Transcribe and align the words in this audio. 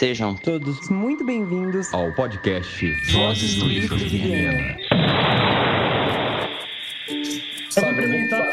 Sejam 0.00 0.34
todos 0.34 0.88
muito 0.88 1.22
bem-vindos 1.22 1.92
ao 1.92 2.10
podcast 2.14 2.90
Vozes 3.12 3.56
do 3.56 3.66
Livro 3.66 3.98
de 3.98 4.06
Viena. 4.06 4.78
Cumprimenta, 7.74 8.52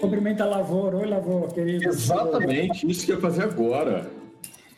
cumprimenta 0.00 0.44
a 0.44 0.46
Lavoura. 0.46 0.96
Oi, 0.96 1.06
Lavoura, 1.06 1.52
querido. 1.52 1.86
Exatamente, 1.86 2.90
isso 2.90 3.04
que 3.04 3.12
eu 3.12 3.16
ia 3.16 3.20
fazer 3.20 3.42
agora. 3.42 4.10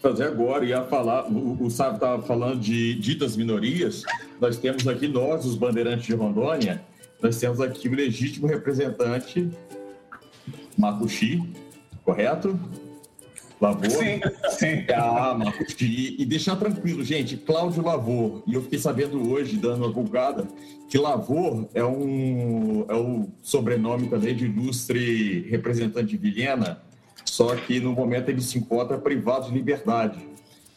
Fazer 0.02 0.24
agora, 0.24 0.64
ia 0.64 0.82
falar, 0.82 1.30
o, 1.30 1.62
o 1.62 1.70
Sábio 1.70 1.94
estava 1.94 2.20
falando 2.20 2.58
de 2.58 2.96
ditas 2.96 3.36
minorias. 3.36 4.02
Nós 4.40 4.58
temos 4.58 4.88
aqui, 4.88 5.06
nós, 5.06 5.44
os 5.44 5.54
bandeirantes 5.54 6.06
de 6.06 6.16
Rondônia, 6.16 6.82
nós 7.22 7.38
temos 7.38 7.60
aqui 7.60 7.88
o 7.88 7.94
legítimo 7.94 8.48
representante 8.48 9.48
Makushi, 10.76 11.48
correto? 12.04 12.58
Lavor? 13.60 13.90
Sim, 13.90 14.20
sim. 14.50 14.84
Ah, 14.94 15.34
Marcos. 15.36 15.74
E, 15.80 16.20
e 16.20 16.24
deixar 16.24 16.56
tranquilo, 16.56 17.02
gente, 17.02 17.36
Cláudio 17.36 17.82
Lavor. 17.82 18.42
E 18.46 18.54
eu 18.54 18.62
fiquei 18.62 18.78
sabendo 18.78 19.30
hoje, 19.30 19.56
dando 19.56 19.84
uma 19.84 19.92
vulgada, 19.92 20.46
que 20.88 20.96
Lavor 20.96 21.68
é 21.74 21.84
um 21.84 22.84
é 22.88 22.94
o 22.94 23.28
sobrenome 23.42 24.08
também 24.08 24.34
de 24.34 24.46
ilustre 24.46 25.48
representante 25.48 26.08
de 26.08 26.16
Vilhena, 26.16 26.80
só 27.24 27.54
que 27.54 27.80
no 27.80 27.92
momento 27.92 28.28
ele 28.28 28.40
se 28.40 28.58
encontra 28.58 28.96
privado 28.96 29.46
de 29.46 29.52
liberdade, 29.52 30.18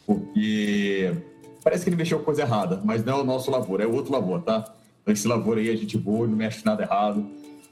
porque 0.06 1.14
parece 1.62 1.84
que 1.84 1.90
ele 1.90 1.96
mexeu 1.96 2.18
com 2.18 2.24
coisa 2.24 2.42
errada, 2.42 2.80
mas 2.84 3.04
não 3.04 3.18
é 3.18 3.20
o 3.22 3.24
nosso 3.24 3.50
Lavor, 3.50 3.80
é 3.80 3.86
outro 3.86 4.12
Lavor, 4.12 4.42
tá? 4.42 4.74
Esse 5.06 5.26
Lavor 5.26 5.58
aí 5.58 5.70
é 5.70 5.76
gente 5.76 5.96
boa, 5.96 6.26
não 6.26 6.36
mexe 6.36 6.64
nada 6.64 6.82
errado. 6.82 7.26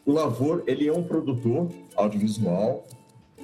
O 0.07 0.13
Lavor, 0.13 0.65
ele 0.67 0.89
é 0.89 0.93
um 0.93 1.03
produtor 1.03 1.69
audiovisual, 1.95 2.87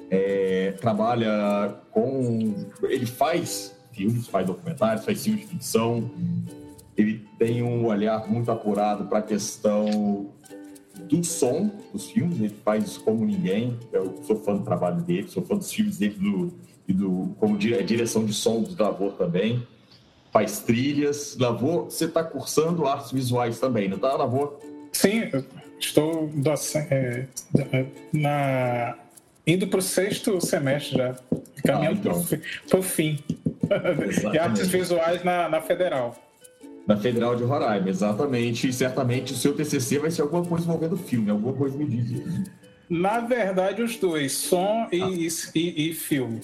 é, 0.09 0.73
trabalha 0.79 1.75
com. 1.91 2.55
Ele 2.83 3.05
faz 3.05 3.75
filmes, 3.91 4.27
faz 4.27 4.45
documentários, 4.45 5.05
faz 5.05 5.23
filmes 5.23 5.41
de 5.41 5.47
ficção. 5.47 6.09
Ele 6.95 7.25
tem 7.37 7.61
um 7.61 7.85
olhar 7.85 8.27
muito 8.27 8.51
apurado 8.51 9.05
para 9.05 9.19
a 9.19 9.21
questão 9.21 10.29
do 11.07 11.23
som 11.23 11.69
dos 11.91 12.09
filmes. 12.09 12.39
Ele 12.39 12.55
faz 12.63 12.97
como 12.97 13.25
ninguém. 13.25 13.77
Eu 13.91 14.19
sou 14.23 14.37
fã 14.37 14.55
do 14.55 14.63
trabalho 14.63 15.01
dele, 15.01 15.27
sou 15.27 15.43
fã 15.43 15.55
dos 15.55 15.71
filmes 15.71 15.97
dele 15.97 16.15
do, 16.15 16.53
e 16.87 16.93
do, 16.93 17.35
como 17.39 17.57
direção 17.57 18.25
de 18.25 18.33
som 18.33 18.61
do 18.61 18.81
Lavor 18.81 19.13
também. 19.13 19.67
Faz 20.31 20.59
trilhas. 20.59 21.37
Lavor, 21.37 21.85
você 21.85 22.05
está 22.05 22.23
cursando 22.23 22.87
artes 22.87 23.11
visuais 23.11 23.59
também, 23.59 23.87
não 23.87 23.97
está, 23.97 24.15
Lavor? 24.15 24.59
Sim, 24.91 25.29
estou 25.79 26.29
é, 26.89 27.27
na 28.13 28.97
indo 29.47 29.65
para 29.67 29.79
o 29.79 29.81
sexto 29.81 30.45
semestre 30.45 30.97
já, 30.97 31.15
caminhando 31.63 32.09
ah, 32.09 32.19
então. 32.19 32.39
para 32.69 32.79
o 32.79 32.83
fim. 32.83 33.17
de 34.31 34.37
artes 34.37 34.67
visuais 34.67 35.23
na, 35.23 35.47
na 35.47 35.61
Federal. 35.61 36.15
Na 36.85 36.97
Federal 36.97 37.35
de 37.35 37.43
Roraima, 37.43 37.89
exatamente. 37.89 38.67
E 38.67 38.73
certamente 38.73 39.33
o 39.33 39.35
seu 39.35 39.55
TCC 39.55 39.99
vai 39.99 40.11
ser 40.11 40.21
alguma 40.21 40.45
coisa 40.45 40.65
envolvendo 40.65 40.97
filme, 40.97 41.31
alguma 41.31 41.53
coisa 41.53 41.77
me 41.77 41.85
diz. 41.85 42.21
Na 42.89 43.19
verdade, 43.21 43.81
os 43.81 43.95
dois, 43.97 44.33
som 44.33 44.87
e, 44.91 45.01
ah. 45.01 45.09
e, 45.55 45.89
e 45.89 45.93
filme. 45.93 46.41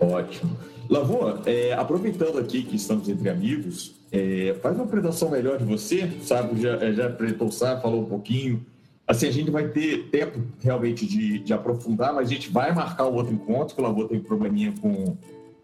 Ótimo. 0.00 0.56
Lavô, 0.88 1.38
é, 1.46 1.72
aproveitando 1.72 2.38
aqui 2.38 2.62
que 2.62 2.76
estamos 2.76 3.08
entre 3.08 3.28
amigos, 3.28 3.94
é, 4.12 4.54
faz 4.62 4.74
uma 4.74 4.84
apresentação 4.84 5.30
melhor 5.30 5.58
de 5.58 5.64
você, 5.64 6.10
sabe? 6.22 6.60
Já, 6.60 6.92
já 6.92 7.06
apresentou 7.06 7.48
o 7.48 7.52
falou 7.52 8.02
um 8.02 8.06
pouquinho 8.06 8.64
Assim, 9.06 9.28
a 9.28 9.30
gente 9.30 9.50
vai 9.50 9.68
ter 9.68 10.04
tempo 10.04 10.40
realmente 10.62 11.06
de, 11.06 11.38
de 11.38 11.52
aprofundar, 11.52 12.14
mas 12.14 12.28
a 12.28 12.32
gente 12.32 12.50
vai 12.50 12.72
marcar 12.72 13.04
o 13.04 13.14
outro 13.14 13.34
encontro, 13.34 13.74
que 13.74 13.80
o 13.80 13.84
Lavô 13.84 14.04
tem 14.04 14.18
um 14.18 14.22
probleminha 14.22 14.72
com, 14.80 15.16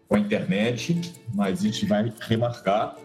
com 0.07 0.15
a 0.15 0.19
internet, 0.19 1.13
mas 1.33 1.59
a 1.59 1.63
gente 1.63 1.85
vai 1.85 2.13
remarcar. 2.21 2.95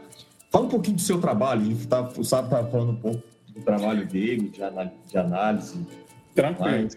Fala 0.50 0.66
um 0.66 0.68
pouquinho 0.68 0.96
do 0.96 1.02
seu 1.02 1.18
trabalho, 1.20 1.74
tá, 1.86 2.02
o 2.16 2.24
Sábio 2.24 2.46
estava 2.46 2.70
falando 2.70 2.92
um 2.92 2.96
pouco 2.96 3.22
do 3.48 3.62
trabalho 3.62 4.06
dele, 4.06 4.50
de, 4.50 4.60
de 5.10 5.18
análise. 5.18 5.86
Tranquilo. 6.34 6.88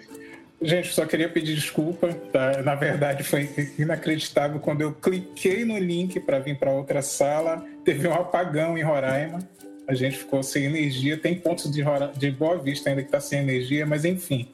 Gente, 0.62 0.94
só 0.94 1.06
queria 1.06 1.30
pedir 1.30 1.56
desculpa. 1.56 2.14
Tá? 2.34 2.62
Na 2.62 2.76
verdade, 2.76 3.24
foi 3.24 3.50
inacreditável. 3.78 4.60
Quando 4.60 4.82
eu 4.82 4.92
cliquei 4.92 5.64
no 5.64 5.78
link 5.78 6.20
para 6.20 6.40
vir 6.40 6.60
para 6.60 6.72
outra 6.72 7.02
sala, 7.02 7.64
teve 7.86 8.06
um 8.06 8.14
apagão 8.14 8.78
em 8.78 8.84
Roraima 8.84 9.40
a 9.90 9.96
gente 9.96 10.20
ficou 10.20 10.44
sem 10.44 10.66
energia. 10.66 11.18
Tem 11.18 11.34
pontos 11.34 11.72
de, 11.72 11.84
de 12.16 12.32
Boa 12.32 12.60
Vista 12.60 12.90
ainda 12.90 13.02
que 13.02 13.08
está 13.08 13.20
sem 13.20 13.40
energia, 13.40 13.88
mas 13.88 14.06
enfim. 14.06 14.48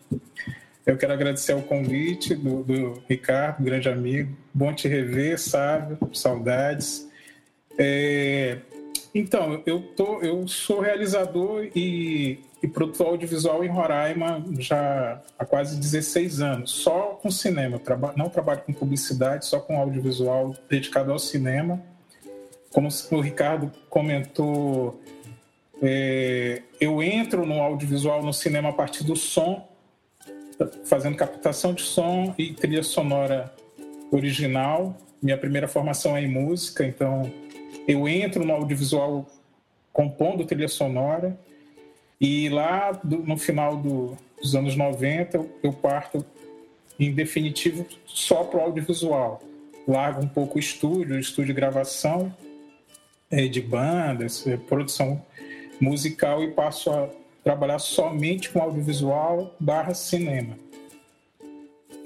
Eu 0.85 0.97
quero 0.97 1.11
agradecer 1.11 1.53
o 1.53 1.61
convite 1.61 2.33
do, 2.33 2.63
do, 2.63 3.03
Ricardo, 3.09 3.61
grande 3.61 3.89
amigo. 3.89 4.33
Bom 4.53 4.73
te 4.73 4.87
rever, 4.87 5.37
sábio, 5.37 5.97
saudades. 6.13 7.09
É, 7.77 8.59
então, 9.13 9.61
eu, 9.65 9.81
tô, 9.81 10.21
eu 10.21 10.47
sou 10.47 10.79
realizador 10.79 11.67
e, 11.75 12.39
e 12.63 12.67
produtor 12.67 13.07
audiovisual 13.07 13.61
em 13.61 13.67
Roraima 13.67 14.41
já 14.59 15.21
há 15.37 15.43
quase 15.43 15.75
16 15.75 16.39
anos, 16.39 16.71
só 16.71 17.19
com 17.21 17.29
cinema. 17.29 17.77
Traba, 17.77 18.13
não 18.15 18.29
trabalho 18.29 18.61
com 18.61 18.71
publicidade, 18.71 19.45
só 19.45 19.59
com 19.59 19.77
audiovisual 19.77 20.55
dedicado 20.69 21.11
ao 21.11 21.19
cinema. 21.19 21.81
Como 22.71 22.87
o 23.11 23.19
Ricardo 23.21 23.69
comentou, 23.89 25.01
é, 25.81 26.61
eu 26.79 27.01
entro 27.03 27.45
no 27.45 27.61
audiovisual, 27.61 28.23
no 28.23 28.33
cinema, 28.33 28.69
a 28.69 28.73
partir 28.73 29.03
do 29.03 29.15
som, 29.15 29.67
fazendo 30.85 31.15
captação 31.17 31.73
de 31.73 31.81
som 31.81 32.33
e 32.37 32.53
trilha 32.53 32.83
sonora 32.83 33.53
original. 34.11 34.97
Minha 35.21 35.37
primeira 35.37 35.67
formação 35.67 36.15
é 36.15 36.21
em 36.21 36.27
música, 36.27 36.85
então 36.85 37.31
eu 37.87 38.07
entro 38.07 38.45
no 38.45 38.53
audiovisual 38.53 39.25
compondo 39.91 40.45
trilha 40.45 40.67
sonora. 40.67 41.37
E 42.19 42.47
lá 42.49 42.91
do, 42.91 43.17
no 43.17 43.37
final 43.37 43.75
do, 43.75 44.17
dos 44.41 44.55
anos 44.55 44.75
90 44.75 45.45
eu 45.61 45.73
parto, 45.73 46.25
em 46.97 47.13
definitivo, 47.13 47.85
só 48.05 48.43
para 48.45 48.59
o 48.59 48.63
audiovisual. 48.63 49.41
Largo 49.85 50.23
um 50.23 50.27
pouco 50.27 50.55
o 50.55 50.59
estúdio, 50.59 51.15
o 51.15 51.19
estúdio 51.19 51.47
de 51.47 51.53
gravação 51.53 52.33
é, 53.29 53.47
de 53.47 53.61
bandas, 53.61 54.47
é, 54.47 54.55
produção 54.55 55.21
musical 55.79 56.43
e 56.43 56.51
passo 56.51 56.91
a 56.91 57.09
trabalhar 57.43 57.79
somente 57.79 58.49
com 58.49 58.59
audiovisual 58.61 59.55
barra 59.59 59.93
cinema. 59.93 60.57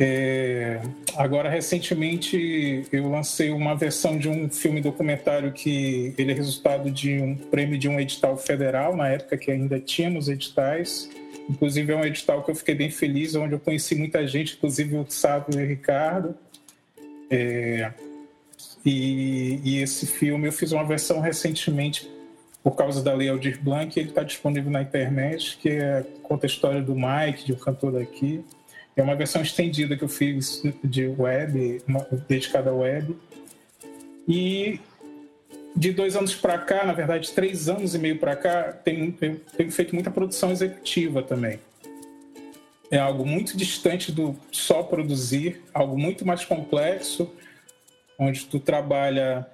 É, 0.02 0.80
agora, 1.18 1.50
recentemente, 1.50 2.85
eu 2.90 3.09
lancei 3.09 3.50
uma 3.50 3.75
versão 3.75 4.18
de 4.18 4.29
um 4.29 4.50
filme 4.50 4.79
documentário 4.79 5.52
que 5.52 6.13
ele 6.18 6.31
é 6.31 6.35
resultado 6.35 6.90
de 6.90 7.19
um 7.19 7.35
prêmio 7.35 7.78
de 7.78 7.90
um 7.90 8.00
edital 8.00 8.38
federal, 8.38 8.96
na 8.96 9.09
época 9.09 9.38
que 9.38 9.52
ainda 9.52 9.78
tínhamos 9.78 10.29
editais. 10.29 11.09
Inclusive, 11.50 11.91
é 11.91 11.96
um 11.97 12.06
edital 12.06 12.44
que 12.44 12.52
eu 12.52 12.56
fiquei 12.56 12.75
bem 12.75 12.90
feliz, 12.90 13.35
onde 13.35 13.53
eu 13.53 13.59
conheci 13.59 13.94
muita 13.94 14.25
gente, 14.25 14.56
inclusive 14.56 14.96
o 14.96 15.06
Sábio 15.09 15.59
e 15.59 15.63
o 15.63 15.68
Ricardo. 15.68 16.34
É, 17.29 17.91
e, 18.85 19.59
e 19.63 19.81
esse 19.81 20.08
filme 20.08 20.47
eu 20.47 20.53
fiz 20.53 20.72
uma 20.72 20.85
versão 20.85 21.19
recentemente 21.19 22.09
por 22.69 22.75
causa 22.75 23.02
da 23.02 23.16
Lei 23.16 23.28
Aldir 23.30 23.59
Blanc, 23.59 24.00
ele 24.00 24.09
está 24.09 24.22
disponível 24.22 24.69
na 24.69 24.84
internet, 24.84 25.57
que 25.57 25.69
é, 25.69 26.06
conta 26.22 26.46
a 26.46 26.47
história 26.47 26.84
do 26.84 26.94
Mike, 26.94 27.46
de 27.46 27.53
um 27.53 27.56
cantor 27.56 27.94
daqui. 27.94 28.46
É 28.96 29.02
uma 29.02 29.16
versão 29.16 29.41
estendida 29.41 29.97
que 29.97 30.03
eu 30.03 30.07
fiz 30.07 30.62
de 30.84 31.08
web, 31.08 31.81
uma, 31.88 32.06
dedicada 32.28 32.69
à 32.69 32.74
web. 32.74 33.18
E 34.28 34.79
de 35.75 35.91
dois 35.91 36.16
anos 36.16 36.35
para 36.35 36.59
cá, 36.59 36.85
na 36.85 36.94
verdade, 36.94 37.31
três 37.31 37.68
anos 37.68 37.96
e 37.96 37.97
meio 37.97 38.19
para 38.19 38.35
cá, 38.35 38.72
tenho, 38.72 39.12
tenho, 39.13 39.41
tenho 39.58 39.72
feito 39.72 39.96
muita 39.96 40.12
produção 40.12 40.52
executiva 40.52 41.24
também. 41.24 41.59
É 42.91 43.00
algo 43.00 43.25
muito 43.25 43.58
distante 43.58 44.12
do 44.12 44.35
só 44.52 44.84
produzir, 44.84 45.64
algo 45.73 45.97
muito 45.97 46.23
mais 46.23 46.46
complexo, 46.46 47.34
onde 48.20 48.46
tu 48.46 48.59
trabalha 48.59 49.47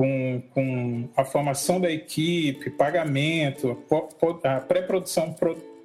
com, 0.00 0.42
com 0.54 1.08
a 1.14 1.26
formação 1.26 1.78
da 1.78 1.90
equipe, 1.90 2.70
pagamento, 2.70 3.76
a 4.42 4.58
pré-produção, 4.60 5.36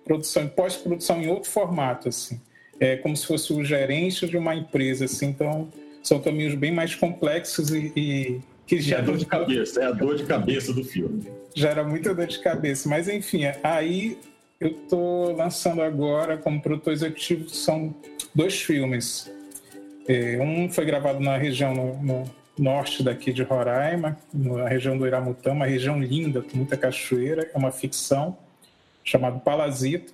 produção 0.05 0.45
e 0.45 0.47
pós-produção 0.47 1.21
em 1.21 1.27
outro 1.27 1.51
formato, 1.51 2.07
assim. 2.07 2.39
É 2.79 2.95
como 2.95 3.17
se 3.17 3.27
fosse 3.27 3.51
o 3.51 3.61
gerente 3.65 4.25
de 4.25 4.37
uma 4.37 4.55
empresa, 4.55 5.03
assim. 5.03 5.27
Então, 5.27 5.67
são 6.01 6.21
caminhos 6.21 6.55
bem 6.55 6.71
mais 6.71 6.95
complexos 6.95 7.71
e, 7.71 7.91
e 7.93 8.41
que 8.65 8.79
já... 8.79 8.97
É 8.97 8.99
a 8.99 9.01
dor 9.01 9.17
de 9.17 9.25
cabeça, 9.25 9.81
é 9.81 9.85
a 9.85 9.91
dor 9.91 10.15
de 10.15 10.23
cabeça 10.23 10.71
do 10.71 10.85
filme. 10.85 11.25
Gera 11.53 11.83
muita 11.83 12.15
dor 12.15 12.27
de 12.27 12.39
cabeça. 12.39 12.87
Mas, 12.87 13.09
enfim, 13.09 13.41
aí 13.61 14.17
eu 14.61 14.69
estou 14.69 15.35
lançando 15.35 15.81
agora, 15.81 16.37
como 16.37 16.61
produtor 16.61 16.93
executivo, 16.93 17.49
são 17.49 17.93
dois 18.33 18.61
filmes. 18.61 19.29
É, 20.07 20.37
um 20.39 20.69
foi 20.69 20.85
gravado 20.85 21.19
na 21.19 21.35
região, 21.35 21.73
no, 21.73 22.01
no 22.01 22.44
norte 22.57 23.03
daqui 23.03 23.33
de 23.33 23.43
Roraima, 23.43 24.17
na 24.33 24.67
região 24.67 24.97
do 24.97 25.05
Iramutã, 25.05 25.51
uma 25.51 25.65
região 25.65 25.99
linda, 26.01 26.41
com 26.41 26.57
muita 26.57 26.77
cachoeira, 26.77 27.49
é 27.53 27.57
uma 27.57 27.71
ficção 27.71 28.37
chamada 29.03 29.39
Palazito, 29.39 30.13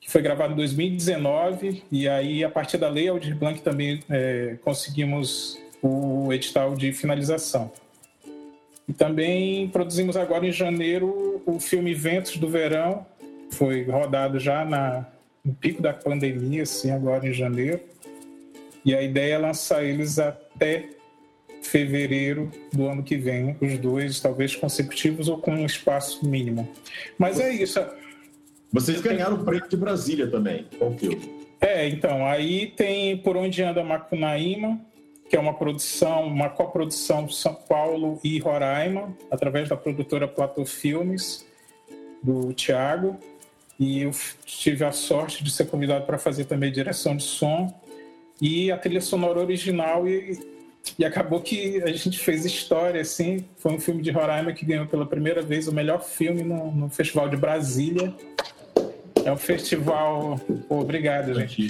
que 0.00 0.10
foi 0.10 0.22
gravado 0.22 0.52
em 0.52 0.56
2019, 0.56 1.84
e 1.90 2.08
aí, 2.08 2.44
a 2.44 2.50
partir 2.50 2.78
da 2.78 2.88
Lei 2.88 3.08
Aldir 3.08 3.36
Blanc, 3.36 3.60
também 3.60 4.02
é, 4.08 4.56
conseguimos 4.64 5.58
o 5.82 6.32
edital 6.32 6.74
de 6.74 6.92
finalização. 6.92 7.70
E 8.88 8.92
também 8.92 9.68
produzimos 9.68 10.16
agora 10.16 10.46
em 10.46 10.52
janeiro 10.52 11.42
o 11.44 11.60
filme 11.60 11.94
Ventos 11.94 12.36
do 12.36 12.48
Verão, 12.48 13.06
foi 13.50 13.84
rodado 13.84 14.38
já 14.38 14.64
na, 14.64 15.06
no 15.44 15.54
pico 15.54 15.80
da 15.80 15.92
pandemia, 15.92 16.62
assim, 16.62 16.90
agora 16.90 17.26
em 17.26 17.32
janeiro. 17.32 17.80
E 18.84 18.94
a 18.94 19.02
ideia 19.02 19.34
é 19.34 19.38
lançar 19.38 19.84
eles 19.84 20.18
até 20.18 20.88
fevereiro 21.62 22.50
do 22.72 22.86
ano 22.86 23.02
que 23.02 23.16
vem, 23.16 23.56
os 23.60 23.78
dois, 23.78 24.20
talvez 24.20 24.54
consecutivos 24.56 25.28
ou 25.28 25.38
com 25.38 25.52
um 25.52 25.66
espaço 25.66 26.26
mínimo. 26.26 26.68
Mas 27.18 27.38
é 27.40 27.52
isso. 27.52 27.80
Vocês 28.72 29.00
ganharam 29.00 29.36
o 29.36 29.44
prêmio 29.44 29.68
de 29.68 29.76
Brasília 29.76 30.26
também. 30.26 30.66
Filme? 30.98 31.38
É, 31.60 31.88
então, 31.88 32.26
aí 32.26 32.68
tem 32.68 33.16
Por 33.16 33.36
Onde 33.36 33.62
Anda 33.62 33.82
Macunaíma, 33.82 34.80
que 35.28 35.36
é 35.36 35.40
uma 35.40 35.54
produção, 35.54 36.26
uma 36.26 36.48
coprodução 36.48 37.28
São 37.28 37.54
Paulo 37.54 38.20
e 38.22 38.38
Roraima, 38.38 39.16
através 39.30 39.68
da 39.68 39.76
produtora 39.76 40.28
Platô 40.28 40.64
Filmes, 40.64 41.46
do 42.22 42.52
Tiago. 42.52 43.18
E 43.78 44.02
eu 44.02 44.10
tive 44.44 44.84
a 44.84 44.92
sorte 44.92 45.44
de 45.44 45.50
ser 45.50 45.66
convidado 45.66 46.04
para 46.04 46.18
fazer 46.18 46.44
também 46.44 46.72
direção 46.72 47.16
de 47.16 47.22
som 47.22 47.72
e 48.40 48.70
a 48.70 48.78
trilha 48.78 49.00
sonora 49.00 49.40
original 49.40 50.08
e, 50.08 50.38
e 50.98 51.04
acabou 51.04 51.40
que 51.40 51.82
a 51.82 51.92
gente 51.92 52.18
fez 52.18 52.44
história 52.44 53.00
assim. 53.00 53.44
Foi 53.56 53.72
um 53.72 53.80
filme 53.80 54.02
de 54.02 54.10
Roraima 54.10 54.52
que 54.52 54.64
ganhou 54.64 54.86
pela 54.86 55.06
primeira 55.06 55.42
vez 55.42 55.68
o 55.68 55.74
melhor 55.74 56.02
filme 56.02 56.42
no, 56.42 56.72
no 56.72 56.90
Festival 56.90 57.28
de 57.28 57.36
Brasília. 57.36 58.14
É 59.24 59.32
um 59.32 59.36
festival 59.36 60.40
obrigado 60.68 61.34
gente 61.34 61.68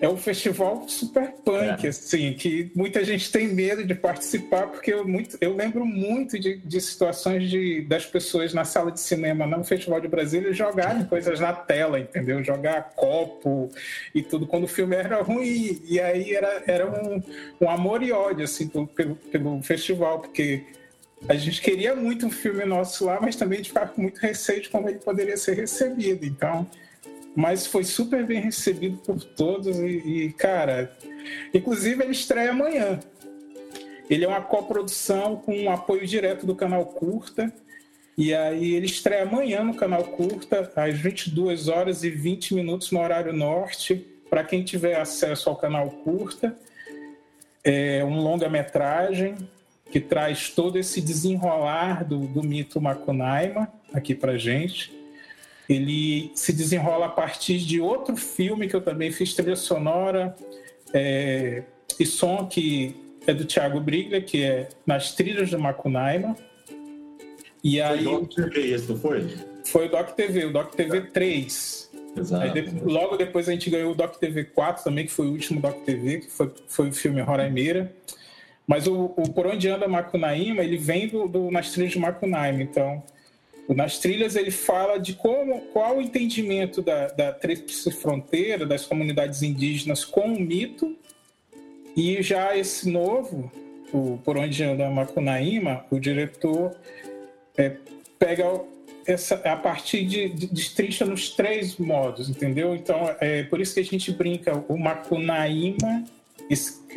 é 0.00 0.08
um 0.08 0.16
festival 0.16 0.86
super 0.88 1.32
punk, 1.44 1.86
é. 1.86 1.88
assim, 1.88 2.34
que 2.34 2.70
muita 2.74 3.02
gente 3.02 3.32
tem 3.32 3.48
medo 3.48 3.84
de 3.84 3.94
participar, 3.94 4.66
porque 4.66 4.92
eu, 4.92 5.06
muito, 5.06 5.38
eu 5.40 5.54
lembro 5.54 5.86
muito 5.86 6.38
de, 6.38 6.58
de 6.58 6.80
situações 6.80 7.48
de, 7.48 7.80
das 7.82 8.04
pessoas 8.04 8.52
na 8.52 8.64
sala 8.64 8.92
de 8.92 9.00
cinema, 9.00 9.46
no 9.46 9.64
Festival 9.64 10.00
de 10.00 10.08
Brasília, 10.08 10.52
jogarem 10.52 11.04
coisas 11.04 11.40
na 11.40 11.52
tela, 11.52 11.98
entendeu? 11.98 12.44
Jogar 12.44 12.90
copo 12.94 13.70
e 14.14 14.22
tudo, 14.22 14.46
quando 14.46 14.64
o 14.64 14.68
filme 14.68 14.94
era 14.94 15.22
ruim. 15.22 15.80
E 15.88 15.98
aí 15.98 16.34
era, 16.34 16.62
era 16.66 16.86
um, 16.86 17.22
um 17.60 17.70
amor 17.70 18.02
e 18.02 18.12
ódio, 18.12 18.44
assim, 18.44 18.68
pelo, 18.68 19.16
pelo 19.16 19.62
festival, 19.62 20.20
porque 20.20 20.64
a 21.26 21.34
gente 21.34 21.62
queria 21.62 21.94
muito 21.94 22.26
um 22.26 22.30
filme 22.30 22.64
nosso 22.66 23.06
lá, 23.06 23.18
mas 23.20 23.34
também 23.34 23.56
a 23.56 23.62
gente 23.62 23.68
ficava 23.70 23.90
com 23.90 24.02
muito 24.02 24.18
receio 24.18 24.60
de 24.60 24.68
como 24.68 24.88
ele 24.90 24.98
poderia 24.98 25.36
ser 25.38 25.54
recebido. 25.54 26.26
Então 26.26 26.66
mas 27.36 27.66
foi 27.66 27.84
super 27.84 28.24
bem 28.24 28.40
recebido 28.40 28.96
por 28.96 29.22
todos 29.22 29.78
e, 29.78 29.84
e, 29.84 30.32
cara, 30.32 30.96
inclusive 31.52 32.02
ele 32.02 32.12
estreia 32.12 32.50
amanhã. 32.50 32.98
Ele 34.08 34.24
é 34.24 34.28
uma 34.28 34.40
coprodução 34.40 35.36
com 35.36 35.54
um 35.54 35.70
apoio 35.70 36.06
direto 36.06 36.46
do 36.46 36.54
canal 36.54 36.86
Curta. 36.86 37.52
E 38.16 38.32
aí 38.32 38.74
ele 38.74 38.86
estreia 38.86 39.24
amanhã 39.24 39.62
no 39.62 39.74
canal 39.74 40.02
Curta, 40.02 40.72
às 40.74 40.98
22 40.98 41.68
horas 41.68 42.02
e 42.02 42.08
20 42.08 42.54
minutos 42.54 42.90
no 42.90 43.00
horário 43.00 43.34
norte, 43.34 44.06
para 44.30 44.42
quem 44.42 44.64
tiver 44.64 44.98
acesso 44.98 45.50
ao 45.50 45.56
canal 45.56 45.90
Curta. 45.90 46.56
É 47.62 48.02
um 48.02 48.18
longa-metragem 48.22 49.34
que 49.90 50.00
traz 50.00 50.48
todo 50.48 50.78
esse 50.78 51.02
desenrolar 51.02 52.02
do, 52.02 52.20
do 52.20 52.42
mito 52.42 52.80
Macunaíma 52.80 53.70
aqui 53.92 54.14
para 54.14 54.38
gente 54.38 54.95
ele 55.68 56.30
se 56.34 56.52
desenrola 56.52 57.06
a 57.06 57.08
partir 57.10 57.58
de 57.58 57.80
outro 57.80 58.16
filme 58.16 58.68
que 58.68 58.76
eu 58.76 58.80
também 58.80 59.10
fiz 59.10 59.34
trilha 59.34 59.56
sonora 59.56 60.34
é, 60.92 61.64
e 61.98 62.06
som 62.06 62.46
que 62.46 62.94
é 63.26 63.34
do 63.34 63.44
Thiago 63.44 63.80
Briglia, 63.80 64.20
que 64.20 64.42
é 64.42 64.68
Nas 64.86 65.14
Trilhas 65.14 65.50
de 65.50 65.56
Macunaíma. 65.56 66.36
E 67.62 67.80
aí, 67.80 68.04
foi 68.04 68.14
o 68.14 68.20
Doc 68.20 68.34
TV 68.34 68.72
esse, 68.72 68.88
não 68.88 68.98
foi? 68.98 69.36
Foi 69.64 69.86
o 69.86 69.90
Doc 69.90 70.10
TV, 70.10 70.44
o 70.44 70.52
Doc 70.52 70.74
TV 70.74 71.00
3. 71.00 71.90
Exato. 72.16 72.54
De, 72.54 72.84
logo 72.84 73.16
depois 73.16 73.48
a 73.48 73.52
gente 73.52 73.68
ganhou 73.68 73.92
o 73.92 73.94
Doc 73.94 74.16
TV 74.16 74.44
4 74.44 74.84
também, 74.84 75.06
que 75.06 75.12
foi 75.12 75.26
o 75.26 75.32
último 75.32 75.60
Doc 75.60 75.82
TV, 75.84 76.20
que 76.20 76.30
foi, 76.30 76.52
foi 76.68 76.88
o 76.88 76.92
filme 76.92 77.20
Roraimeira. 77.20 77.92
Mas 78.66 78.86
o, 78.86 79.12
o 79.16 79.30
Por 79.32 79.46
Onde 79.46 79.68
Anda 79.68 79.86
Macunaíma, 79.86 80.62
ele 80.62 80.76
vem 80.76 81.08
do, 81.08 81.28
do 81.28 81.50
Nas 81.50 81.72
Trilhas 81.72 81.92
de 81.92 81.98
Macunaíma, 81.98 82.62
então 82.62 83.02
nas 83.74 83.98
trilhas 83.98 84.36
ele 84.36 84.50
fala 84.50 84.98
de 84.98 85.14
como, 85.14 85.60
qual 85.72 85.98
o 85.98 86.02
entendimento 86.02 86.80
da, 86.80 87.08
da 87.08 87.32
tríplice 87.32 87.90
fronteira, 87.90 88.64
das 88.64 88.86
comunidades 88.86 89.42
indígenas 89.42 90.04
com 90.04 90.32
o 90.32 90.40
mito, 90.40 90.96
e 91.96 92.22
já 92.22 92.56
esse 92.56 92.90
novo, 92.90 93.50
o 93.92 94.18
Por 94.18 94.36
Onde 94.36 94.62
Anda 94.62 94.88
Macunaíma, 94.90 95.84
o 95.90 95.98
diretor 95.98 96.76
é, 97.56 97.76
pega 98.18 98.60
essa, 99.06 99.36
a 99.36 99.56
partir 99.56 100.04
de, 100.04 100.28
de, 100.28 100.46
destrincha 100.48 101.04
nos 101.04 101.30
três 101.30 101.76
modos, 101.76 102.28
entendeu? 102.28 102.74
Então, 102.74 103.14
é 103.20 103.44
por 103.44 103.60
isso 103.60 103.74
que 103.74 103.80
a 103.80 103.84
gente 103.84 104.12
brinca, 104.12 104.62
o 104.68 104.76
Macunaíma 104.76 106.04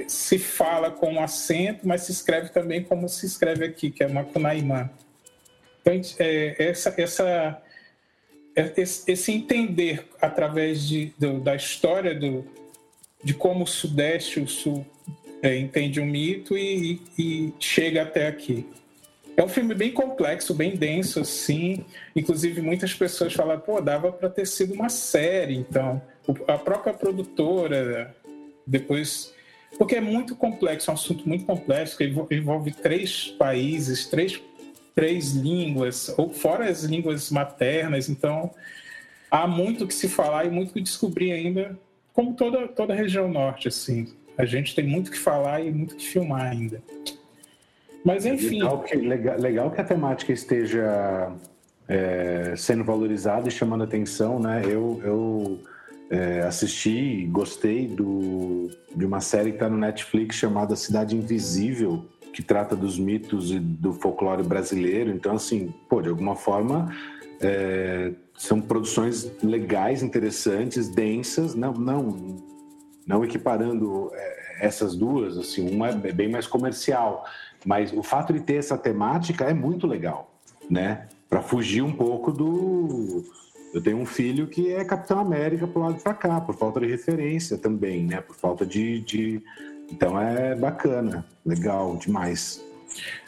se 0.08 0.38
fala 0.38 0.92
com 0.92 1.22
acento, 1.22 1.88
mas 1.88 2.02
se 2.02 2.12
escreve 2.12 2.50
também 2.50 2.84
como 2.84 3.08
se 3.08 3.26
escreve 3.26 3.66
aqui, 3.66 3.90
que 3.90 4.04
é 4.04 4.08
Macunaíma. 4.08 4.92
Então, 5.82 6.02
é, 6.20 6.56
essa, 6.60 6.94
essa, 6.98 7.62
é, 8.56 8.74
esse 8.78 9.32
entender 9.32 10.06
através 10.22 10.88
de, 10.88 11.14
do, 11.18 11.40
da 11.40 11.56
história 11.56 12.14
do, 12.14 12.46
de 13.24 13.34
como 13.34 13.64
o 13.64 13.68
Sudeste, 13.68 14.40
o 14.40 14.48
Sul, 14.48 14.86
é, 15.42 15.58
entende 15.58 16.00
um 16.00 16.06
mito 16.06 16.58
e, 16.58 17.02
e, 17.18 17.54
chega 17.60 18.02
até 18.02 18.28
aqui. 18.28 18.68
É 19.38 19.44
um 19.44 19.48
filme 19.48 19.74
bem 19.74 19.92
complexo, 19.92 20.54
bem 20.54 20.76
denso, 20.76 21.22
assim. 21.22 21.86
Inclusive, 22.14 22.62
muitas 22.62 22.94
pessoas 22.94 23.34
falam, 23.34 23.58
pô, 23.58 23.80
dava 23.80 24.12
para 24.12 24.30
ter 24.30 24.46
sido 24.46 24.74
uma 24.74 24.90
série, 24.90 25.56
então. 25.56 26.02
A 26.46 26.58
própria 26.58 26.94
produtora, 26.94 28.14
depois. 28.68 29.34
Porque 29.78 29.96
é 29.96 30.02
muito 30.02 30.36
complexo, 30.36 30.90
é 30.90 30.92
um 30.92 30.96
assunto 30.96 31.28
muito 31.28 31.46
complexo, 31.46 31.96
que 31.96 32.04
envolve 32.04 32.72
três 32.72 33.28
países, 33.28 34.08
três 34.08 34.42
três 35.00 35.32
línguas, 35.32 36.14
ou 36.18 36.30
fora 36.30 36.70
as 36.70 36.84
línguas 36.84 37.32
maternas, 37.32 38.10
então 38.10 38.52
há 39.32 39.48
muito 39.48 39.88
que 39.88 39.94
se 39.94 40.10
falar 40.10 40.44
e 40.46 40.50
muito 40.50 40.74
que 40.74 40.82
descobrir 40.82 41.32
ainda, 41.32 41.80
como 42.12 42.34
toda, 42.34 42.68
toda 42.68 42.92
a 42.92 42.98
região 42.98 43.30
norte, 43.30 43.70
assim. 43.70 44.10
A 44.38 44.44
gente 44.44 44.76
tem 44.76 44.86
muito 44.86 45.10
que 45.10 45.18
falar 45.18 45.62
e 45.62 45.72
muito 45.72 45.96
que 45.96 46.06
filmar 46.06 46.52
ainda. 46.52 46.84
Mas 48.04 48.26
enfim. 48.26 48.60
Legal 48.60 48.84
que, 48.84 48.96
legal, 48.98 49.40
legal 49.40 49.72
que 49.72 49.80
a 49.80 49.86
temática 49.86 50.34
esteja 50.34 51.32
é, 51.88 52.54
sendo 52.58 52.84
valorizada 52.84 53.48
e 53.48 53.52
chamando 53.52 53.86
atenção, 53.86 54.38
né? 54.38 54.64
Eu, 54.66 55.02
eu 55.02 55.60
é, 56.10 56.42
assisti, 56.42 57.26
gostei 57.32 57.88
do, 57.88 58.70
de 58.94 59.06
uma 59.06 59.22
série 59.22 59.52
que 59.52 59.56
está 59.56 59.70
no 59.70 59.78
Netflix 59.78 60.36
chamada 60.36 60.76
Cidade 60.76 61.16
Invisível, 61.16 62.06
que 62.34 62.44
trata 62.44 62.76
dos 62.76 62.98
mitos 62.98 63.52
e 63.52 63.60
do 63.60 63.94
folclore 63.94 64.44
brasileiro. 64.44 65.12
Então, 65.12 65.36
assim, 65.36 65.74
pô, 65.88 66.02
de 66.02 66.10
alguma 66.10 66.36
forma, 66.36 66.94
é, 67.42 68.12
são 68.38 68.62
produções 68.62 69.32
legais, 69.42 70.04
interessantes, 70.04 70.90
densas, 70.90 71.56
não, 71.56 71.74
não, 71.74 72.44
não 73.06 73.24
equiparando 73.24 74.12
é, 74.14 74.66
essas 74.66 74.96
duas, 74.96 75.38
assim, 75.38 75.70
uma 75.70 75.90
é 75.90 76.12
bem 76.12 76.30
mais 76.30 76.48
comercial, 76.48 77.26
mas 77.66 77.92
o 77.94 78.04
fato 78.04 78.34
de 78.34 78.40
ter 78.40 78.56
essa 78.56 78.78
temática 78.78 79.46
é 79.46 79.54
muito 79.54 79.88
legal, 79.88 80.34
né? 80.70 81.08
Para 81.30 81.42
fugir 81.42 81.82
um 81.82 81.92
pouco 81.92 82.32
do 82.32 83.24
eu 83.74 83.82
tenho 83.82 83.98
um 83.98 84.06
filho 84.06 84.48
que 84.48 84.74
é 84.74 84.84
Capitão 84.84 85.20
América 85.20 85.68
pro 85.68 85.82
lado 85.82 86.02
para 86.02 86.14
cá, 86.14 86.42
por 86.42 86.56
falta 86.56 86.80
de 86.80 86.88
referência 86.88 87.58
também, 87.58 88.04
né? 88.04 88.20
Por 88.20 88.36
falta 88.36 88.66
de, 88.66 89.00
de, 89.02 89.44
então 89.92 90.20
é 90.20 90.56
bacana, 90.56 91.26
legal 91.46 91.98
demais. 91.98 92.64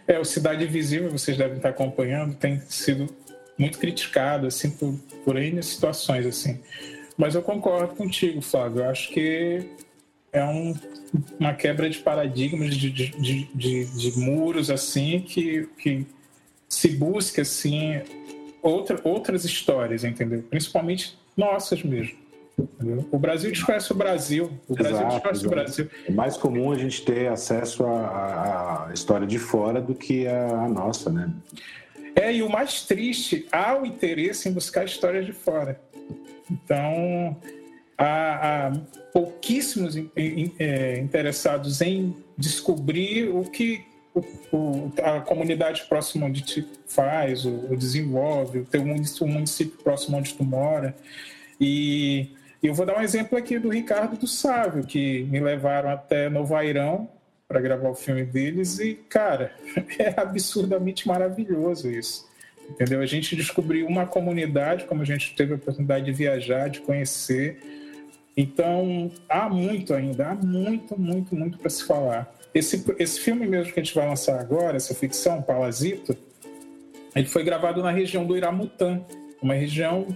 É, 0.08 0.20
o 0.20 0.26
Cidade 0.26 0.66
Visível, 0.66 1.12
vocês 1.12 1.38
devem 1.38 1.58
estar 1.58 1.70
acompanhando, 1.70 2.36
tem 2.36 2.60
sido 2.62 3.08
muito 3.58 3.78
criticado, 3.78 4.48
assim, 4.48 4.72
por, 4.72 4.94
por 5.24 5.38
N 5.38 5.62
situações, 5.62 6.26
assim. 6.26 6.60
Mas 7.18 7.36
eu 7.36 7.42
concordo 7.42 7.96
contigo, 7.96 8.42
Flávio. 8.42 8.82
Eu 8.82 8.90
acho 8.90 9.10
que 9.12 9.70
é 10.34 10.44
um, 10.44 10.74
uma 11.40 11.54
quebra 11.54 11.90
de 11.90 12.00
paradigmas, 12.00 12.76
de, 12.76 12.90
de, 12.90 13.46
de, 13.54 13.86
de, 13.86 14.20
muros, 14.20 14.70
assim, 14.70 15.20
que, 15.20 15.68
que 15.78 16.06
se 16.68 16.90
busca, 16.90 17.44
assim, 17.44 18.02
outra, 18.62 19.00
outras 19.04 19.46
histórias, 19.46 20.04
entendeu? 20.04 20.44
Principalmente 20.50 21.18
nossas 21.36 21.84
mesmo. 21.84 22.21
O 23.12 23.18
Brasil 23.18 23.52
desconhece 23.52 23.92
o 23.92 23.96
Brasil. 23.96 24.52
O 24.68 24.76
Brasil 24.76 24.98
exato, 24.98 25.14
desconhece 25.14 25.40
exato. 25.40 25.48
o 25.48 25.50
Brasil. 25.50 25.90
É 26.08 26.12
mais 26.12 26.38
comum 26.38 26.72
a 26.72 26.78
gente 26.78 27.04
ter 27.04 27.28
acesso 27.28 27.86
à, 27.86 28.88
à 28.90 28.94
história 28.94 29.26
de 29.26 29.40
fora 29.40 29.82
do 29.82 29.96
que 29.96 30.28
a, 30.28 30.66
a, 30.66 30.70
nossa, 30.70 31.10
né? 31.12 31.32
É, 32.16 32.34
e 32.34 32.44
o 32.44 32.50
mais 32.50 32.84
triste, 32.84 33.48
há 33.52 33.78
o 33.78 33.86
interesse 33.86 34.50
em 34.50 34.52
buscar 34.52 34.86
histórias 34.86 35.26
de 35.26 35.32
fora. 35.32 35.80
Então, 36.50 37.38
há, 37.98 38.68
há 38.68 38.72
pouquíssimos 39.14 39.96
é, 40.60 41.00
interessados 41.00 41.82
em 41.82 42.16
descobrir 42.38 43.30
o 43.30 43.44
que 43.44 43.86
o, 44.14 44.20
o, 44.52 44.94
a 45.02 45.22
comunidade 45.22 45.86
próxima 45.88 46.26
onde 46.26 46.42
te 46.42 46.68
faz, 46.86 47.46
o, 47.46 47.72
o 47.72 47.78
desenvolve, 47.78 48.60
o 48.60 48.66
teu 48.66 48.86
município, 48.86 49.26
o 49.26 49.30
município 49.30 49.80
próximo 49.82 50.18
onde 50.18 50.34
tu 50.34 50.44
mora. 50.44 50.96
E 51.60 52.32
eu 52.68 52.74
vou 52.74 52.86
dar 52.86 52.98
um 52.98 53.02
exemplo 53.02 53.38
aqui 53.38 53.58
do 53.58 53.70
Ricardo 53.70 54.18
do 54.18 54.28
Sávio, 54.28 54.84
que 54.84 55.24
me 55.24 55.40
levaram 55.40 55.90
até 55.90 56.30
Novo 56.30 56.56
Airão 56.56 57.10
para 57.48 57.60
gravar 57.60 57.90
o 57.90 57.96
filme 57.96 58.24
deles 58.24 58.80
e, 58.80 58.94
cara, 58.94 59.52
é 60.00 60.14
absurdamente 60.16 61.08
maravilhoso 61.08 61.90
isso. 61.90 62.30
Entendeu? 62.70 63.02
A 63.02 63.06
gente 63.06 63.36
descobriu 63.36 63.86
uma 63.88 64.06
comunidade, 64.06 64.86
como 64.86 65.02
a 65.02 65.06
gente 65.06 65.36
teve 65.36 65.54
a 65.54 65.56
oportunidade 65.56 66.06
de 66.06 66.14
viajar, 66.14 66.70
de 66.70 66.80
conhecer. 66.80 67.60
Então, 68.38 69.12
há 69.28 69.50
muito 69.50 69.94
ainda, 69.94 70.30
há 70.30 70.36
muito, 70.36 70.98
muito, 70.98 71.36
muito 71.36 71.58
para 71.58 71.70
se 71.70 71.84
falar. 71.84 72.34
Esse, 72.54 72.86
esse 72.98 73.20
filme 73.20 73.46
mesmo 73.48 73.74
que 73.74 73.80
a 73.80 73.84
gente 73.84 73.96
vai 73.96 74.08
lançar 74.08 74.40
agora, 74.40 74.78
essa 74.78 74.94
ficção, 74.94 75.42
Parasita, 75.42 76.18
ele 77.16 77.28
foi 77.28 77.44
gravado 77.44 77.82
na 77.82 77.92
região 77.92 78.26
do 78.26 78.38
Iramutã, 78.38 79.02
uma 79.42 79.54
região 79.54 80.08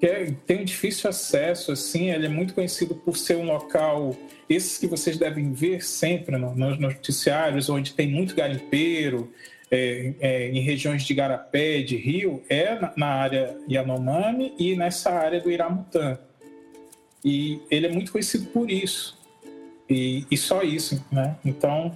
que 0.00 0.06
é, 0.06 0.30
tem 0.46 0.64
difícil 0.64 1.08
acesso, 1.08 1.72
assim, 1.72 2.10
ele 2.10 2.26
é 2.26 2.28
muito 2.28 2.54
conhecido 2.54 2.94
por 2.94 3.16
ser 3.16 3.36
um 3.36 3.46
local, 3.46 4.16
esses 4.48 4.78
que 4.78 4.86
vocês 4.86 5.16
devem 5.16 5.52
ver 5.52 5.82
sempre 5.82 6.36
no, 6.36 6.54
nos 6.54 6.78
noticiários, 6.78 7.68
onde 7.68 7.92
tem 7.94 8.08
muito 8.08 8.34
garimpeiro, 8.34 9.32
é, 9.70 10.14
é, 10.20 10.48
em 10.50 10.60
regiões 10.60 11.02
de 11.02 11.14
Garapé, 11.14 11.82
de 11.82 11.96
Rio, 11.96 12.42
é 12.48 12.78
na, 12.78 12.92
na 12.96 13.06
área 13.06 13.56
Yanomami 13.68 14.54
e 14.58 14.76
nessa 14.76 15.10
área 15.10 15.40
do 15.40 15.50
Iramutã. 15.50 16.18
E 17.24 17.60
ele 17.70 17.86
é 17.86 17.90
muito 17.90 18.12
conhecido 18.12 18.46
por 18.46 18.70
isso. 18.70 19.18
E, 19.88 20.24
e 20.30 20.36
só 20.36 20.62
isso, 20.62 21.04
né? 21.10 21.36
Então, 21.44 21.94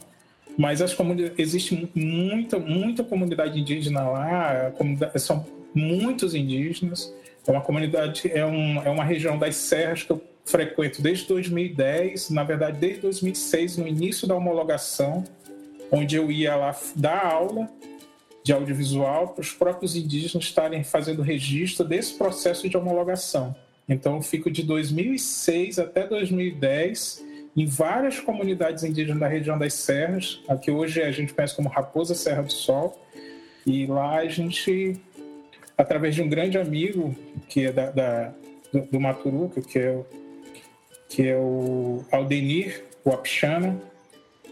mas 0.59 0.83
as 0.83 0.93
comunidades, 0.93 1.39
existe 1.39 1.89
muita, 1.95 2.59
muita 2.59 3.05
comunidade 3.05 3.59
indígena 3.59 4.03
lá, 4.09 4.73
são 5.17 5.47
muitos 5.75 6.35
indígenas. 6.35 7.15
É 7.47 7.51
uma 7.51 7.61
comunidade, 7.61 8.31
é, 8.33 8.45
um, 8.45 8.83
é 8.83 8.91
uma 8.91 9.05
região 9.05 9.39
das 9.39 9.57
serras 9.57 10.03
que 10.03 10.11
eu 10.11 10.23
frequento 10.45 11.01
desde 11.01 11.27
2010, 11.27 12.31
na 12.31 12.45
verdade 12.45 12.79
desde 12.79 13.01
2006, 13.03 13.77
no 13.77 13.87
início 13.87 14.27
da 14.27 14.35
homologação, 14.35 15.25
onde 15.91 16.17
eu 16.17 16.31
ia 16.31 16.57
lá 16.57 16.77
dar 16.97 17.25
aula 17.25 17.69
de 18.43 18.53
audiovisual 18.53 19.29
para 19.29 19.43
os 19.43 19.53
próprios 19.53 19.95
indígenas 19.97 20.45
estarem 20.45 20.83
fazendo 20.83 21.23
registro 21.23 21.85
desse 21.85 22.15
processo 22.15 22.69
de 22.69 22.77
homologação. 22.77 23.55
Então, 23.89 24.17
eu 24.17 24.23
fico 24.23 24.51
de 24.51 24.63
2006 24.63 25.79
até 25.79 26.07
2010 26.07 27.25
em 27.57 27.67
várias 27.67 28.21
comunidades 28.21 28.85
indígenas 28.85 29.19
da 29.19 29.27
região 29.27 29.59
das 29.59 29.75
Serras, 29.75 30.41
a 30.49 30.57
que 30.57 30.71
hoje 30.71 31.03
a 31.03 31.11
gente 31.11 31.35
conhece 31.35 31.57
como 31.57 31.69
Raposa 31.69 32.15
Serra 32.15 32.43
do 32.43 32.53
Sol. 32.53 33.05
E 33.67 33.87
lá 33.87 34.19
a 34.19 34.29
gente, 34.29 34.97
através 35.81 36.15
de 36.15 36.21
um 36.21 36.29
grande 36.29 36.59
amigo 36.59 37.17
que 37.49 37.67
é 37.67 37.73
da, 37.73 37.91
da 37.91 38.35
do, 38.71 38.83
do 38.83 39.01
Maturuca, 39.01 39.63
que 39.63 39.79
é, 39.79 39.99
que 41.09 41.27
é 41.27 41.37
o 41.37 42.05
Aldenir 42.13 42.85
Wapchana, 43.05 43.81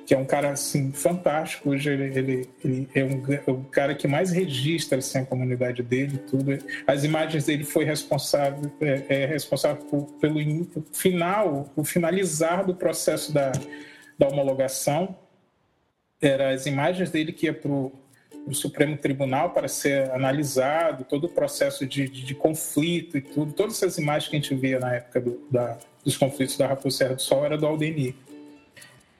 que 0.07 0.15
é 0.15 0.19
um 0.19 0.25
cara 0.25 0.51
assim 0.51 0.91
fantástico. 0.91 1.69
Hoje 1.69 1.91
ele, 1.91 2.19
ele, 2.19 2.51
ele 2.65 2.89
é, 2.95 3.05
um, 3.05 3.53
o 3.53 3.65
cara 3.65 3.95
que 3.95 4.09
mais 4.09 4.31
registra 4.31 4.99
assim, 4.99 5.19
a 5.19 5.27
comunidade 5.27 5.83
dele, 5.83 6.17
tudo. 6.17 6.57
As 6.87 7.05
imagens 7.05 7.45
dele 7.45 7.63
foi 7.63 7.85
responsável 7.85 8.73
é, 8.81 9.23
é 9.23 9.27
responsável 9.27 9.85
por, 9.85 10.07
pelo 10.19 10.41
final, 10.95 11.71
o 11.77 11.85
finalizar 11.85 12.65
do 12.65 12.75
processo 12.75 13.35
da, 13.35 13.53
da 14.19 14.29
homologação. 14.29 15.15
Era 16.21 16.55
as 16.55 16.65
imagens 16.65 17.11
dele 17.11 17.33
que 17.33 17.47
ia 17.47 17.55
para 17.55 17.71
o 17.71 17.93
Supremo 18.55 18.97
Tribunal 18.97 19.51
para 19.51 19.69
ser 19.69 20.11
analisado, 20.11 21.05
todo 21.05 21.25
o 21.25 21.29
processo 21.29 21.87
de, 21.87 22.09
de, 22.09 22.25
de, 22.25 22.35
conflito 22.35 23.17
e 23.17 23.21
tudo. 23.21 23.53
Todas 23.53 23.83
essas 23.83 23.99
imagens 23.99 24.29
que 24.29 24.37
a 24.37 24.41
gente 24.41 24.55
via 24.55 24.79
na 24.79 24.95
época 24.95 25.21
do, 25.21 25.41
da, 25.51 25.79
dos 26.05 26.17
conflitos 26.17 26.57
da 26.57 26.67
Raposa 26.67 26.97
Serra 26.97 27.15
do 27.15 27.23
Sol 27.23 27.45
era 27.45 27.57
do 27.57 27.67
Aldenir. 27.67 28.15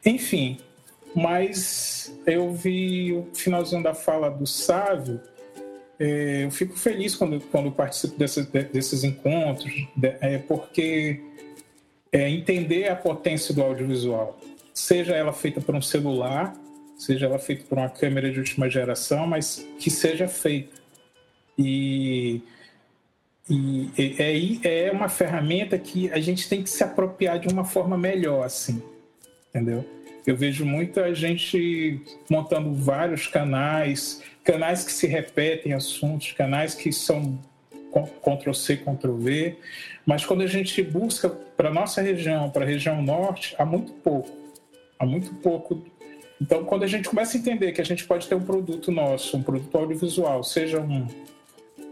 Enfim, 0.05 0.59
mas 1.15 2.17
eu 2.27 2.53
vi 2.53 3.13
o 3.13 3.29
finalzinho 3.35 3.83
da 3.83 3.95
fala 3.95 4.31
do 4.31 4.47
Sávio. 4.47 5.21
É, 5.99 6.45
eu 6.45 6.51
fico 6.51 6.79
feliz 6.79 7.17
quando, 7.17 7.41
quando 7.41 7.73
participo 7.73 8.17
desses 8.17 9.05
encontros, 9.05 9.73
é, 10.21 10.39
porque 10.39 11.21
é 12.13 12.29
entender 12.31 12.89
a 12.89 12.97
potência 12.97 13.55
do 13.55 13.63
audiovisual, 13.63 14.39
seja 14.73 15.15
ela 15.15 15.33
feita 15.33 15.61
por 15.61 15.75
um 15.75 15.83
celular, 15.83 16.55
seja 16.99 17.27
ela 17.27 17.39
feita 17.39 17.65
por 17.65 17.79
uma 17.79 17.89
câmera 17.89 18.31
de 18.31 18.39
última 18.39 18.69
geração, 18.69 19.27
mas 19.27 19.67
que 19.79 19.91
seja 19.91 20.27
feita. 20.27 20.77
E, 21.57 22.43
e 23.49 23.91
é, 23.97 24.89
é 24.89 24.93
uma 24.93 25.09
ferramenta 25.09 25.79
que 25.79 26.11
a 26.13 26.21
gente 26.21 26.49
tem 26.49 26.63
que 26.63 26.69
se 26.69 26.83
apropriar 26.83 27.39
de 27.39 27.49
uma 27.49 27.65
forma 27.65 27.97
melhor, 27.97 28.45
assim, 28.45 28.83
entendeu? 29.49 29.85
Eu 30.27 30.37
vejo 30.37 30.67
muita 30.67 31.15
gente 31.15 32.03
montando 32.29 32.75
vários 32.75 33.27
canais, 33.27 34.23
canais 34.45 34.85
que 34.85 34.93
se 34.93 35.07
repetem 35.07 35.73
assuntos, 35.73 36.33
canais 36.33 36.75
que 36.75 36.93
são 36.93 37.39
Ctrl-C, 38.23 38.77
Ctrl-V, 38.77 39.57
mas 40.05 40.27
quando 40.27 40.43
a 40.43 40.47
gente 40.47 40.83
busca 40.83 41.31
para 41.31 41.71
nossa 41.71 42.03
região, 42.03 42.51
para 42.51 42.65
a 42.65 42.69
região 42.69 43.01
norte, 43.01 43.55
há 43.59 43.65
muito 43.65 43.93
pouco. 43.93 44.31
Há 44.99 45.07
muito 45.07 45.35
pouco. 45.37 45.87
Então, 46.41 46.65
quando 46.65 46.85
a 46.85 46.87
gente 46.87 47.09
começa 47.09 47.37
a 47.37 47.41
entender 47.41 47.73
que 47.73 47.81
a 47.81 47.85
gente 47.85 48.05
pode 48.05 48.29
ter 48.29 48.35
um 48.35 48.43
produto 48.43 48.93
nosso, 48.93 49.37
um 49.37 49.43
produto 49.43 49.77
audiovisual, 49.77 50.45
seja 50.45 50.81
um, 50.81 51.07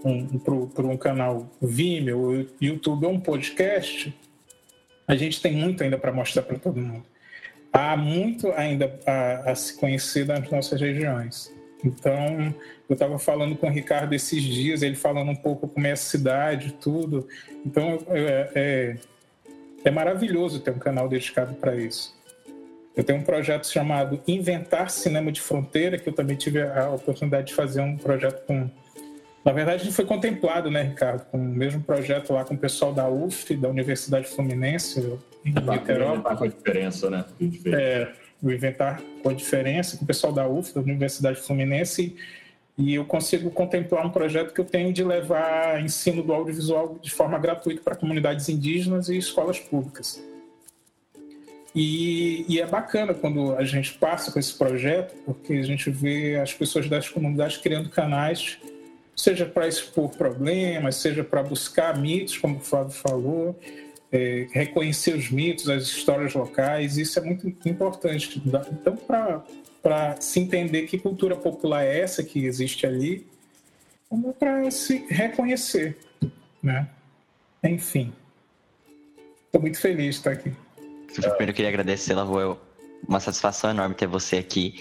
um, 0.04 0.38
para 0.68 0.86
um 0.86 0.96
canal 0.96 1.48
Vimeo, 1.60 2.48
YouTube 2.60 3.06
ou 3.06 3.12
um 3.12 3.20
podcast, 3.20 4.14
a 5.06 5.16
gente 5.16 5.40
tem 5.40 5.52
muito 5.52 5.82
ainda 5.82 5.98
para 5.98 6.12
mostrar 6.12 6.42
para 6.42 6.58
todo 6.58 6.80
mundo 6.80 7.04
há 7.76 7.96
muito 7.96 8.50
ainda 8.52 8.98
a, 9.06 9.50
a 9.50 9.54
se 9.54 9.76
conhecer 9.76 10.26
nas 10.26 10.50
nossas 10.50 10.80
regiões. 10.80 11.54
Então, 11.84 12.54
eu 12.88 12.94
estava 12.94 13.18
falando 13.18 13.54
com 13.54 13.66
o 13.66 13.70
Ricardo 13.70 14.14
esses 14.14 14.42
dias, 14.42 14.82
ele 14.82 14.96
falando 14.96 15.30
um 15.30 15.36
pouco 15.36 15.68
como 15.68 15.86
é 15.86 15.92
a 15.92 15.96
cidade, 15.96 16.72
tudo. 16.72 17.28
Então, 17.64 17.98
é, 18.08 18.50
é, 18.54 18.96
é 19.84 19.90
maravilhoso 19.90 20.60
ter 20.60 20.70
um 20.70 20.78
canal 20.78 21.06
dedicado 21.06 21.54
para 21.54 21.76
isso. 21.76 22.15
Eu 22.96 23.04
tenho 23.04 23.18
um 23.18 23.22
projeto 23.22 23.66
chamado 23.66 24.18
Inventar 24.26 24.90
Cinema 24.90 25.30
de 25.30 25.40
Fronteira, 25.40 25.98
que 25.98 26.08
eu 26.08 26.14
também 26.14 26.34
tive 26.34 26.62
a 26.62 26.88
oportunidade 26.90 27.48
de 27.48 27.54
fazer 27.54 27.82
um 27.82 27.96
projeto 27.96 28.46
com. 28.46 28.70
Na 29.44 29.52
verdade, 29.52 29.84
ele 29.84 29.92
foi 29.92 30.06
contemplado, 30.06 30.70
né, 30.70 30.82
Ricardo, 30.82 31.26
com 31.26 31.36
o 31.36 31.44
mesmo 31.44 31.82
projeto 31.82 32.32
lá 32.32 32.44
com 32.44 32.54
o 32.54 32.58
pessoal 32.58 32.92
da 32.92 33.08
UF, 33.08 33.54
da 33.54 33.68
Universidade 33.68 34.26
Fluminense, 34.26 34.98
em 35.44 35.52
Niterói. 35.52 36.14
Inventar 36.14 36.36
com 36.36 36.44
a 36.44 36.48
diferença, 36.48 37.10
né? 37.10 37.24
É, 37.66 38.08
o 38.42 38.50
Inventar 38.50 39.00
com 39.22 39.28
a 39.28 39.32
diferença, 39.34 39.96
com 39.98 40.04
o 40.04 40.06
pessoal 40.06 40.32
da 40.32 40.48
UF, 40.48 40.74
da 40.74 40.80
Universidade 40.80 41.38
Fluminense, 41.38 42.16
e 42.78 42.94
eu 42.94 43.04
consigo 43.04 43.50
contemplar 43.50 44.04
um 44.06 44.10
projeto 44.10 44.52
que 44.52 44.60
eu 44.60 44.64
tenho 44.64 44.92
de 44.92 45.04
levar 45.04 45.82
ensino 45.82 46.22
do 46.22 46.32
audiovisual 46.32 46.98
de 47.00 47.10
forma 47.10 47.38
gratuita 47.38 47.82
para 47.82 47.94
comunidades 47.94 48.48
indígenas 48.48 49.08
e 49.08 49.16
escolas 49.16 49.60
públicas. 49.60 50.20
E, 51.78 52.46
e, 52.48 52.58
é 52.58 52.66
bacana 52.66 53.12
quando 53.12 53.54
a 53.54 53.62
gente 53.62 53.92
passa 53.98 54.32
com 54.32 54.38
esse 54.38 54.54
projeto, 54.54 55.14
porque 55.26 55.52
a 55.52 55.62
gente 55.62 55.90
vê 55.90 56.36
as 56.36 56.54
pessoas 56.54 56.88
das 56.88 57.06
comunidades 57.06 57.58
criando 57.58 57.90
canais, 57.90 58.58
seja 59.14 59.44
para 59.44 59.68
expor 59.68 60.08
problemas, 60.16 60.96
seja 60.96 61.22
para 61.22 61.42
buscar 61.42 61.98
mitos, 61.98 62.38
como 62.38 62.56
o 62.56 62.60
Flávio 62.60 62.92
falou, 62.92 63.60
é, 64.10 64.46
reconhecer 64.52 65.14
os 65.14 65.30
mitos, 65.30 65.68
as 65.68 65.82
histórias 65.82 66.32
locais, 66.32 66.96
isso 66.96 67.18
é 67.18 67.22
muito 67.22 67.46
importante. 67.68 68.42
Então, 68.72 68.96
para 69.82 70.18
se 70.18 70.40
entender 70.40 70.86
que 70.86 70.96
cultura 70.96 71.36
popular 71.36 71.84
é 71.84 72.00
essa 72.00 72.22
que 72.22 72.46
existe 72.46 72.86
ali, 72.86 73.26
como 74.08 74.32
para 74.32 74.70
se 74.70 75.04
reconhecer, 75.10 75.98
né? 76.62 76.88
Enfim, 77.62 78.14
estou 79.44 79.60
muito 79.60 79.78
feliz 79.78 80.14
de 80.14 80.20
estar 80.20 80.30
aqui. 80.30 80.52
Primeiro, 81.22 81.50
eu 81.50 81.54
queria 81.54 81.68
agradecer, 81.68 82.14
Lavô, 82.14 82.40
é 82.40 82.56
uma 83.08 83.20
satisfação 83.20 83.70
enorme 83.70 83.94
ter 83.94 84.06
você 84.06 84.36
aqui. 84.36 84.74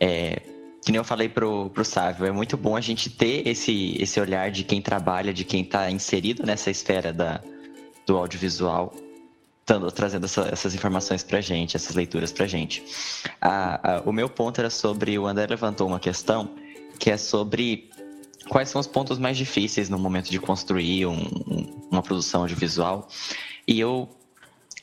É, 0.00 0.42
que 0.82 0.90
nem 0.90 0.96
eu 0.96 1.04
falei 1.04 1.28
pro, 1.28 1.70
pro 1.70 1.84
Sávio, 1.84 2.26
é 2.26 2.32
muito 2.32 2.56
bom 2.56 2.76
a 2.76 2.80
gente 2.80 3.10
ter 3.10 3.46
esse, 3.46 3.96
esse 4.00 4.18
olhar 4.18 4.50
de 4.50 4.64
quem 4.64 4.80
trabalha, 4.80 5.32
de 5.32 5.44
quem 5.44 5.62
está 5.62 5.90
inserido 5.90 6.44
nessa 6.44 6.70
esfera 6.70 7.12
da, 7.12 7.40
do 8.06 8.16
audiovisual 8.16 8.94
tando, 9.70 9.90
trazendo 9.92 10.24
essa, 10.24 10.48
essas 10.50 10.74
informações 10.74 11.22
para 11.22 11.40
gente, 11.40 11.76
essas 11.76 11.94
leituras 11.94 12.32
para 12.32 12.46
gente. 12.46 12.82
A, 13.40 13.98
a, 13.98 14.00
o 14.00 14.12
meu 14.12 14.28
ponto 14.28 14.58
era 14.58 14.70
sobre 14.70 15.16
o 15.18 15.26
André 15.26 15.46
levantou 15.46 15.86
uma 15.86 16.00
questão 16.00 16.50
que 16.98 17.10
é 17.10 17.16
sobre 17.16 17.88
quais 18.48 18.68
são 18.68 18.80
os 18.80 18.86
pontos 18.88 19.18
mais 19.18 19.36
difíceis 19.36 19.88
no 19.88 19.98
momento 19.98 20.28
de 20.28 20.40
construir 20.40 21.06
um, 21.06 21.12
um, 21.12 21.88
uma 21.90 22.02
produção 22.02 22.42
audiovisual. 22.42 23.08
E 23.66 23.78
eu 23.78 24.08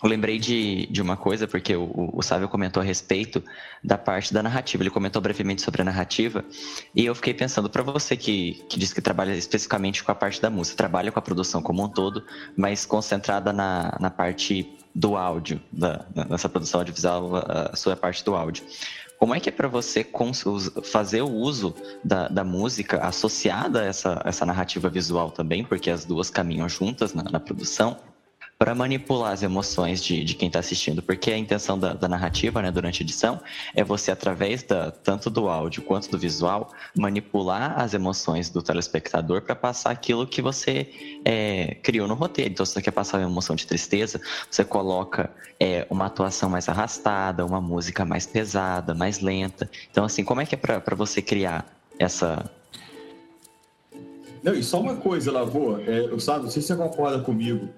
eu 0.02 0.10
lembrei 0.10 0.38
de, 0.38 0.86
de 0.88 1.02
uma 1.02 1.18
coisa, 1.18 1.48
porque 1.48 1.76
o, 1.76 2.12
o 2.14 2.22
Sávio 2.22 2.48
comentou 2.48 2.82
a 2.82 2.86
respeito 2.86 3.44
da 3.84 3.98
parte 3.98 4.34
da 4.34 4.44
narrativa. 4.44 4.84
Ele 4.84 4.90
comentou 4.90 5.22
brevemente 5.22 5.62
sobre 5.62 5.82
a 5.82 5.86
narrativa. 5.86 6.46
E 6.96 7.06
eu 7.06 7.16
fiquei 7.16 7.34
pensando, 7.34 7.70
para 7.70 7.82
você 7.82 8.16
que, 8.16 8.64
que 8.70 8.78
diz 8.78 8.94
que 8.94 9.02
trabalha 9.02 9.34
especificamente 9.34 10.04
com 10.04 10.12
a 10.12 10.16
parte 10.16 10.42
da 10.42 10.50
música, 10.50 10.78
trabalha 10.78 11.12
com 11.12 11.18
a 11.18 11.22
produção 11.22 11.62
como 11.62 11.84
um 11.84 11.90
todo, 11.90 12.24
mas 12.56 12.86
concentrada 12.86 13.52
na, 13.52 13.98
na 14.00 14.10
parte 14.10 14.72
do 14.94 15.16
áudio, 15.16 15.62
da, 15.72 16.06
nessa 16.30 16.50
produção 16.50 16.82
audiovisual, 16.82 17.36
a 17.36 17.76
sua 17.76 17.96
parte 17.96 18.24
do 18.24 18.36
áudio. 18.36 18.64
Como 19.20 19.34
é 19.34 19.40
que 19.40 19.50
é 19.50 19.52
para 19.52 19.68
você 19.68 20.06
fazer 20.84 21.24
o 21.24 21.32
uso 21.32 21.76
da, 22.04 22.28
da, 22.28 22.44
música 22.44 23.00
associada 23.00 23.82
a 23.82 23.86
essa, 23.86 24.22
essa 24.24 24.46
narrativa 24.46 24.90
visual 24.90 25.32
também, 25.32 25.64
porque 25.64 25.90
as 25.90 26.06
duas 26.06 26.30
caminham 26.30 26.70
juntas 26.70 27.16
na, 27.16 27.24
na 27.24 27.40
produção? 27.40 27.98
Para 28.58 28.74
manipular 28.74 29.34
as 29.34 29.44
emoções 29.44 30.04
de, 30.04 30.24
de 30.24 30.34
quem 30.34 30.48
está 30.48 30.60
assistindo, 30.60 31.02
porque 31.02 31.32
a 31.32 31.38
intenção 31.38 31.78
da, 31.78 31.94
da, 31.94 32.08
narrativa, 32.08 32.60
né, 32.62 32.72
durante 32.72 33.02
a 33.02 33.04
edição, 33.04 33.40
é 33.76 33.84
você, 33.84 34.10
através 34.10 34.64
da, 34.64 34.90
tanto 34.90 35.30
do 35.30 35.48
áudio 35.48 35.84
quanto 35.84 36.10
do 36.10 36.18
visual, 36.18 36.72
manipular 36.98 37.80
as 37.80 37.94
emoções 37.94 38.50
do 38.50 38.64
telespectador 38.64 39.44
para 39.44 39.56
passar 39.56 39.92
aquilo 39.92 40.26
que 40.26 40.42
você 40.42 41.20
é, 41.24 41.78
criou 41.84 42.08
no 42.08 42.16
roteiro. 42.16 42.52
Então, 42.52 42.66
se 42.66 42.74
você 42.74 42.82
quer 42.82 42.92
passar 42.92 43.20
uma 43.20 43.30
emoção 43.30 43.56
de 43.56 43.68
tristeza, 43.68 44.20
você 44.50 44.66
coloca 44.66 45.30
é, 45.60 45.86
uma 45.90 46.08
atuação 46.08 46.50
mais 46.50 46.68
arrastada, 46.68 47.46
uma 47.46 47.62
música 47.62 48.06
mais 48.06 48.26
pesada, 48.26 48.96
mais 48.96 49.20
lenta. 49.20 49.70
Então, 49.92 50.04
assim, 50.04 50.24
como 50.24 50.42
é 50.42 50.46
que 50.48 50.56
é 50.56 50.58
para 50.58 50.96
você 50.96 51.22
criar 51.22 51.66
essa, 52.00 52.50
não, 54.44 54.54
e 54.54 54.64
só 54.64 54.80
uma 54.80 54.96
coisa, 54.96 55.32
Lavô, 55.32 55.78
é, 55.80 56.06
eu 56.06 56.20
sabe, 56.20 56.46
não 56.46 56.50
sei 56.50 56.62
se 56.62 56.70
você 56.70 56.76
concorda 56.76 57.20
comigo, 57.20 57.70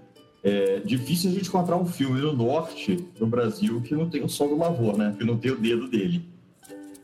é 0.44 0.80
difícil 0.80 1.30
a 1.30 1.34
gente 1.34 1.50
encontrar 1.50 1.78
um 1.78 1.86
filme 1.86 2.22
no 2.22 2.34
norte 2.34 2.96
do 3.18 3.28
Brasil 3.28 3.82
que 3.82 3.94
não 3.94 4.10
tem 4.10 4.24
o 4.24 4.30
som 4.30 4.48
do 4.48 4.58
Lavor, 4.58 4.98
né? 4.98 5.14
Que 5.18 5.26
não 5.26 5.38
tem 5.38 5.52
o 5.52 5.58
dedo 5.58 5.88
dele. 5.88 6.24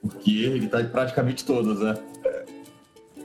Porque 0.02 0.32
ele 0.32 0.68
tá 0.68 0.82
em 0.82 0.88
praticamente 0.88 1.44
todas, 1.44 1.80
né? 1.80 1.98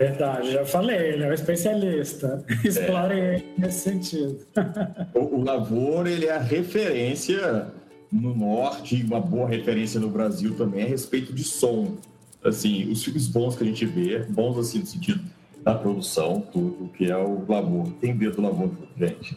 Verdade, 0.00 0.52
já 0.52 0.64
falei, 0.64 1.12
ele 1.12 1.24
é 1.24 1.28
um 1.28 1.32
especialista. 1.32 2.42
Explore 2.64 3.12
é. 3.12 3.42
nesse 3.58 3.80
sentido. 3.80 4.38
O, 5.14 5.36
o 5.36 5.44
Lavor, 5.44 6.06
ele 6.06 6.26
é 6.26 6.32
a 6.32 6.40
referência 6.40 7.66
no 8.10 8.34
norte 8.34 8.96
e 8.96 9.02
uma 9.04 9.20
boa 9.20 9.46
referência 9.46 10.00
no 10.00 10.08
Brasil 10.08 10.54
também 10.56 10.84
a 10.84 10.86
respeito 10.86 11.32
de 11.32 11.44
som. 11.44 11.98
Assim, 12.42 12.90
os 12.90 13.04
filmes 13.04 13.28
bons 13.28 13.54
que 13.54 13.62
a 13.62 13.66
gente 13.66 13.84
vê, 13.84 14.20
bons 14.20 14.56
assim 14.56 14.78
no 14.78 14.86
sentido 14.86 15.22
da 15.62 15.74
produção, 15.74 16.40
tudo, 16.50 16.90
que 16.96 17.10
é 17.10 17.16
o 17.16 17.44
Lavor. 17.46 17.92
Tem 18.00 18.16
dedo 18.16 18.36
do 18.36 18.42
Lavor, 18.42 18.70
gente. 18.98 19.36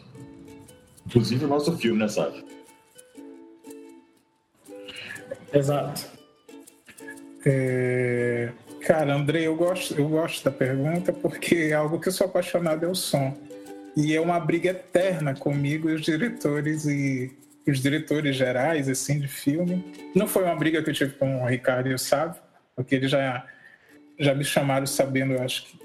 Inclusive 1.06 1.44
o 1.44 1.48
nosso 1.48 1.76
filme, 1.76 1.98
né, 1.98 2.08
Sávio? 2.08 2.44
Exato. 5.52 6.06
É... 7.46 8.50
Cara, 8.86 9.14
Andrei, 9.14 9.46
eu 9.46 9.56
gosto, 9.56 9.94
eu 9.98 10.08
gosto 10.08 10.44
da 10.44 10.50
pergunta 10.50 11.12
porque 11.12 11.54
é 11.54 11.72
algo 11.72 11.98
que 11.98 12.08
eu 12.08 12.12
sou 12.12 12.26
apaixonado 12.26 12.84
é 12.84 12.88
o 12.88 12.94
som. 12.94 13.36
E 13.96 14.14
é 14.14 14.20
uma 14.20 14.40
briga 14.40 14.70
eterna 14.70 15.34
comigo 15.34 15.88
e 15.88 15.94
os 15.94 16.02
diretores 16.02 16.84
e 16.84 17.32
os 17.66 17.80
diretores 17.80 18.36
gerais 18.36 18.88
assim 18.88 19.20
de 19.20 19.28
filme. 19.28 19.84
Não 20.14 20.26
foi 20.26 20.44
uma 20.44 20.56
briga 20.56 20.82
que 20.82 20.90
eu 20.90 20.94
tive 20.94 21.14
com 21.14 21.42
o 21.42 21.46
Ricardo 21.46 21.88
e 21.88 21.94
o 21.94 21.98
Sávio, 21.98 22.40
porque 22.76 22.96
eles 22.96 23.10
já 23.10 23.46
já 24.18 24.34
me 24.34 24.44
chamaram 24.44 24.86
sabendo, 24.86 25.34
eu 25.34 25.42
acho 25.42 25.64
que 25.66 25.78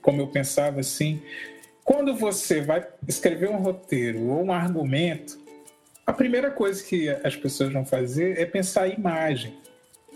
como 0.00 0.22
eu 0.22 0.26
pensava 0.28 0.80
assim, 0.80 1.20
quando 1.84 2.14
você 2.14 2.62
vai 2.62 2.86
escrever 3.06 3.50
um 3.50 3.58
roteiro 3.58 4.28
ou 4.28 4.42
um 4.42 4.52
argumento, 4.52 5.38
a 6.06 6.12
primeira 6.12 6.50
coisa 6.50 6.82
que 6.82 7.08
as 7.08 7.36
pessoas 7.36 7.72
vão 7.72 7.84
fazer 7.84 8.38
é 8.38 8.46
pensar 8.46 8.88
em 8.88 8.94
imagem, 8.94 9.54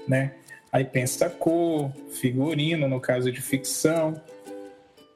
né? 0.06 0.34
Aí 0.72 0.84
pensa 0.84 1.28
cor, 1.28 1.92
figurino, 2.10 2.88
no 2.88 3.00
caso 3.00 3.30
de 3.30 3.40
ficção. 3.40 4.20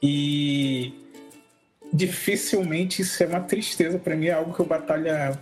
E 0.02 0.92
dificilmente 1.92 3.02
isso 3.02 3.22
é 3.22 3.26
uma 3.26 3.40
tristeza 3.40 3.98
para 3.98 4.16
mim, 4.16 4.26
é 4.26 4.32
algo 4.32 4.54
que 4.54 4.60
eu 4.60 4.66
batalho 4.66 5.10
há 5.10 5.38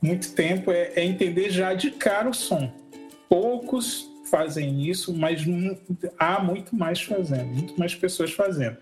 muito 0.00 0.32
tempo, 0.32 0.70
é, 0.70 0.92
é 0.96 1.04
entender 1.04 1.50
já 1.50 1.74
de 1.74 1.90
cara 1.90 2.28
o 2.28 2.34
som. 2.34 2.72
Poucos 3.28 4.10
fazem 4.30 4.88
isso, 4.88 5.14
mas 5.14 5.42
há 6.18 6.42
muito 6.42 6.74
mais 6.74 7.02
fazendo, 7.02 7.46
muito 7.46 7.78
mais 7.78 7.94
pessoas 7.94 8.32
fazendo. 8.32 8.76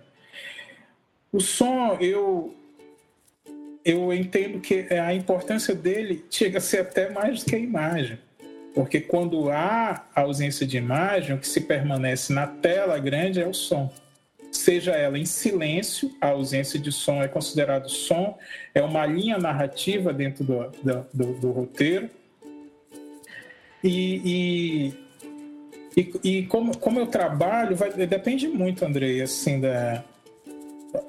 O 1.37 1.41
som, 1.41 1.99
eu 2.01 2.55
eu 3.85 4.11
entendo 4.11 4.59
que 4.59 4.87
a 4.95 5.13
importância 5.13 5.75
dele 5.75 6.25
chega 6.31 6.57
a 6.57 6.61
ser 6.63 6.79
até 6.79 7.11
mais 7.11 7.41
do 7.41 7.51
que 7.51 7.55
a 7.55 7.59
imagem. 7.59 8.19
Porque 8.75 9.03
quando 9.03 9.51
há 9.51 10.07
ausência 10.15 10.67
de 10.67 10.79
imagem, 10.79 11.37
o 11.37 11.39
que 11.39 11.47
se 11.47 11.61
permanece 11.61 12.33
na 12.33 12.47
tela 12.47 12.99
grande 12.99 13.39
é 13.39 13.47
o 13.47 13.53
som. 13.53 13.93
Seja 14.51 14.93
ela 14.93 15.19
em 15.19 15.27
silêncio, 15.27 16.11
a 16.23 16.29
ausência 16.29 16.81
de 16.81 16.91
som 16.91 17.23
é 17.23 17.29
considerado 17.29 17.91
som, 17.91 18.39
é 18.75 18.81
uma 18.81 19.05
linha 19.05 19.37
narrativa 19.37 20.15
dentro 20.15 20.43
do, 20.43 20.71
do, 20.83 21.07
do, 21.13 21.33
do 21.35 21.51
roteiro. 21.51 22.09
E, 23.85 24.95
e, 25.95 26.01
e, 26.01 26.13
e, 26.25 26.47
como, 26.47 26.79
como 26.79 26.99
eu 26.99 27.07
trabalho, 27.07 27.77
vai, 27.77 27.93
depende 27.93 28.49
muito, 28.49 28.87
Andrei, 28.87 29.21
assim, 29.21 29.61
da, 29.61 30.03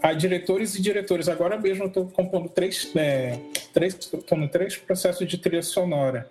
a 0.01 0.13
diretores 0.13 0.75
e 0.75 0.81
diretores. 0.81 1.27
Agora 1.27 1.57
mesmo 1.57 1.83
eu 1.83 1.87
estou 1.87 2.07
compondo 2.07 2.49
três, 2.49 2.91
é, 2.95 3.39
três, 3.73 3.93
tô 3.95 4.35
no 4.35 4.47
três 4.47 4.75
processos 4.75 5.27
de 5.27 5.37
trilha 5.37 5.63
sonora. 5.63 6.29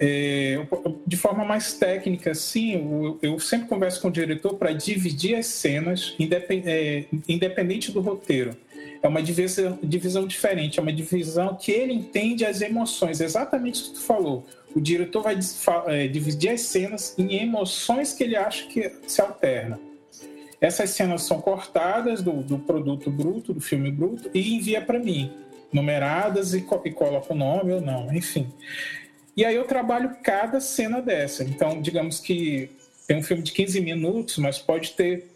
É, 0.00 0.64
de 1.04 1.16
forma 1.16 1.44
mais 1.44 1.72
técnica, 1.72 2.32
sim, 2.32 2.74
eu, 2.74 3.18
eu 3.20 3.38
sempre 3.40 3.66
converso 3.68 4.00
com 4.00 4.08
o 4.08 4.12
diretor 4.12 4.54
para 4.54 4.72
dividir 4.72 5.34
as 5.34 5.46
cenas, 5.46 6.14
independ, 6.18 6.62
é, 6.68 7.04
independente 7.28 7.90
do 7.90 8.00
roteiro. 8.00 8.56
É 9.02 9.08
uma 9.08 9.22
divisão, 9.22 9.78
divisão 9.82 10.26
diferente, 10.26 10.78
é 10.78 10.82
uma 10.82 10.92
divisão 10.92 11.56
que 11.56 11.72
ele 11.72 11.92
entende 11.92 12.44
as 12.44 12.60
emoções, 12.60 13.20
exatamente 13.20 13.82
o 13.82 13.84
que 13.86 13.90
tu 13.94 14.00
falou. 14.00 14.46
O 14.74 14.80
diretor 14.80 15.22
vai 15.22 15.36
é, 15.86 16.06
dividir 16.06 16.50
as 16.50 16.60
cenas 16.60 17.14
em 17.18 17.34
emoções 17.42 18.12
que 18.12 18.22
ele 18.22 18.36
acha 18.36 18.66
que 18.66 18.92
se 19.06 19.20
alternam. 19.20 19.87
Essas 20.60 20.90
cenas 20.90 21.22
são 21.22 21.40
cortadas 21.40 22.22
do, 22.22 22.42
do 22.42 22.58
produto 22.58 23.10
bruto, 23.10 23.52
do 23.52 23.60
filme 23.60 23.90
bruto, 23.90 24.30
e 24.34 24.56
envia 24.56 24.80
para 24.80 24.98
mim, 24.98 25.32
numeradas 25.72 26.54
e, 26.54 26.66
e 26.84 26.90
coloca 26.90 27.32
o 27.32 27.36
nome 27.36 27.72
ou 27.72 27.80
não, 27.80 28.12
enfim. 28.12 28.52
E 29.36 29.44
aí 29.44 29.54
eu 29.54 29.64
trabalho 29.64 30.16
cada 30.22 30.60
cena 30.60 31.00
dessa. 31.00 31.44
Então, 31.44 31.80
digamos 31.80 32.18
que 32.18 32.70
tem 33.06 33.18
um 33.18 33.22
filme 33.22 33.42
de 33.42 33.52
15 33.52 33.80
minutos, 33.80 34.36
mas 34.38 34.58
pode 34.58 34.92
ter 34.92 35.28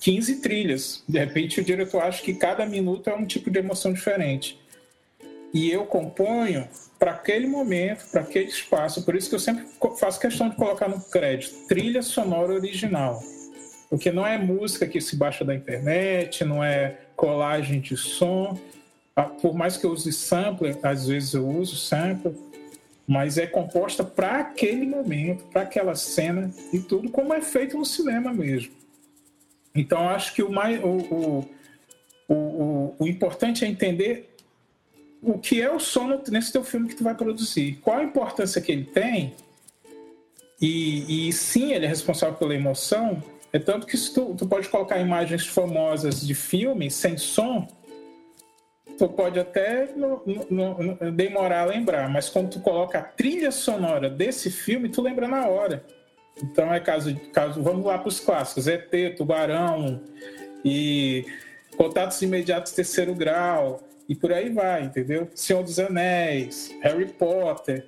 15 0.00 0.42
trilhas. 0.42 1.02
De 1.08 1.18
repente, 1.18 1.60
o 1.60 1.64
diretor 1.64 2.02
acha 2.02 2.22
que 2.22 2.34
cada 2.34 2.66
minuto 2.66 3.08
é 3.08 3.14
um 3.14 3.24
tipo 3.24 3.50
de 3.50 3.58
emoção 3.58 3.94
diferente. 3.94 4.60
E 5.54 5.70
eu 5.70 5.86
componho 5.86 6.68
para 6.98 7.12
aquele 7.12 7.46
momento, 7.46 8.04
para 8.10 8.20
aquele 8.20 8.48
espaço. 8.48 9.02
Por 9.04 9.16
isso 9.16 9.30
que 9.30 9.34
eu 9.34 9.40
sempre 9.40 9.64
faço 9.98 10.20
questão 10.20 10.50
de 10.50 10.56
colocar 10.56 10.88
no 10.88 11.00
crédito 11.00 11.66
trilha 11.66 12.02
sonora 12.02 12.52
original. 12.52 13.22
Porque 13.88 14.10
não 14.10 14.26
é 14.26 14.38
música 14.38 14.86
que 14.86 15.00
se 15.00 15.16
baixa 15.16 15.44
da 15.44 15.54
internet, 15.54 16.44
não 16.44 16.62
é 16.62 16.98
colagem 17.16 17.80
de 17.80 17.96
som. 17.96 18.58
Ah, 19.14 19.24
por 19.24 19.54
mais 19.54 19.76
que 19.76 19.84
eu 19.84 19.90
use 19.90 20.12
sampler, 20.12 20.76
às 20.82 21.06
vezes 21.06 21.34
eu 21.34 21.46
uso 21.46 21.76
sampler, 21.76 22.34
mas 23.06 23.38
é 23.38 23.46
composta 23.46 24.02
para 24.02 24.38
aquele 24.38 24.86
momento, 24.86 25.44
para 25.44 25.62
aquela 25.62 25.94
cena 25.94 26.52
e 26.72 26.80
tudo, 26.80 27.10
como 27.10 27.32
é 27.32 27.40
feito 27.40 27.78
no 27.78 27.84
cinema 27.84 28.32
mesmo. 28.32 28.72
Então, 29.74 30.08
acho 30.08 30.34
que 30.34 30.42
o, 30.42 30.50
mais, 30.50 30.82
o, 30.82 30.88
o, 30.88 31.50
o, 32.28 32.96
o 32.98 33.06
importante 33.06 33.64
é 33.64 33.68
entender 33.68 34.34
o 35.20 35.38
que 35.38 35.60
é 35.60 35.70
o 35.70 35.80
som 35.80 36.20
nesse 36.28 36.52
teu 36.52 36.62
filme 36.62 36.88
que 36.88 36.96
tu 36.96 37.04
vai 37.04 37.14
produzir, 37.14 37.78
qual 37.82 37.98
a 37.98 38.04
importância 38.04 38.60
que 38.60 38.70
ele 38.70 38.84
tem, 38.84 39.34
e, 40.60 41.28
e 41.28 41.32
sim, 41.32 41.72
ele 41.72 41.86
é 41.86 41.88
responsável 41.88 42.36
pela 42.36 42.54
emoção, 42.54 43.22
é 43.54 43.58
tanto 43.60 43.86
que 43.86 43.96
tu, 44.12 44.34
tu 44.34 44.48
pode 44.48 44.68
colocar 44.68 44.98
imagens 44.98 45.46
famosas 45.46 46.20
de 46.20 46.34
filme 46.34 46.90
sem 46.90 47.16
som, 47.16 47.68
tu 48.98 49.08
pode 49.08 49.38
até 49.38 49.94
no, 49.94 50.20
no, 50.26 50.82
no, 50.82 51.12
demorar 51.12 51.60
a 51.60 51.66
lembrar, 51.66 52.08
mas 52.10 52.28
quando 52.28 52.50
tu 52.50 52.58
coloca 52.58 52.98
a 52.98 53.02
trilha 53.02 53.52
sonora 53.52 54.10
desse 54.10 54.50
filme, 54.50 54.88
tu 54.88 55.00
lembra 55.00 55.28
na 55.28 55.46
hora. 55.46 55.84
Então 56.42 56.74
é 56.74 56.80
caso, 56.80 57.14
caso 57.32 57.62
vamos 57.62 57.86
lá 57.86 57.96
para 57.96 58.08
os 58.08 58.18
clássicos, 58.18 58.66
ET, 58.66 58.90
Tubarão 59.16 60.00
e 60.64 61.24
Contatos 61.76 62.20
Imediatos 62.22 62.72
Terceiro 62.72 63.14
Grau 63.14 63.84
e 64.08 64.16
por 64.16 64.32
aí 64.32 64.50
vai, 64.50 64.82
entendeu? 64.82 65.30
Senhor 65.32 65.62
dos 65.62 65.78
Anéis, 65.78 66.74
Harry 66.82 67.06
Potter. 67.06 67.86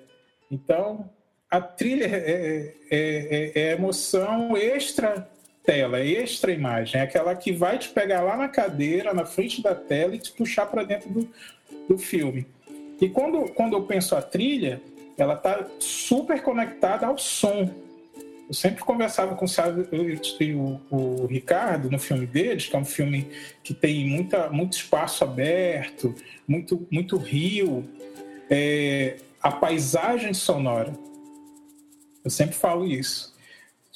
Então 0.48 1.10
a 1.50 1.60
trilha 1.60 2.06
é, 2.06 2.72
é, 2.88 2.88
é, 2.88 3.52
é 3.62 3.72
emoção 3.72 4.56
extra 4.56 5.28
tela, 5.66 6.00
extra 6.00 6.52
imagem, 6.52 7.00
é 7.00 7.04
aquela 7.04 7.34
que 7.34 7.52
vai 7.52 7.76
te 7.76 7.88
pegar 7.88 8.22
lá 8.22 8.36
na 8.36 8.48
cadeira, 8.48 9.12
na 9.12 9.26
frente 9.26 9.60
da 9.60 9.74
tela 9.74 10.14
e 10.14 10.18
te 10.18 10.30
puxar 10.32 10.66
para 10.66 10.84
dentro 10.84 11.10
do, 11.10 11.28
do 11.88 11.98
filme. 11.98 12.46
E 13.00 13.08
quando, 13.08 13.50
quando 13.50 13.74
eu 13.74 13.82
penso 13.82 14.14
a 14.14 14.22
trilha, 14.22 14.80
ela 15.18 15.34
está 15.34 15.66
super 15.78 16.40
conectada 16.42 17.06
ao 17.06 17.18
som. 17.18 17.70
Eu 18.48 18.54
sempre 18.54 18.84
conversava 18.84 19.34
com 19.34 19.44
o, 19.44 20.80
o, 20.90 21.22
o, 21.22 21.26
Ricardo 21.26 21.90
no 21.90 21.98
filme 21.98 22.26
deles, 22.26 22.66
que 22.66 22.76
é 22.76 22.78
um 22.78 22.84
filme 22.84 23.28
que 23.62 23.74
tem 23.74 24.06
muita, 24.06 24.48
muito 24.50 24.74
espaço 24.74 25.24
aberto, 25.24 26.14
muito, 26.46 26.86
muito 26.90 27.16
rio, 27.16 27.84
é, 28.48 29.16
a 29.42 29.50
paisagem 29.50 30.32
sonora. 30.32 30.92
Eu 32.24 32.30
sempre 32.30 32.54
falo 32.54 32.86
isso. 32.86 33.35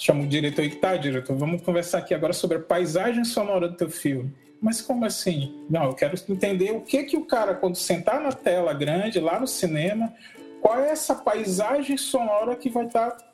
Chamo 0.00 0.22
o 0.22 0.26
diretor 0.26 0.64
e 0.64 0.70
tá, 0.70 0.96
diretor, 0.96 1.36
vamos 1.36 1.60
conversar 1.60 1.98
aqui 1.98 2.14
agora 2.14 2.32
sobre 2.32 2.56
a 2.56 2.60
paisagem 2.60 3.22
sonora 3.22 3.68
do 3.68 3.76
teu 3.76 3.90
filme. 3.90 4.32
Mas 4.58 4.80
como 4.80 5.04
assim? 5.04 5.62
Não, 5.68 5.84
eu 5.84 5.92
quero 5.92 6.14
entender 6.26 6.70
o 6.70 6.80
que 6.80 7.02
que 7.02 7.18
o 7.18 7.26
cara, 7.26 7.54
quando 7.54 7.76
sentar 7.76 8.18
na 8.18 8.32
tela 8.32 8.72
grande, 8.72 9.20
lá 9.20 9.38
no 9.38 9.46
cinema, 9.46 10.10
qual 10.62 10.80
é 10.80 10.88
essa 10.88 11.14
paisagem 11.14 11.98
sonora 11.98 12.56
que 12.56 12.70
vai 12.70 12.86
estar 12.86 13.10
tá 13.10 13.26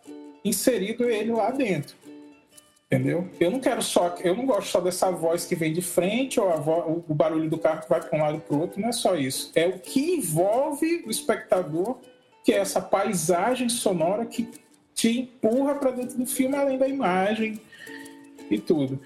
inserido 0.45 1.09
ele 1.09 1.31
lá 1.31 1.53
dentro. 1.53 1.95
Entendeu? 2.87 3.31
Eu 3.39 3.53
não 3.53 3.61
quero 3.61 3.81
só, 3.81 4.17
eu 4.25 4.35
não 4.35 4.45
gosto 4.45 4.67
só 4.67 4.81
dessa 4.81 5.09
voz 5.09 5.45
que 5.45 5.55
vem 5.55 5.73
de 5.73 5.83
frente 5.83 6.41
ou 6.41 6.51
voz, 6.61 7.05
o 7.09 7.15
barulho 7.15 7.49
do 7.49 7.59
carro 7.59 7.83
que 7.83 7.89
vai 7.89 8.01
para 8.01 8.19
um 8.19 8.23
lado 8.23 8.41
para 8.41 8.57
o 8.57 8.61
outro, 8.63 8.81
não 8.81 8.89
é 8.89 8.93
só 8.93 9.15
isso. 9.15 9.53
É 9.55 9.69
o 9.69 9.79
que 9.79 10.17
envolve 10.17 11.05
o 11.07 11.11
espectador, 11.13 11.99
que 12.43 12.53
é 12.53 12.59
essa 12.59 12.81
paisagem 12.81 13.69
sonora 13.69 14.27
que 14.27 14.66
te 14.97 15.21
empurra 15.21 15.75
para 15.75 15.91
dentro 15.91 16.17
do 16.17 16.27
filme, 16.27 16.57
além 16.57 16.79
da 16.79 16.89
imagem 16.89 17.61
e 18.51 18.59
tudo. 18.59 18.99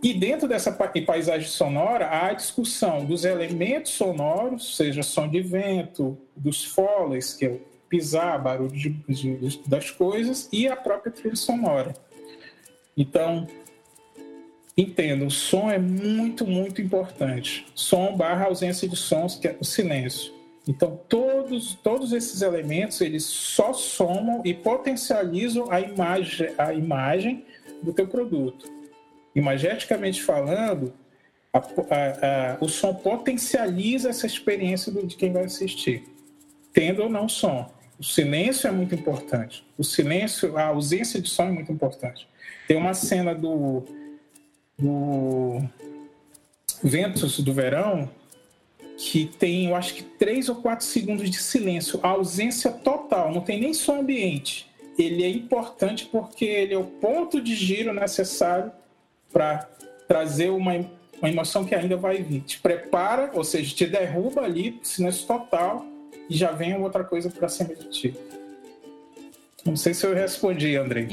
E 0.00 0.14
dentro 0.14 0.48
dessa 0.48 0.72
paisagem 0.72 1.48
sonora, 1.48 2.06
há 2.06 2.28
a 2.28 2.32
discussão 2.32 3.04
dos 3.04 3.24
elementos 3.24 3.92
sonoros, 3.92 4.76
seja 4.76 5.02
som 5.02 5.28
de 5.28 5.40
vento, 5.40 6.16
dos 6.34 6.64
foleys, 6.64 7.34
que 7.34 7.46
é 7.46 7.58
pisar, 7.88 8.40
barulho 8.40 8.70
de, 8.70 8.90
de, 8.90 9.60
das 9.66 9.90
coisas 9.90 10.48
e 10.52 10.66
a 10.66 10.76
própria 10.76 11.12
trilha 11.12 11.36
sonora. 11.36 11.94
Então, 12.96 13.46
entenda, 14.76 15.24
o 15.24 15.30
som 15.30 15.70
é 15.70 15.78
muito, 15.78 16.46
muito 16.46 16.80
importante. 16.80 17.66
Som 17.74 18.16
barra 18.16 18.46
ausência 18.46 18.88
de 18.88 18.96
sons, 18.96 19.36
que 19.36 19.48
é 19.48 19.56
o 19.60 19.64
silêncio. 19.64 20.32
Então, 20.66 21.00
todos, 21.08 21.74
todos 21.74 22.12
esses 22.12 22.40
elementos, 22.40 23.00
eles 23.00 23.24
só 23.24 23.72
somam 23.72 24.42
e 24.44 24.54
potencializam 24.54 25.70
a 25.70 25.80
imagem, 25.80 26.54
a 26.56 26.72
imagem 26.72 27.44
do 27.82 27.92
teu 27.92 28.06
produto. 28.06 28.70
Imageticamente 29.34 30.22
falando, 30.22 30.92
a, 31.52 31.58
a, 31.58 31.62
a, 32.52 32.58
o 32.60 32.68
som 32.68 32.94
potencializa 32.94 34.10
essa 34.10 34.26
experiência 34.26 34.92
de 34.92 35.16
quem 35.16 35.32
vai 35.32 35.44
assistir, 35.44 36.04
tendo 36.72 37.02
ou 37.02 37.10
não 37.10 37.28
som. 37.28 37.68
O 37.98 38.04
silêncio 38.04 38.68
é 38.68 38.70
muito 38.70 38.94
importante. 38.94 39.64
O 39.76 39.82
silêncio, 39.84 40.56
a 40.56 40.66
ausência 40.66 41.20
de 41.20 41.28
som 41.28 41.44
é 41.44 41.50
muito 41.50 41.72
importante. 41.72 42.28
Tem 42.68 42.76
uma 42.76 42.94
cena 42.94 43.34
do, 43.34 43.84
do 44.78 45.62
Ventos 46.82 47.40
do 47.40 47.52
Verão 47.52 48.08
que 49.04 49.26
tem, 49.26 49.66
eu 49.66 49.74
acho 49.74 49.94
que 49.94 50.02
três 50.04 50.48
ou 50.48 50.54
quatro 50.54 50.86
segundos 50.86 51.28
de 51.28 51.36
silêncio, 51.36 51.98
a 52.04 52.10
ausência 52.10 52.70
total, 52.70 53.32
não 53.32 53.40
tem 53.40 53.60
nem 53.60 53.74
som 53.74 53.98
ambiente. 53.98 54.70
Ele 54.96 55.24
é 55.24 55.28
importante 55.28 56.06
porque 56.06 56.44
ele 56.44 56.72
é 56.72 56.78
o 56.78 56.84
ponto 56.84 57.40
de 57.40 57.52
giro 57.56 57.92
necessário 57.92 58.70
para 59.32 59.68
trazer 60.06 60.50
uma, 60.50 60.88
uma 61.20 61.28
emoção 61.28 61.64
que 61.64 61.74
ainda 61.74 61.96
vai 61.96 62.22
vir. 62.22 62.42
Te 62.42 62.60
prepara, 62.60 63.32
ou 63.34 63.42
seja, 63.42 63.74
te 63.74 63.86
derruba 63.86 64.42
ali, 64.42 64.78
silêncio 64.84 65.26
total, 65.26 65.84
e 66.30 66.36
já 66.36 66.52
vem 66.52 66.80
outra 66.80 67.02
coisa 67.02 67.28
para 67.28 67.48
cima 67.48 67.74
de 67.74 67.90
ti. 67.90 68.14
Não 69.64 69.74
sei 69.74 69.94
se 69.94 70.06
eu 70.06 70.14
respondi, 70.14 70.76
André. 70.76 71.08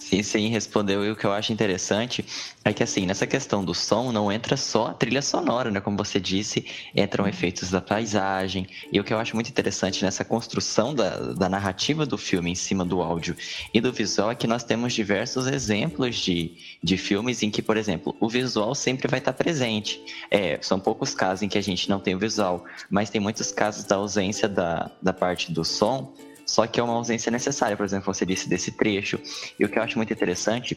Sim, 0.00 0.22
sim, 0.22 0.48
respondeu. 0.48 1.04
E 1.04 1.10
o 1.10 1.14
que 1.14 1.26
eu 1.26 1.32
acho 1.32 1.52
interessante 1.52 2.24
é 2.64 2.72
que, 2.72 2.82
assim, 2.82 3.04
nessa 3.04 3.26
questão 3.26 3.62
do 3.62 3.74
som, 3.74 4.10
não 4.10 4.32
entra 4.32 4.56
só 4.56 4.88
a 4.88 4.94
trilha 4.94 5.20
sonora, 5.20 5.70
né? 5.70 5.78
Como 5.78 5.96
você 5.96 6.18
disse, 6.18 6.66
entram 6.96 7.28
efeitos 7.28 7.70
da 7.70 7.82
paisagem. 7.82 8.66
E 8.90 8.98
o 8.98 9.04
que 9.04 9.12
eu 9.12 9.18
acho 9.18 9.36
muito 9.36 9.50
interessante 9.50 10.02
nessa 10.02 10.24
construção 10.24 10.94
da, 10.94 11.34
da 11.34 11.50
narrativa 11.50 12.06
do 12.06 12.16
filme 12.16 12.50
em 12.50 12.54
cima 12.54 12.82
do 12.82 13.02
áudio 13.02 13.36
e 13.74 13.80
do 13.80 13.92
visual 13.92 14.30
é 14.30 14.34
que 14.34 14.46
nós 14.46 14.64
temos 14.64 14.94
diversos 14.94 15.46
exemplos 15.46 16.16
de, 16.16 16.56
de 16.82 16.96
filmes 16.96 17.42
em 17.42 17.50
que, 17.50 17.60
por 17.60 17.76
exemplo, 17.76 18.16
o 18.18 18.28
visual 18.28 18.74
sempre 18.74 19.06
vai 19.06 19.18
estar 19.18 19.34
presente. 19.34 20.00
É, 20.30 20.58
são 20.62 20.80
poucos 20.80 21.14
casos 21.14 21.42
em 21.42 21.48
que 21.48 21.58
a 21.58 21.62
gente 21.62 21.90
não 21.90 22.00
tem 22.00 22.14
o 22.14 22.18
visual, 22.18 22.64
mas 22.88 23.10
tem 23.10 23.20
muitos 23.20 23.52
casos 23.52 23.84
da 23.84 23.96
ausência 23.96 24.48
da, 24.48 24.90
da 25.02 25.12
parte 25.12 25.52
do 25.52 25.62
som 25.62 26.14
só 26.50 26.66
que 26.66 26.80
é 26.80 26.82
uma 26.82 26.94
ausência 26.94 27.30
necessária, 27.30 27.76
por 27.76 27.86
exemplo, 27.86 28.12
você 28.12 28.26
disse 28.26 28.48
desse 28.48 28.72
trecho. 28.72 29.20
E 29.56 29.64
o 29.64 29.68
que 29.68 29.78
eu 29.78 29.82
acho 29.84 29.96
muito 29.96 30.12
interessante 30.12 30.76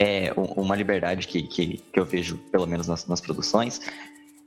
é 0.00 0.32
uma 0.36 0.74
liberdade 0.74 1.28
que, 1.28 1.44
que, 1.44 1.76
que 1.92 2.00
eu 2.00 2.04
vejo, 2.04 2.38
pelo 2.50 2.66
menos 2.66 2.88
nas, 2.88 3.06
nas 3.06 3.20
produções, 3.20 3.80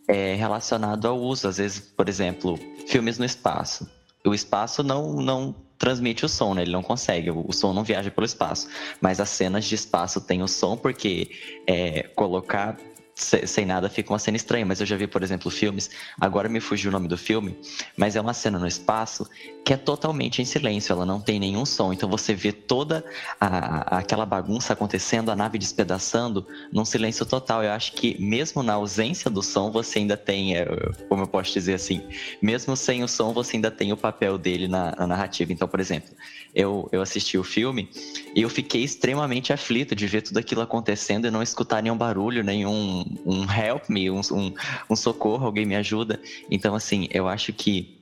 é 0.06 0.36
relacionado 0.36 1.08
ao 1.08 1.17
uso. 1.17 1.47
Às 1.47 1.60
vezes, 1.60 1.79
por 1.79 2.10
exemplo, 2.10 2.60
filmes 2.88 3.17
no 3.17 3.23
espaço. 3.23 3.89
O 4.25 4.34
espaço 4.34 4.84
não, 4.84 5.13
não 5.13 5.56
transmite 5.77 6.25
o 6.25 6.29
som, 6.29 6.53
né? 6.53 6.63
Ele 6.63 6.73
não 6.73 6.84
consegue, 6.84 7.32
o, 7.32 7.53
som 7.53 7.71
não 7.71 7.86
viaja 7.86 8.12
pelo 8.12 8.25
espaço. 8.25 8.67
Mas 8.99 9.21
as 9.21 9.29
cenas 9.29 9.63
de 9.63 9.75
espaço 9.75 10.19
têm 10.19 10.43
o 10.43 10.47
som 10.49 10.75
porque 10.75 11.32
é, 11.65 12.03
colocar 12.15 12.77
sem 13.15 13.65
nada 13.65 13.89
fica 13.89 14.12
uma 14.12 14.19
cena 14.19 14.38
estranha, 14.38 14.65
mas 14.65 14.80
eu 14.80 14.86
já 14.86 14.95
vi, 14.95 15.08
por 15.08 15.21
exemplo, 15.21 15.52
filmes, 15.52 15.89
agora 16.19 16.49
me 16.49 16.60
fugiu 16.60 16.89
o 16.89 16.91
nome 16.91 17.08
do 17.08 17.17
filme, 17.17 17.58
mas 17.95 18.15
é 18.15 18.21
uma 18.21 18.34
cena 18.34 18.58
no 18.58 18.67
espaço 18.67 19.28
que 19.63 19.71
é 19.71 19.78
totalmente 19.78 20.41
em 20.41 20.45
silêncio, 20.45 20.91
ela 20.91 21.06
não 21.06 21.21
tem 21.21 21.39
nenhum 21.39 21.65
som, 21.65 21.93
então 21.93 22.10
você 22.10 22.34
vê 22.34 22.52
toda 22.52 23.04
a, 23.39 23.97
aquela 23.99 24.26
bagunça 24.26 24.73
acontecendo, 24.73 25.32
a 25.32 25.36
nave 25.36 25.58
despedaçando, 25.58 26.45
num 26.71 26.84
silêncio 26.84 27.26
total. 27.26 27.63
Eu 27.63 27.71
acho 27.71 27.93
que 27.93 28.21
mesmo 28.21 28.62
na 28.62 28.73
ausência 28.73 29.30
do 29.30 29.41
som, 29.41 29.71
você 29.71 29.99
ainda 29.99 30.17
tem, 30.17 30.58
é, 30.58 30.65
como 31.08 31.23
eu 31.23 31.28
posso 31.28 31.54
dizer 31.54 31.76
assim, 31.76 32.02
mesmo 32.41 32.76
sem 32.76 33.04
o 33.04 33.08
som, 33.08 33.32
você 33.32 33.56
ainda 33.56 33.71
tem 33.71 33.93
o 33.93 33.97
papel 33.97 34.38
dele 34.38 34.67
na, 34.67 34.93
na 34.97 35.08
narrativa. 35.08 35.54
Então, 35.54 35.67
por 35.67 35.80
exemplo, 35.80 36.10
eu, 36.54 36.89
eu 36.91 37.02
assisti 37.02 37.38
o 37.38 37.43
filme 37.43 37.89
e 38.36 38.41
eu 38.41 38.49
fiquei 38.49 38.84
extremamente 38.84 39.54
aflito 39.54 39.95
de 39.95 40.08
ver 40.08 40.23
tudo 40.23 40.38
aquilo 40.38 40.62
acontecendo 40.62 41.26
e 41.26 41.32
não 41.32 41.41
escutar 41.41 41.82
nenhum 41.82 41.97
barulho, 41.97 42.43
nenhum 42.43 43.03
um 43.26 43.44
help 43.52 43.89
me, 43.89 44.10
um, 44.10 44.22
um, 44.32 44.54
um 44.89 44.96
socorro, 44.96 45.46
alguém 45.46 45.66
me 45.66 45.76
ajuda. 45.76 46.20
Então, 46.50 46.76
assim, 46.76 47.08
eu 47.12 47.28
acho 47.28 47.54
que 47.54 47.98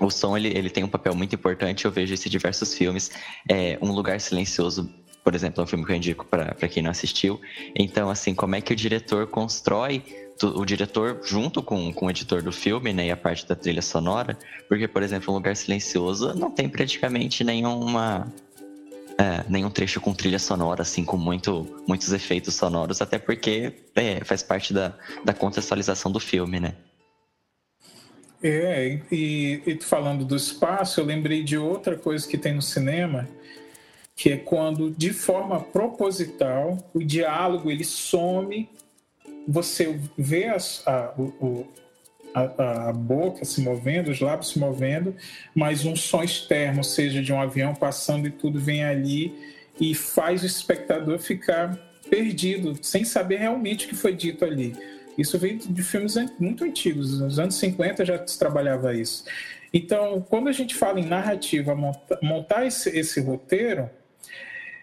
o 0.00 0.10
som 0.10 0.36
ele, 0.36 0.48
ele 0.48 0.70
tem 0.70 0.84
um 0.84 0.88
papel 0.88 1.14
muito 1.14 1.34
importante. 1.34 1.84
Eu 1.84 1.90
vejo 1.90 2.14
isso 2.14 2.28
em 2.28 2.30
diversos 2.30 2.74
filmes. 2.74 3.10
É, 3.48 3.78
um 3.82 3.92
Lugar 3.92 4.20
Silencioso, 4.20 4.92
por 5.22 5.34
exemplo, 5.34 5.60
é 5.60 5.64
um 5.64 5.66
filme 5.66 5.84
que 5.84 5.92
eu 5.92 5.96
indico 5.96 6.24
para 6.24 6.68
quem 6.68 6.82
não 6.82 6.90
assistiu. 6.90 7.40
Então, 7.74 8.10
assim, 8.10 8.34
como 8.34 8.54
é 8.54 8.60
que 8.60 8.72
o 8.72 8.76
diretor 8.76 9.26
constrói 9.26 10.02
o 10.42 10.64
diretor 10.64 11.20
junto 11.22 11.62
com, 11.62 11.92
com 11.92 12.06
o 12.06 12.10
editor 12.10 12.42
do 12.42 12.52
filme, 12.52 12.92
né, 12.92 13.06
e 13.06 13.10
a 13.10 13.16
parte 13.16 13.46
da 13.46 13.54
trilha 13.54 13.82
sonora, 13.82 14.38
porque, 14.68 14.88
por 14.88 15.02
exemplo, 15.02 15.32
um 15.32 15.36
lugar 15.36 15.54
silencioso 15.56 16.34
não 16.34 16.50
tem 16.50 16.68
praticamente 16.68 17.44
nenhuma 17.44 18.32
é, 19.20 19.44
nenhum 19.50 19.68
trecho 19.68 20.00
com 20.00 20.14
trilha 20.14 20.38
sonora, 20.38 20.80
assim, 20.80 21.04
com 21.04 21.18
muito, 21.18 21.84
muitos 21.86 22.10
efeitos 22.10 22.54
sonoros, 22.54 23.02
até 23.02 23.18
porque 23.18 23.74
é, 23.94 24.24
faz 24.24 24.42
parte 24.42 24.72
da, 24.72 24.94
da 25.22 25.34
contextualização 25.34 26.10
do 26.10 26.18
filme, 26.18 26.58
né? 26.58 26.74
É, 28.42 28.98
e, 29.12 29.62
e 29.66 29.78
falando 29.82 30.24
do 30.24 30.34
espaço, 30.34 30.98
eu 30.98 31.04
lembrei 31.04 31.44
de 31.44 31.58
outra 31.58 31.98
coisa 31.98 32.26
que 32.26 32.38
tem 32.38 32.54
no 32.54 32.62
cinema, 32.62 33.28
que 34.16 34.30
é 34.30 34.38
quando, 34.38 34.90
de 34.90 35.12
forma 35.12 35.60
proposital, 35.60 36.78
o 36.94 37.04
diálogo 37.04 37.70
ele 37.70 37.84
some, 37.84 38.70
você 39.46 40.00
vê 40.16 40.46
as, 40.46 40.82
a, 40.86 41.12
o, 41.18 41.68
a, 42.34 42.88
a, 42.88 42.92
boca 42.92 43.44
se 43.44 43.60
movendo, 43.60 44.10
os 44.10 44.20
lábios 44.20 44.50
se 44.50 44.58
movendo, 44.58 45.14
mas 45.54 45.84
um 45.84 45.96
som 45.96 46.22
externo, 46.22 46.82
seja 46.84 47.22
de 47.22 47.32
um 47.32 47.40
avião 47.40 47.74
passando 47.74 48.26
e 48.26 48.30
tudo 48.30 48.60
vem 48.60 48.84
ali 48.84 49.34
e 49.80 49.94
faz 49.94 50.42
o 50.42 50.46
espectador 50.46 51.18
ficar 51.18 51.76
perdido, 52.08 52.76
sem 52.82 53.04
saber 53.04 53.36
realmente 53.38 53.86
o 53.86 53.88
que 53.88 53.94
foi 53.94 54.14
dito 54.14 54.44
ali. 54.44 54.74
Isso 55.16 55.38
vem 55.38 55.58
de 55.58 55.82
filmes 55.82 56.14
muito 56.38 56.64
antigos, 56.64 57.20
nos 57.20 57.38
anos 57.38 57.56
50 57.56 58.04
já 58.04 58.26
se 58.26 58.38
trabalhava 58.38 58.94
isso. 58.94 59.24
Então, 59.72 60.24
quando 60.28 60.48
a 60.48 60.52
gente 60.52 60.74
fala 60.74 60.98
em 60.98 61.06
narrativa, 61.06 61.74
montar 62.22 62.66
esse, 62.66 62.90
esse 62.90 63.20
roteiro, 63.20 63.88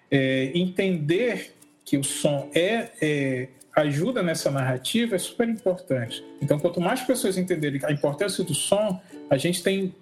é, 0.10 0.52
entender 0.54 1.54
que 1.84 1.98
o 1.98 2.04
som 2.04 2.50
é, 2.54 2.90
é 3.02 3.48
ajuda 3.82 4.24
nessa 4.24 4.50
narrativa 4.50 5.16
é 5.16 5.20
super 5.20 5.48
importante. 5.48 6.24
Então, 6.42 6.58
quanto 6.60 6.82
mais 6.82 7.02
pessoas 7.02 7.38
entenderem 7.38 7.80
a 7.84 7.92
importância 7.92 8.44
do 8.44 8.54
som, 8.54 9.00
a 9.30 9.38
gente 9.38 9.62
tem, 9.62 9.94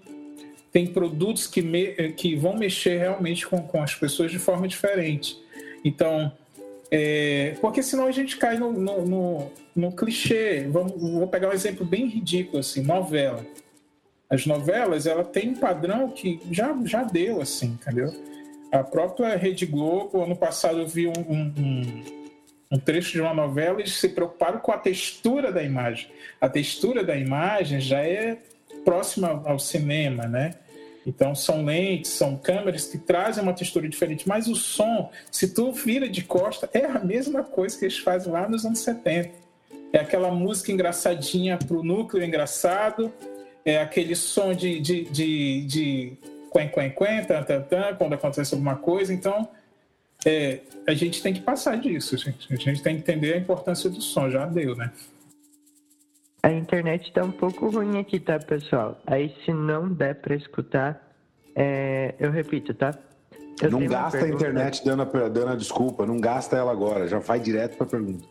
tem 0.71 0.88
produtos 0.88 1.45
que, 1.45 1.61
me, 1.61 1.93
que 2.13 2.35
vão 2.35 2.55
mexer 2.55 2.97
realmente 2.97 3.45
com, 3.45 3.61
com 3.61 3.83
as 3.83 3.93
pessoas 3.93 4.31
de 4.31 4.39
forma 4.39 4.67
diferente. 4.67 5.38
Então, 5.83 6.31
é, 6.89 7.55
porque 7.59 7.83
senão 7.83 8.07
a 8.07 8.11
gente 8.11 8.38
cai 8.38 8.57
no, 8.57 8.71
no, 8.71 9.05
no, 9.05 9.51
no 9.75 9.91
clichê. 9.91 10.65
Vamos, 10.69 10.93
vou 10.93 11.27
pegar 11.27 11.49
um 11.49 11.53
exemplo 11.53 11.85
bem 11.85 12.07
ridículo, 12.07 12.59
assim, 12.59 12.81
novela. 12.81 13.45
as 14.29 14.45
novelas, 14.45 15.05
ela 15.05 15.25
tem 15.25 15.49
um 15.49 15.55
padrão 15.55 16.09
que 16.09 16.39
já, 16.49 16.73
já 16.85 17.03
deu, 17.03 17.41
assim, 17.41 17.77
entendeu? 17.81 18.13
A 18.71 18.83
própria 18.83 19.35
Rede 19.35 19.65
Globo, 19.65 20.23
ano 20.23 20.35
passado 20.35 20.79
eu 20.79 20.88
vi 20.88 21.07
um, 21.07 21.13
um, 21.29 21.53
um 21.57 22.24
trecho 22.84 23.12
de 23.12 23.21
uma 23.21 23.34
novela, 23.34 23.80
eles 23.80 23.93
se 23.93 24.10
preocuparam 24.10 24.60
com 24.60 24.71
a 24.71 24.78
textura 24.78 25.51
da 25.51 25.63
imagem. 25.63 26.10
A 26.41 26.49
textura 26.49 27.04
da 27.04 27.15
imagem 27.15 27.80
já 27.80 27.99
é 27.99 28.38
próxima 28.84 29.43
ao 29.45 29.60
cinema, 29.60 30.28
né? 30.28 30.56
Então 31.06 31.36
são 31.36 31.63
lentes, 31.63 32.12
são 32.12 32.36
câmeras 32.36 32.88
que 32.88 32.97
trazem 32.97 33.43
uma 33.43 33.54
textura 33.54 33.88
diferente, 33.88 34.28
mas 34.28 34.47
o 34.47 34.56
som, 34.56 35.12
se 35.32 35.54
tu 35.54 35.71
vira 35.71 36.10
de 36.10 36.23
costa, 36.23 36.67
é 36.73 36.86
a 36.86 36.99
mesma 36.99 37.43
coisa 37.43 37.78
que 37.78 37.86
eles 37.86 37.99
fazem 37.99 38.32
lá 38.32 38.49
nos 38.49 38.65
anos 38.65 38.80
70. 38.80 39.30
É 39.93 39.99
aquela 39.99 40.32
música 40.32 40.71
engraçadinha 40.71 41.58
para 41.58 41.78
o 41.78 41.84
núcleo 41.84 42.23
engraçado, 42.23 43.13
é 43.63 43.80
aquele 43.80 44.15
som 44.15 44.54
de, 44.54 44.80
de, 44.80 45.04
de, 45.06 45.62
de 45.65 46.17
quen, 46.51 46.69
quen, 46.69 46.89
quen, 46.89 47.23
tan, 47.25 47.43
tan, 47.43 47.62
tan, 47.62 47.95
quando 47.95 48.13
acontece 48.13 48.54
alguma 48.54 48.75
coisa. 48.75 49.13
Então, 49.13 49.47
é, 50.25 50.61
a 50.88 50.93
gente 50.93 51.21
tem 51.21 51.33
que 51.33 51.41
passar 51.41 51.77
disso, 51.77 52.17
gente. 52.17 52.51
A 52.51 52.55
gente 52.55 52.81
tem 52.81 52.95
que 52.95 53.01
entender 53.01 53.33
a 53.33 53.38
importância 53.38 53.89
do 53.89 54.01
som. 54.01 54.29
Já 54.29 54.45
deu, 54.45 54.75
né? 54.75 54.91
A 56.41 56.51
internet 56.51 57.11
tá 57.13 57.23
um 57.23 57.31
pouco 57.31 57.69
ruim 57.69 57.99
aqui, 57.99 58.19
tá, 58.19 58.39
pessoal? 58.39 58.99
Aí, 59.05 59.35
se 59.43 59.53
não 59.53 59.88
der 59.88 60.15
para 60.15 60.35
escutar, 60.35 61.15
é... 61.55 62.15
eu 62.19 62.31
repito, 62.31 62.73
tá? 62.73 62.91
Eu 63.61 63.71
não 63.71 63.85
gasta 63.85 64.17
a 64.17 64.29
internet 64.29 64.83
dando 64.83 65.03
a, 65.03 65.29
dando 65.29 65.49
a 65.49 65.55
desculpa, 65.55 66.05
não 66.05 66.19
gasta 66.19 66.57
ela 66.57 66.71
agora, 66.71 67.07
já 67.07 67.19
vai 67.19 67.39
direto 67.39 67.77
para 67.77 67.88
a 67.88 67.89
pergunta. 67.89 68.27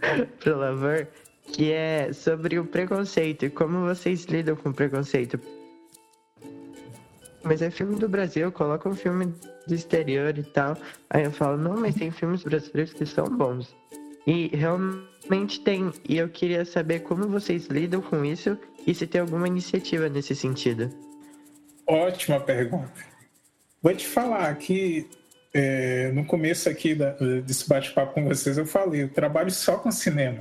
Pro 0.38 0.58
Lavor, 0.58 1.08
que 1.52 1.72
é 1.72 2.12
sobre 2.12 2.58
o 2.58 2.66
preconceito 2.66 3.46
e 3.46 3.50
como 3.50 3.80
vocês 3.86 4.24
lidam 4.24 4.56
com 4.56 4.68
o 4.68 4.74
preconceito. 4.74 5.40
Mas 7.42 7.62
é 7.62 7.70
filme 7.70 7.96
do 7.96 8.08
Brasil, 8.08 8.52
coloca 8.52 8.88
um 8.88 8.94
filme 8.94 9.32
do 9.66 9.74
exterior 9.74 10.36
e 10.36 10.42
tal. 10.42 10.76
Aí 11.08 11.24
eu 11.24 11.32
falo, 11.32 11.56
não, 11.56 11.76
mas 11.76 11.94
tem 11.94 12.10
filmes 12.10 12.42
brasileiros 12.42 12.92
que 12.92 13.06
são 13.06 13.24
bons. 13.24 13.74
E 14.26 14.48
realmente 14.54 15.60
tem. 15.60 15.90
E 16.08 16.18
eu 16.18 16.28
queria 16.28 16.64
saber 16.64 17.00
como 17.00 17.28
vocês 17.28 17.66
lidam 17.66 18.02
com 18.02 18.24
isso 18.24 18.58
e 18.86 18.94
se 18.94 19.06
tem 19.06 19.20
alguma 19.20 19.46
iniciativa 19.46 20.08
nesse 20.08 20.34
sentido. 20.34 20.90
Ótima 21.86 22.38
pergunta. 22.40 23.10
Vou 23.82 23.94
te 23.94 24.06
falar 24.06 24.54
que 24.56 25.08
é, 25.52 26.12
no 26.12 26.24
começo 26.24 26.68
aqui 26.68 26.94
da, 26.94 27.10
desse 27.44 27.68
bate-papo 27.68 28.14
com 28.14 28.24
vocês 28.24 28.58
eu 28.58 28.66
falei, 28.66 29.02
eu 29.02 29.08
trabalho 29.08 29.50
só 29.50 29.76
com 29.78 29.90
cinema. 29.90 30.38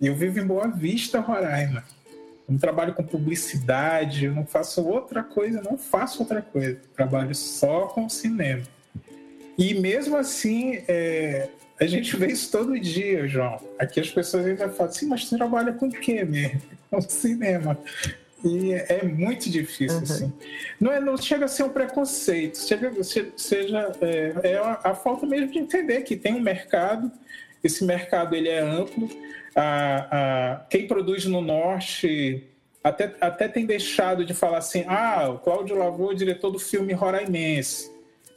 Eu 0.00 0.14
vivo 0.14 0.40
em 0.40 0.46
Boa 0.46 0.66
Vista, 0.66 1.20
Roraima. 1.20 1.84
Não 2.50 2.58
trabalho 2.58 2.92
com 2.94 3.04
publicidade, 3.04 4.24
eu 4.24 4.34
não 4.34 4.44
faço 4.44 4.84
outra 4.84 5.22
coisa, 5.22 5.62
não 5.62 5.78
faço 5.78 6.22
outra 6.22 6.42
coisa. 6.42 6.80
Trabalho 6.96 7.32
só 7.32 7.86
com 7.86 8.08
cinema. 8.08 8.64
E 9.56 9.72
mesmo 9.74 10.16
assim, 10.16 10.82
é, 10.88 11.48
a 11.80 11.86
gente 11.86 12.16
vê 12.16 12.26
isso 12.26 12.50
todo 12.50 12.78
dia, 12.78 13.28
João. 13.28 13.60
Aqui 13.78 14.00
as 14.00 14.10
pessoas 14.10 14.46
ainda 14.46 14.68
falam 14.68 14.92
assim, 14.92 15.06
mas 15.06 15.26
você 15.26 15.36
trabalha 15.36 15.72
com 15.72 15.86
o 15.86 15.92
quê 15.92 16.24
mesmo? 16.24 16.60
Com 16.90 17.00
cinema. 17.00 17.78
E 18.44 18.72
é 18.72 19.04
muito 19.04 19.48
difícil, 19.48 19.98
uhum. 19.98 20.02
assim. 20.02 20.32
Não, 20.80 20.90
é, 20.90 21.00
não 21.00 21.16
chega 21.16 21.44
a 21.44 21.48
ser 21.48 21.62
um 21.62 21.68
preconceito, 21.68 22.58
chega, 22.58 22.90
seja 23.36 23.92
é, 24.00 24.34
é 24.42 24.56
a, 24.56 24.80
a, 24.82 24.94
falta 24.94 25.24
mesmo 25.24 25.52
de 25.52 25.58
entender 25.58 26.00
que 26.02 26.16
tem 26.16 26.34
um 26.34 26.40
mercado, 26.40 27.12
esse 27.62 27.84
mercado 27.84 28.34
ele 28.34 28.48
é 28.48 28.60
amplo, 28.60 29.08
a, 29.54 30.06
a, 30.10 30.56
quem 30.70 30.86
produz 30.86 31.24
no 31.24 31.40
Norte 31.40 32.46
até, 32.82 33.14
até 33.20 33.48
tem 33.48 33.66
deixado 33.66 34.24
de 34.24 34.32
falar 34.32 34.58
assim, 34.58 34.84
ah, 34.88 35.28
o 35.28 35.38
Cláudio 35.38 35.76
Lavô, 35.76 36.14
diretor 36.14 36.50
do 36.50 36.58
filme 36.58 36.92
Roraimense, 36.92 37.90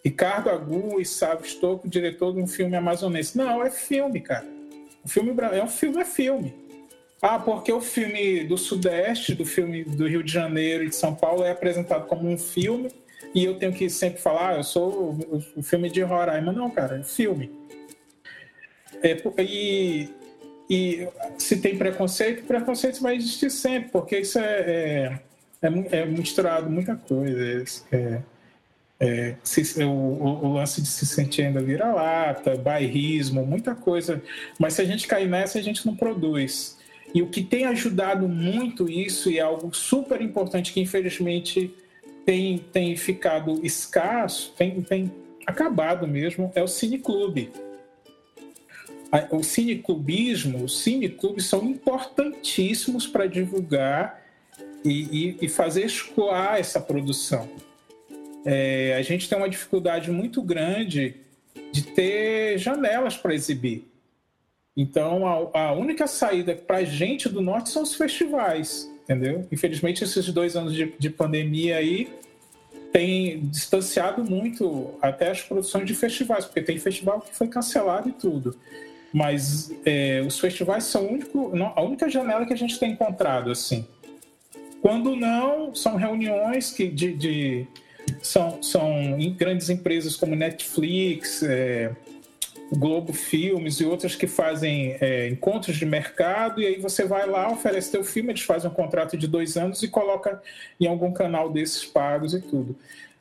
Ricardo 0.03 0.49
Agu 0.49 0.99
e 0.99 1.05
Sábio 1.05 1.45
Estocco, 1.45 1.88
diretor 1.88 2.33
de 2.33 2.41
um 2.41 2.47
filme 2.47 2.75
amazonense. 2.75 3.38
Não, 3.38 3.63
é 3.63 3.69
filme, 3.69 4.19
cara. 4.19 4.45
O 5.03 5.07
filme 5.07 5.33
é 5.53 5.63
um 5.63 5.67
filme, 5.67 6.01
é 6.01 6.05
filme. 6.05 6.53
Ah, 7.21 7.39
porque 7.39 7.71
o 7.71 7.79
filme 7.79 8.43
do 8.43 8.57
Sudeste, 8.57 9.33
do 9.33 9.45
filme 9.45 9.86
do 9.86 10.05
Rio 10.05 10.21
de 10.21 10.31
Janeiro 10.31 10.83
e 10.83 10.89
de 10.89 10.95
São 10.95 11.15
Paulo 11.15 11.43
é 11.43 11.51
apresentado 11.51 12.05
como 12.05 12.27
um 12.27 12.38
filme 12.38 12.91
e 13.33 13.45
eu 13.45 13.57
tenho 13.57 13.71
que 13.71 13.89
sempre 13.89 14.21
falar, 14.21 14.49
ah, 14.49 14.57
eu 14.57 14.63
sou 14.63 15.17
o 15.55 15.63
filme 15.63 15.89
de 15.89 16.01
Roraima. 16.01 16.51
Não, 16.51 16.69
cara, 16.69 16.99
é 16.99 17.03
filme. 17.03 17.49
E, 19.38 20.10
e 20.70 21.08
se 21.38 21.58
tem 21.58 21.78
preconceito, 21.78 22.46
preconceito 22.46 23.02
vai 23.02 23.16
existir 23.16 23.50
sempre, 23.50 23.89
porque 23.89 24.20
isso 24.20 24.39
é, 24.39 24.60
é, 24.62 25.20
é, 25.62 26.00
é 26.00 26.06
misturado 26.06 26.70
muita 26.70 26.96
coisa. 26.96 27.66
É, 27.92 28.22
é, 29.00 29.36
se, 29.44 29.84
o, 29.84 29.89
o, 29.89 30.54
lance 30.54 30.82
de 30.82 30.88
se 30.88 31.06
sentir 31.06 31.44
ainda 31.44 31.62
vira-lata, 31.62 32.56
bairrismo, 32.56 33.46
muita 33.46 33.76
coisa. 33.76 34.22
Mas 34.58 34.76
se 34.76 34.82
a 34.82 34.86
gente 34.86 35.06
cair 35.06 35.28
nessa, 35.28 35.60
a 35.60 35.62
gente 35.62 35.86
não 35.86 35.96
produz. 35.96 36.78
E 37.13 37.22
o 37.22 37.28
que 37.28 37.44
tem 37.44 37.66
ajudado 37.66 38.28
muito 38.30 38.89
isso, 38.89 39.30
e 39.30 39.38
é 39.38 39.42
algo 39.42 39.76
super 39.76 40.22
importante 40.22 40.72
que 40.72 40.80
infelizmente 40.80 41.76
tem, 42.26 42.60
tem 42.72 42.96
ficado 42.96 43.60
escasso, 43.63 44.54
tem, 44.58 44.82
tem 44.82 45.12
acabado 45.46 46.08
mesmo, 46.08 46.52
é 46.56 46.63
o 46.63 46.68
cineclube 46.68 47.52
o 49.30 49.43
cineclubismo, 49.43 50.63
os 50.63 50.82
cineclubes 50.82 51.45
são 51.45 51.63
importantíssimos 51.63 53.06
para 53.06 53.28
divulgar 53.28 54.21
e, 54.84 55.36
e, 55.39 55.45
e, 55.45 55.49
fazer 55.49 55.86
escoar 55.86 56.58
essa 56.58 56.82
produção. 56.82 57.47
É, 58.43 58.95
a 58.97 59.02
gente 59.02 59.30
tem 59.30 59.38
uma 59.38 59.47
dificuldade 59.47 60.12
muito 60.12 60.41
grande 60.41 61.15
de 61.71 61.84
ter 61.84 62.58
janelas 62.58 63.15
para 63.15 63.34
exibir. 63.34 63.88
Então, 64.76 65.28
a, 65.54 65.67
a 65.67 65.73
única 65.73 66.08
saída 66.08 66.56
para 66.56 66.78
a 66.78 66.84
gente 66.84 67.30
do 67.30 67.41
norte 67.41 67.69
são 67.69 67.84
os 67.84 67.93
festivais, 67.93 68.91
entendeu? 69.04 69.47
Infelizmente, 69.52 70.04
esses 70.04 70.28
dois 70.30 70.56
anos 70.56 70.73
de, 70.73 70.93
de 70.97 71.10
pandemia 71.10 71.78
aí 71.78 72.12
tem 72.91 73.39
distanciado 73.47 74.23
muito 74.23 74.95
até 75.02 75.30
as 75.30 75.41
produções 75.41 75.86
de 75.86 75.93
festivais, 75.93 76.45
porque 76.45 76.62
tem 76.62 76.78
festival 76.78 77.21
que 77.21 77.36
foi 77.36 77.47
cancelado 77.47 78.10
e 78.10 78.12
tudo. 78.12 78.56
Mas 79.13 79.71
é, 79.86 80.23
os 80.26 80.39
festivais 80.39 80.86
são 80.86 81.08
único, 81.08 81.52
a 81.76 81.82
única 81.84 82.10
janela 82.10 82.45
que 82.45 82.54
a 82.54 82.58
gente 82.58 82.80
tem 82.80 82.91
encontrado, 82.93 83.52
assim. 83.52 83.88
Quando 84.82 85.15
não, 85.15 85.73
são 85.76 85.95
reuniões 85.95 86.71
que 86.71 86.88
de, 86.88 87.13
de 87.13 87.67
são, 88.21 88.62
são 88.62 89.19
em 89.19 89.32
grandes 89.32 89.69
empresas 89.69 90.15
como 90.15 90.36
Netflix, 90.36 91.43
é, 91.43 91.91
Globo 92.71 93.13
Filmes 93.13 93.80
e 93.80 93.86
outras 93.86 94.15
que 94.15 94.28
fazem 94.28 94.97
é, 94.99 95.30
encontros 95.30 95.78
de 95.78 95.86
mercado 95.86 96.62
e 96.62 96.65
aí 96.65 96.80
você 96.80 97.06
vai 97.06 97.28
lá, 97.28 97.52
oferece 97.52 97.91
teu 97.91 98.04
filme, 98.04 98.32
eles 98.32 98.41
fazem 98.41 98.69
um 98.69 98.73
contrato 98.73 99.15
de 99.15 99.28
dois 99.28 99.56
anos 99.58 99.84
e 99.84 99.88
coloca 99.88 100.41
em 100.80 100.88
algum 100.88 101.12
canal 101.12 101.52
desses 101.52 101.86
pagos 101.86 102.34
e 102.34 102.41
tudo. 102.41 102.76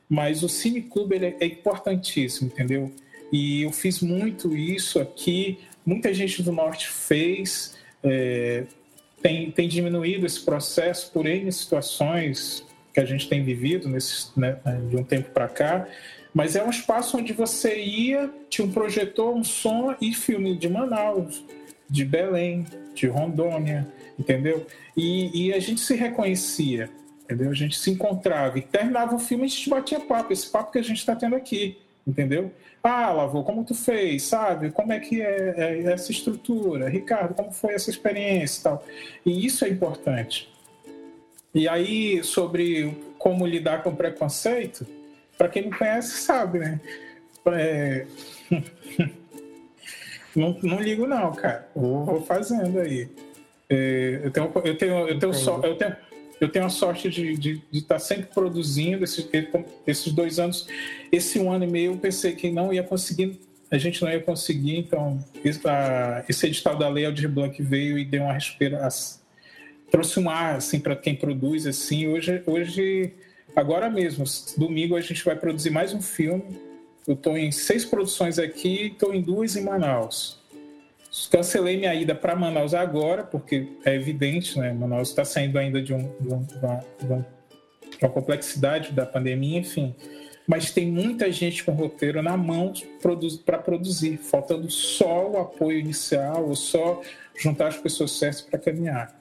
Mas 0.09 0.43
o 0.43 0.49
Cine 0.49 0.81
Clube 0.81 1.15
é, 1.17 1.37
é 1.39 1.45
importantíssimo, 1.45 2.47
entendeu? 2.47 2.91
E 3.31 3.63
eu 3.63 3.71
fiz 3.71 4.01
muito 4.01 4.55
isso 4.55 4.99
aqui 4.99 5.59
muita 5.85 6.13
gente 6.13 6.41
do 6.41 6.51
norte 6.51 6.87
fez, 6.87 7.77
é, 8.03 8.63
tem, 9.21 9.51
tem 9.51 9.67
diminuído 9.67 10.25
esse 10.25 10.41
processo 10.41 11.11
por 11.11 11.25
N 11.25 11.51
situações 11.51 12.65
que 12.93 12.99
a 12.99 13.05
gente 13.05 13.27
tem 13.27 13.43
vivido 13.43 13.89
nesse, 13.89 14.37
né, 14.39 14.57
de 14.89 14.95
um 14.95 15.03
tempo 15.03 15.31
para 15.31 15.47
cá, 15.47 15.87
mas 16.33 16.55
é 16.55 16.63
um 16.63 16.69
espaço 16.69 17.17
onde 17.17 17.33
você 17.33 17.79
ia, 17.79 18.29
tinha 18.49 18.67
um 18.67 18.71
projetor, 18.71 19.35
um 19.35 19.43
som 19.43 19.95
e 20.01 20.13
filme 20.13 20.55
de 20.57 20.67
Manaus, 20.67 21.43
de 21.89 22.03
Belém, 22.03 22.65
de 22.93 23.07
Rondônia, 23.07 23.87
entendeu? 24.17 24.65
E, 24.95 25.47
e 25.47 25.53
a 25.53 25.59
gente 25.59 25.81
se 25.81 25.95
reconhecia, 25.95 26.89
entendeu? 27.23 27.49
A 27.49 27.55
gente 27.55 27.77
se 27.77 27.89
encontrava 27.91 28.57
e 28.57 28.61
terminava 28.61 29.15
o 29.15 29.19
filme 29.19 29.43
e 29.43 29.45
a 29.45 29.49
gente 29.49 29.69
batia 29.69 29.99
papo, 29.99 30.33
esse 30.33 30.49
papo 30.49 30.71
que 30.71 30.79
a 30.79 30.83
gente 30.83 30.97
está 30.97 31.15
tendo 31.15 31.35
aqui, 31.35 31.77
entendeu? 32.05 32.51
Ah, 32.83 33.11
Lavô, 33.11 33.43
como 33.43 33.63
tu 33.63 33.73
fez, 33.73 34.23
sabe? 34.23 34.71
Como 34.71 34.91
é 34.91 34.99
que 34.99 35.21
é, 35.21 35.53
é, 35.57 35.83
essa 35.93 36.11
estrutura? 36.11 36.89
Ricardo, 36.89 37.33
como 37.33 37.51
foi 37.51 37.73
essa 37.73 37.89
experiência 37.89 38.59
e 38.59 38.63
tal? 38.63 38.85
E 39.25 39.45
isso 39.45 39.63
é 39.63 39.69
importante. 39.69 40.51
E 41.53 41.67
aí, 41.67 42.23
sobre 42.23 42.97
como 43.17 43.45
lidar 43.45 43.83
com 43.83 43.95
preconceito, 43.95 44.85
para 45.37 45.47
quem 45.47 45.63
me 45.63 45.77
conhece 45.77 46.17
sabe, 46.21 46.59
né? 46.59 46.81
É... 47.45 48.05
não, 50.35 50.57
não 50.61 50.81
ligo 50.81 51.07
não, 51.07 51.31
cara. 51.33 51.69
Vou, 51.75 52.05
vou 52.05 52.21
fazendo 52.21 52.79
aí. 52.79 53.07
É, 53.69 54.21
eu 54.23 54.31
tenho, 54.31 54.51
eu 54.63 54.77
tenho, 54.77 55.07
eu 55.07 55.19
tenho, 55.19 55.33
só, 55.33 55.59
eu 55.61 55.75
tenho, 55.77 55.95
eu 56.43 56.49
tenho 56.49 56.65
a 56.65 56.69
sorte 56.69 57.09
de, 57.09 57.61
estar 57.71 57.99
sempre 57.99 58.25
produzindo 58.33 59.03
esses, 59.03 59.27
esses 59.87 60.11
dois 60.11 60.39
anos. 60.39 60.67
Esse 61.11 61.39
um 61.39 61.51
ano 61.51 61.63
e 61.63 61.67
meio 61.67 61.93
eu 61.93 61.97
pensei 61.97 62.33
que 62.33 62.51
não 62.51 62.73
ia 62.73 62.83
conseguir, 62.83 63.39
a 63.71 63.77
gente 63.77 64.01
não 64.01 64.11
ia 64.11 64.19
conseguir, 64.19 64.77
então 64.77 65.23
esse 66.27 66.47
edital 66.47 66.77
da 66.77 66.89
Lei 66.89 67.05
Aldir 67.05 67.29
Blanc 67.29 67.61
veio 67.61 67.97
e 67.97 68.05
deu 68.05 68.23
uma 68.23 68.33
respiração, 68.33 69.21
trouxe 69.89 70.19
um 70.19 70.29
ar 70.29 70.55
assim 70.55 70.79
para 70.79 70.95
quem 70.95 71.15
produz 71.15 71.65
assim. 71.65 72.07
Hoje, 72.07 72.43
hoje, 72.45 73.13
agora 73.55 73.89
mesmo, 73.89 74.25
domingo 74.57 74.95
a 74.95 75.01
gente 75.01 75.23
vai 75.23 75.35
produzir 75.35 75.69
mais 75.69 75.93
um 75.93 76.01
filme. 76.01 76.43
Eu 77.07 77.15
estou 77.15 77.37
em 77.37 77.51
seis 77.51 77.83
produções 77.83 78.39
aqui, 78.39 78.87
estou 78.87 79.13
em 79.13 79.21
duas 79.21 79.55
em 79.55 79.63
Manaus. 79.63 80.42
Cancelei 81.31 81.77
minha 81.77 81.93
ida 81.93 82.15
para 82.15 82.35
Manaus 82.35 82.73
agora, 82.73 83.23
porque 83.23 83.67
é 83.85 83.95
evidente, 83.95 84.57
né? 84.59 84.73
Manaus 84.73 85.09
está 85.09 85.23
saindo 85.23 85.57
ainda 85.59 85.81
de, 85.81 85.93
um, 85.93 86.11
de, 86.19 86.33
um, 86.33 86.43
de, 86.43 86.55
uma, 86.57 86.85
de 86.99 88.05
uma 88.05 88.09
complexidade 88.09 88.91
da 88.91 89.05
pandemia, 89.05 89.59
enfim 89.59 89.95
mas 90.47 90.71
tem 90.71 90.87
muita 90.87 91.31
gente 91.31 91.63
com 91.63 91.71
roteiro 91.71 92.21
na 92.21 92.35
mão 92.35 92.73
para 93.45 93.57
produzir, 93.57 94.17
faltando 94.17 94.69
só 94.69 95.29
o 95.29 95.37
apoio 95.37 95.79
inicial 95.79 96.47
ou 96.47 96.55
só 96.55 97.01
juntar 97.35 97.67
as 97.67 97.77
pessoas 97.77 98.11
certas 98.11 98.41
para 98.41 98.59
caminhar. 98.59 99.19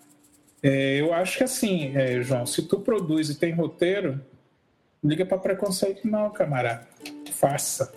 É, 0.63 1.01
eu 1.01 1.13
acho 1.13 1.39
que 1.39 1.45
assim, 1.45 1.97
é, 1.97 2.21
João, 2.23 2.47
se 2.47 2.63
tu 2.63 2.81
produz 2.81 3.31
e 3.31 3.37
tem 3.37 3.53
roteiro, 3.53 4.21
liga 5.03 5.25
para 5.25 5.39
preconceito 5.39 6.07
não, 6.07 6.31
camarada. 6.31 6.87
Faça 7.33 7.93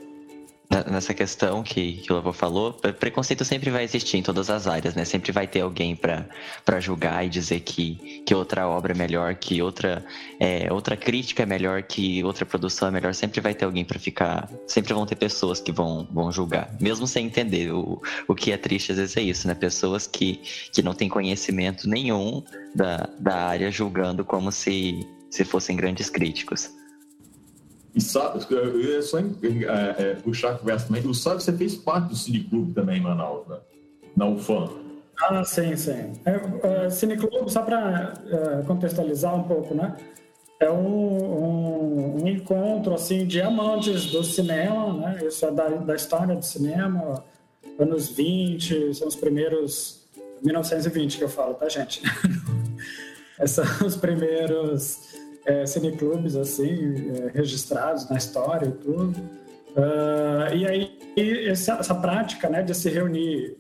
nessa 0.89 1.13
questão 1.13 1.63
que, 1.63 1.93
que 1.97 2.12
o 2.12 2.17
avô 2.17 2.34
falou, 2.34 2.73
preconceito 2.73 3.45
sempre 3.45 3.69
vai 3.69 3.84
existir 3.84 4.17
em 4.17 4.23
todas 4.23 4.49
as 4.49 4.67
áreas, 4.67 4.95
né? 4.95 5.06
Sempre 5.06 5.32
vai 5.32 5.47
ter 5.47 5.62
alguém 5.62 5.95
para 5.95 6.80
julgar 6.80 7.25
e 7.25 7.30
dizer 7.30 7.62
que, 7.62 8.23
que 8.25 8.34
outra 8.34 8.67
obra 8.67 8.93
é 8.93 8.95
melhor, 8.95 9.36
que 9.36 9.62
outra, 9.62 10.06
é, 10.39 10.71
outra 10.71 10.97
crítica 10.97 11.43
é 11.43 11.45
melhor, 11.45 11.84
que 11.84 12.23
outra 12.23 12.45
produção 12.45 12.88
é 12.88 12.91
melhor. 12.91 13.13
Sempre 13.13 13.41
vai 13.41 13.54
ter 13.54 13.65
alguém 13.65 13.86
para 13.86 13.99
ficar. 13.99 14.49
Sempre 14.67 14.93
vão 14.93 15.06
ter 15.06 15.15
pessoas 15.15 15.60
que 15.60 15.71
vão, 15.71 16.08
vão 16.12 16.32
julgar, 16.32 16.75
mesmo 16.80 17.08
sem 17.08 17.25
entender. 17.28 17.71
O, 17.71 18.01
o 18.28 18.36
que 18.36 18.51
é 18.51 18.58
triste 18.58 18.91
às 18.91 18.97
vezes 18.97 19.17
é 19.17 19.21
isso, 19.21 19.47
né? 19.47 19.56
Pessoas 19.56 20.08
que, 20.08 20.41
que 20.71 20.82
não 20.82 20.93
têm 20.93 21.10
conhecimento 21.10 21.88
nenhum 21.88 22.43
da, 22.73 23.10
da 23.19 23.36
área 23.45 23.71
julgando 23.71 24.25
como 24.25 24.51
se, 24.51 25.08
se 25.30 25.45
fossem 25.45 25.75
grandes 25.75 26.10
críticos. 26.10 26.71
E 27.95 28.01
sabe, 28.01 28.45
eu 28.49 29.01
só 29.01 29.19
é, 29.19 29.23
é, 29.97 30.15
puxar 30.15 30.51
a 30.51 30.58
conversa 30.58 30.88
também. 30.88 31.08
O 31.08 31.13
Sábio, 31.13 31.39
você 31.39 31.53
fez 31.53 31.75
parte 31.75 32.10
do 32.10 32.15
Cineclube 32.15 32.73
também 32.73 32.97
em 32.97 33.01
Manaus, 33.01 33.47
né? 33.47 33.58
Na 34.17 34.27
UFAM. 34.27 34.69
Ah, 35.21 35.45
sim, 35.45 35.77
sim. 35.77 36.12
É, 36.25 36.86
é, 36.86 36.89
Cineclube, 36.89 37.49
só 37.49 37.62
para 37.62 38.13
é, 38.27 38.63
contextualizar 38.63 39.34
um 39.34 39.43
pouco, 39.43 39.73
né? 39.73 39.95
É 40.60 40.69
um, 40.69 40.75
um, 40.77 42.23
um, 42.23 42.27
encontro, 42.27 42.93
assim, 42.93 43.25
de 43.25 43.41
amantes 43.41 44.08
do 44.08 44.25
cinema, 44.25 44.93
né? 44.93 45.19
Isso 45.25 45.45
é 45.45 45.51
da, 45.51 45.69
da 45.69 45.95
história 45.95 46.36
do 46.36 46.43
cinema, 46.43 47.23
anos 47.79 48.10
20, 48.10 48.93
são 48.93 49.08
os 49.08 49.15
primeiros... 49.15 50.03
1920 50.43 51.17
que 51.17 51.23
eu 51.23 51.29
falo, 51.29 51.53
tá, 51.53 51.69
gente? 51.69 52.01
Esses 53.39 53.55
são 53.65 53.88
os 53.88 53.95
primeiros 53.95 55.14
é, 55.45 55.65
cineclubes 55.65 56.36
assim, 56.36 57.12
é, 57.12 57.31
registrados 57.34 58.10
na 58.10 58.17
história 58.17 58.67
e 58.67 58.71
tudo. 58.71 59.17
Uh, 59.75 60.55
e 60.55 60.65
aí 60.65 61.49
essa, 61.49 61.73
essa, 61.73 61.93
prática 61.93 62.49
né, 62.49 62.63
de 62.63 62.73
se 62.73 62.89
reunir, 62.89 63.58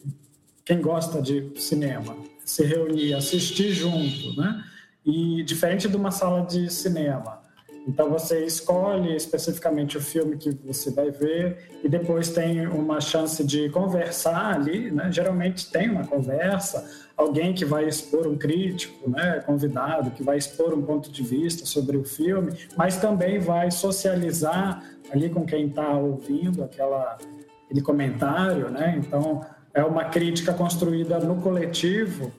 quem 0.63 0.81
gosta 0.81 1.21
de 1.21 1.51
cinema, 1.57 2.15
se 2.45 2.63
reunir, 2.63 3.13
assistir 3.13 3.71
junto, 3.71 4.35
né? 4.37 4.63
E 5.05 5.43
diferente 5.43 5.89
de 5.89 5.95
uma 5.95 6.11
sala 6.11 6.45
de 6.45 6.71
cinema, 6.71 7.41
então 7.87 8.09
você 8.09 8.43
escolhe 8.45 9.15
especificamente 9.15 9.97
o 9.97 10.01
filme 10.01 10.37
que 10.37 10.49
você 10.65 10.89
vai 10.89 11.11
ver 11.11 11.69
e 11.83 11.89
depois 11.89 12.29
tem 12.29 12.65
uma 12.67 12.99
chance 12.99 13.43
de 13.43 13.69
conversar 13.69 14.55
ali, 14.55 14.89
né? 14.89 15.11
Geralmente 15.11 15.71
tem 15.71 15.89
uma 15.89 16.05
conversa, 16.05 16.89
alguém 17.15 17.53
que 17.53 17.63
vai 17.63 17.87
expor 17.87 18.27
um 18.27 18.37
crítico, 18.37 19.09
né, 19.09 19.41
convidado, 19.45 20.11
que 20.11 20.23
vai 20.23 20.37
expor 20.37 20.73
um 20.73 20.81
ponto 20.81 21.11
de 21.11 21.23
vista 21.23 21.65
sobre 21.65 21.95
o 21.95 22.03
filme, 22.03 22.53
mas 22.75 22.97
também 22.97 23.39
vai 23.39 23.69
socializar 23.69 24.83
ali 25.11 25.29
com 25.29 25.45
quem 25.45 25.67
está 25.67 25.95
ouvindo 25.95 26.63
aquela 26.63 27.17
aquele 27.65 27.81
comentário, 27.81 28.69
né? 28.69 28.95
Então 28.97 29.41
é 29.73 29.83
uma 29.83 30.05
crítica 30.05 30.53
construída 30.53 31.19
no 31.19 31.41
coletivo 31.41 32.31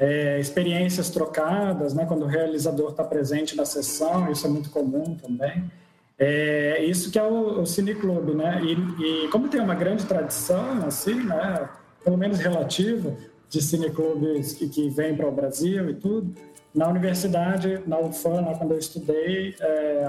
é, 0.00 0.40
experiências 0.40 1.10
trocadas, 1.10 1.92
né, 1.92 2.06
quando 2.06 2.22
o 2.22 2.26
realizador 2.26 2.90
está 2.90 3.04
presente 3.04 3.54
na 3.54 3.66
sessão, 3.66 4.32
isso 4.32 4.46
é 4.46 4.50
muito 4.50 4.70
comum 4.70 5.14
também. 5.14 5.70
É, 6.18 6.82
isso 6.82 7.10
que 7.10 7.18
é 7.18 7.22
o, 7.22 7.60
o 7.60 7.66
cineclube, 7.66 8.34
né? 8.34 8.60
E, 8.62 9.24
e, 9.24 9.28
como 9.28 9.48
tem 9.48 9.60
uma 9.60 9.74
grande 9.74 10.06
tradição, 10.06 10.86
assim, 10.86 11.14
né, 11.14 11.68
pelo 12.02 12.16
menos 12.16 12.38
relativa, 12.38 13.14
de 13.50 13.60
cineclubes 13.60 14.54
que, 14.54 14.68
que 14.68 14.88
vêm 14.88 15.14
para 15.14 15.28
o 15.28 15.32
Brasil 15.32 15.90
e 15.90 15.94
tudo, 15.94 16.34
na 16.74 16.88
universidade, 16.88 17.82
na 17.86 17.98
UFAM, 17.98 18.40
lá 18.40 18.54
quando 18.54 18.72
eu 18.72 18.78
estudei, 18.78 19.54
é, 19.60 20.06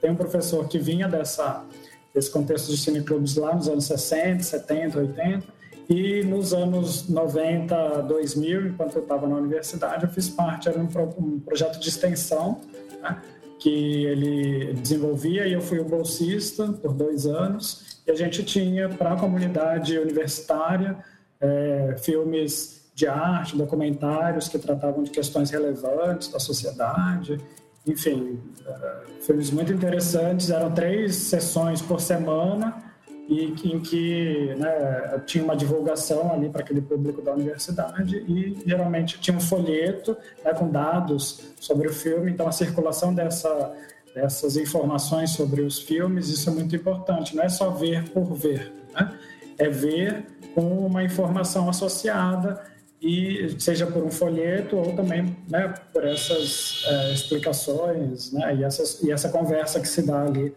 tem 0.00 0.10
um 0.10 0.16
professor 0.16 0.66
que 0.66 0.78
vinha 0.78 1.06
dessa, 1.06 1.64
desse 2.12 2.30
contexto 2.30 2.70
de 2.70 2.76
cineclubes 2.76 3.36
lá 3.36 3.54
nos 3.54 3.68
anos 3.68 3.84
60, 3.84 4.42
70, 4.42 4.98
80, 4.98 5.57
e 5.88 6.22
nos 6.22 6.52
anos 6.52 7.08
90, 7.08 8.02
2000, 8.02 8.68
enquanto 8.68 8.96
eu 8.96 9.02
estava 9.02 9.26
na 9.26 9.36
universidade, 9.36 10.04
eu 10.04 10.10
fiz 10.10 10.28
parte, 10.28 10.68
era 10.68 10.78
um, 10.78 10.88
um 11.18 11.40
projeto 11.40 11.80
de 11.80 11.88
extensão 11.88 12.60
né, 13.00 13.22
que 13.58 14.04
ele 14.04 14.74
desenvolvia 14.74 15.46
e 15.46 15.54
eu 15.54 15.62
fui 15.62 15.78
o 15.78 15.84
bolsista 15.84 16.70
por 16.74 16.92
dois 16.92 17.26
anos. 17.26 18.02
E 18.06 18.10
a 18.10 18.14
gente 18.14 18.44
tinha 18.44 18.90
para 18.90 19.14
a 19.14 19.16
comunidade 19.16 19.98
universitária 19.98 20.98
é, 21.40 21.96
filmes 21.98 22.90
de 22.94 23.06
arte, 23.06 23.56
documentários 23.56 24.46
que 24.48 24.58
tratavam 24.58 25.02
de 25.02 25.10
questões 25.10 25.50
relevantes 25.50 26.28
da 26.28 26.38
sociedade, 26.38 27.38
enfim, 27.86 28.38
é, 28.66 29.22
filmes 29.22 29.50
muito 29.50 29.72
interessantes. 29.72 30.50
Eram 30.50 30.70
três 30.70 31.14
sessões 31.16 31.80
por 31.80 31.98
semana 31.98 32.87
e 33.28 33.44
em 33.44 33.78
que 33.78 34.54
né, 34.56 35.20
tinha 35.26 35.44
uma 35.44 35.54
divulgação 35.54 36.32
ali 36.32 36.48
para 36.48 36.62
aquele 36.62 36.80
público 36.80 37.20
da 37.20 37.34
universidade 37.34 38.16
e 38.26 38.56
geralmente 38.66 39.20
tinha 39.20 39.36
um 39.36 39.40
folheto 39.40 40.16
né, 40.42 40.54
com 40.54 40.70
dados 40.70 41.52
sobre 41.60 41.88
o 41.88 41.92
filme, 41.92 42.30
então 42.30 42.48
a 42.48 42.52
circulação 42.52 43.14
dessa, 43.14 43.74
dessas 44.14 44.56
informações 44.56 45.30
sobre 45.30 45.60
os 45.60 45.78
filmes, 45.78 46.28
isso 46.28 46.48
é 46.48 46.52
muito 46.54 46.74
importante, 46.74 47.36
não 47.36 47.44
é 47.44 47.50
só 47.50 47.68
ver 47.68 48.08
por 48.10 48.32
ver, 48.32 48.72
né? 48.94 49.12
é 49.58 49.68
ver 49.68 50.24
com 50.54 50.86
uma 50.86 51.02
informação 51.02 51.68
associada 51.68 52.62
e 53.00 53.54
seja 53.58 53.86
por 53.86 54.02
um 54.02 54.10
folheto 54.10 54.76
ou 54.76 54.96
também 54.96 55.36
né, 55.48 55.74
por 55.92 56.04
essas 56.04 56.82
é, 56.86 57.12
explicações 57.12 58.32
né, 58.32 58.56
e, 58.56 58.64
essas, 58.64 59.02
e 59.02 59.12
essa 59.12 59.28
conversa 59.28 59.78
que 59.80 59.86
se 59.86 60.00
dá 60.02 60.22
ali 60.22 60.54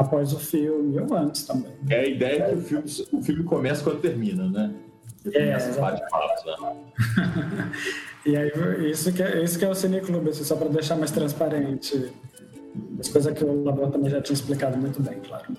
após 0.00 0.32
o 0.32 0.38
filme, 0.38 0.98
ou 0.98 1.14
antes 1.14 1.44
também. 1.44 1.70
É 1.90 2.00
a 2.00 2.06
ideia 2.06 2.48
que 2.48 2.54
o 2.54 2.62
filme, 2.62 2.84
o 3.12 3.22
filme 3.22 3.44
começa 3.44 3.84
quando 3.84 4.00
termina, 4.00 4.48
né? 4.48 4.74
É, 5.34 5.52
né? 5.52 5.58
e 8.24 8.34
aí, 8.34 8.50
isso 8.90 9.12
que, 9.12 9.22
é, 9.22 9.44
isso 9.44 9.58
que 9.58 9.64
é 9.66 9.68
o 9.68 9.74
Cineclube, 9.74 10.30
assim, 10.30 10.42
só 10.42 10.56
para 10.56 10.70
deixar 10.70 10.96
mais 10.96 11.10
transparente. 11.10 12.10
As 12.98 13.08
coisas 13.08 13.34
que 13.34 13.44
o 13.44 13.62
Labor 13.62 13.90
também 13.90 14.10
já 14.10 14.22
tinha 14.22 14.32
explicado 14.32 14.78
muito 14.78 15.02
bem, 15.02 15.20
claro. 15.20 15.54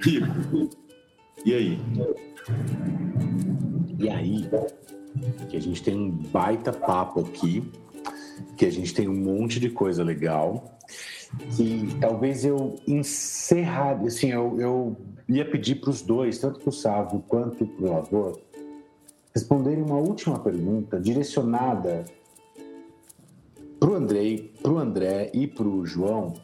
Rico. 0.00 0.70
E 1.44 1.54
aí? 1.54 1.78
E 3.96 4.08
aí, 4.08 4.50
que 5.48 5.56
a 5.56 5.60
gente 5.60 5.80
tem 5.84 5.96
um 5.96 6.10
baita 6.10 6.72
papo 6.72 7.20
aqui, 7.20 7.62
que 8.56 8.66
a 8.66 8.72
gente 8.72 8.92
tem 8.92 9.06
um 9.06 9.14
monte 9.14 9.60
de 9.60 9.70
coisa 9.70 10.02
legal 10.02 10.74
que 11.56 11.96
talvez 12.00 12.44
eu 12.44 12.76
encerrar, 12.86 14.00
assim, 14.04 14.30
eu, 14.30 14.60
eu 14.60 14.96
ia 15.28 15.48
pedir 15.48 15.76
para 15.76 15.90
os 15.90 16.02
dois, 16.02 16.38
tanto 16.38 16.60
para 16.60 16.68
o 16.68 16.72
Sávio 16.72 17.24
quanto 17.28 17.66
para 17.66 17.86
o 17.86 17.92
Lavor, 17.92 18.40
responderem 19.34 19.82
uma 19.82 19.98
última 19.98 20.38
pergunta 20.38 21.00
direcionada 21.00 22.04
para 23.80 23.90
o 23.90 23.94
Andrei, 23.94 24.52
para 24.62 24.72
o 24.72 24.78
André 24.78 25.30
e 25.34 25.46
para 25.46 25.66
o 25.66 25.84
João, 25.84 26.34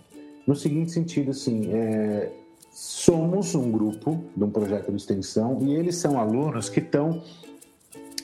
no 0.47 0.55
seguinte 0.57 0.91
sentido, 0.91 1.31
assim, 1.31 1.71
é, 1.73 2.33
somos 2.71 3.55
um 3.55 3.71
grupo 3.71 4.25
de 4.37 4.45
um 4.45 4.51
projeto 4.51 4.91
de 4.91 4.97
extensão 4.97 5.59
e 5.63 5.75
eles 5.75 5.97
são 5.97 6.19
alunos 6.19 6.69
que 6.69 6.81
estão 6.81 7.23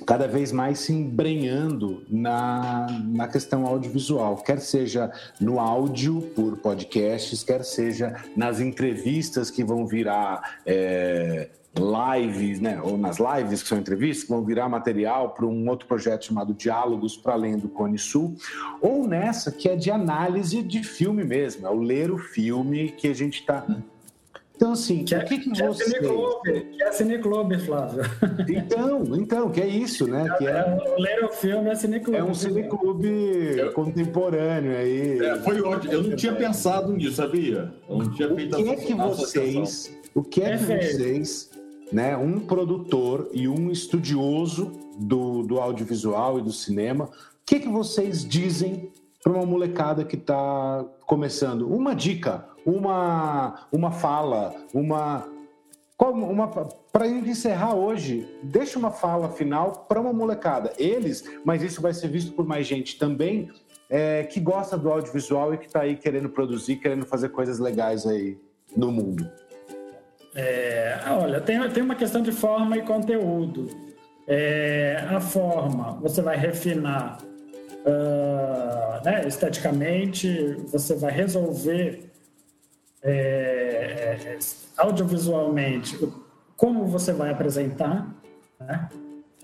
cada 0.07 0.29
vez 0.29 0.53
mais 0.53 0.79
se 0.79 0.93
embrenhando 0.93 2.05
na, 2.09 2.87
na 3.05 3.27
questão 3.27 3.67
audiovisual, 3.67 4.37
quer 4.37 4.61
seja 4.61 5.11
no 5.41 5.59
áudio 5.59 6.23
por 6.35 6.57
podcasts, 6.59 7.43
quer 7.43 7.65
seja 7.65 8.15
nas 8.37 8.61
entrevistas 8.61 9.51
que 9.51 9.65
vão 9.65 9.85
virar 9.87 10.61
é, 10.65 11.49
lives, 11.77 12.61
né, 12.61 12.81
ou 12.83 12.97
nas 12.97 13.19
lives 13.19 13.63
que 13.63 13.69
são 13.69 13.79
entrevistas, 13.79 14.25
que 14.25 14.31
vão 14.31 14.45
virar 14.45 14.69
material 14.69 15.31
para 15.31 15.45
um 15.45 15.69
outro 15.69 15.87
projeto 15.87 16.27
chamado 16.27 16.55
Diálogos 16.55 17.17
para 17.17 17.35
Além 17.35 17.59
do 17.59 17.69
Cone 17.69 17.99
Sul, 17.99 18.37
ou 18.81 19.07
nessa 19.07 19.51
que 19.51 19.69
é 19.69 19.77
de 19.77 19.91
análise 19.91 20.63
de 20.63 20.83
filme 20.83 21.25
mesmo, 21.25 21.67
é 21.67 21.71
o 21.71 21.79
ler 21.79 22.11
o 22.11 22.19
filme 22.19 22.93
que 22.93 23.09
a 23.09 23.15
gente 23.15 23.41
está 23.41 23.67
Então, 24.57 24.73
assim, 24.73 25.05
que 25.05 25.15
o 25.15 25.19
é, 25.19 25.25
que, 25.25 25.39
que, 25.39 25.51
que 25.51 25.63
é 25.63 25.67
vocês... 25.67 25.91
Cineclube, 25.91 26.61
que 26.73 26.83
é 26.83 26.93
Cineclube, 26.93 27.59
Flávio. 27.61 28.03
Então, 28.49 29.05
então, 29.17 29.51
que 29.51 29.61
é 29.61 29.67
isso, 29.67 30.07
né? 30.07 30.35
Que 30.39 30.47
é, 30.47 30.65
o 30.65 30.97
Little 30.97 31.29
Film 31.29 31.67
é 31.67 31.75
Cineclube. 31.75 32.19
é 32.19 32.25
um 32.25 32.35
cineclube 32.35 33.71
contemporâneo 33.75 34.75
aí. 34.75 35.19
É, 35.19 35.37
foi 35.41 35.61
ótimo. 35.61 35.93
Eu 35.93 36.03
não 36.03 36.17
tinha 36.17 36.35
pensado 36.35 36.91
nisso, 36.93 37.17
sabia? 37.17 37.75
Eu 37.89 37.99
não 37.99 38.11
tinha 38.11 38.33
O 38.33 38.35
feito 38.35 38.57
que 38.57 38.69
é 38.69 38.77
que 38.77 38.95
vocês, 38.95 39.99
o 40.15 40.23
que 40.23 40.43
é 40.43 40.57
que 40.57 40.65
vocês, 40.65 41.51
né, 41.93 42.17
um 42.17 42.41
produtor 42.41 43.29
e 43.35 43.47
um 43.47 43.71
estudioso 43.71 44.73
do, 44.99 45.43
do 45.43 45.61
audiovisual 45.61 46.39
e 46.39 46.43
do 46.43 46.53
cinema, 46.53 47.05
o 47.05 47.11
que 47.45 47.57
é 47.57 47.59
que 47.59 47.69
vocês 47.69 48.27
dizem 48.27 48.91
para 49.27 49.33
uma 49.33 49.45
molecada 49.45 50.05
que 50.05 50.15
está 50.15 50.85
começando? 51.05 51.69
Uma 51.69 51.97
dica, 51.97 52.45
uma, 52.65 53.67
uma 53.73 53.91
fala, 53.91 54.55
uma 54.73 55.29
uma 55.99 56.47
para 56.93 57.09
encerrar 57.09 57.75
hoje, 57.75 58.29
deixa 58.41 58.79
uma 58.79 58.93
fala 58.93 59.31
final 59.31 59.87
para 59.89 60.01
uma 60.01 60.13
molecada. 60.13 60.73
Eles, 60.79 61.25
mas 61.45 61.61
isso 61.61 61.83
vai 61.83 61.93
ser 61.93 62.07
visto 62.07 62.35
por 62.35 62.47
mais 62.47 62.69
gente 62.69 62.99
também, 62.99 63.51
é, 63.91 64.23
que 64.23 64.39
gosta 64.39 64.79
do 64.79 64.93
audiovisual 64.93 65.55
e 65.55 65.59
que 65.59 65.67
está 65.67 65.81
aí 65.81 65.97
querendo 65.97 66.29
produzir, 66.29 66.77
querendo 66.77 67.05
fazer 67.05 67.31
coisas 67.31 67.59
legais 67.59 68.07
aí 68.07 68.39
no 68.77 68.93
mundo. 68.93 69.29
É, 70.37 71.01
olha, 71.09 71.41
tem, 71.41 71.69
tem 71.71 71.83
uma 71.83 71.97
questão 71.97 72.23
de 72.23 72.31
forma 72.31 72.77
e 72.77 72.83
conteúdo. 72.83 73.71
É, 74.29 75.05
a 75.09 75.21
forma, 75.21 75.99
você 76.01 76.23
vai 76.23 76.37
refinar 76.37 77.19
ah, 77.87 79.01
né, 79.05 79.27
esteticamente, 79.27 80.55
você 80.67 80.95
vai 80.95 81.13
resolver 81.13 82.11
é, 83.03 84.17
é, 84.27 84.39
audiovisualmente 84.77 85.97
como 86.57 86.87
você 86.87 87.13
vai 87.13 87.31
apresentar, 87.31 88.13
né? 88.59 88.89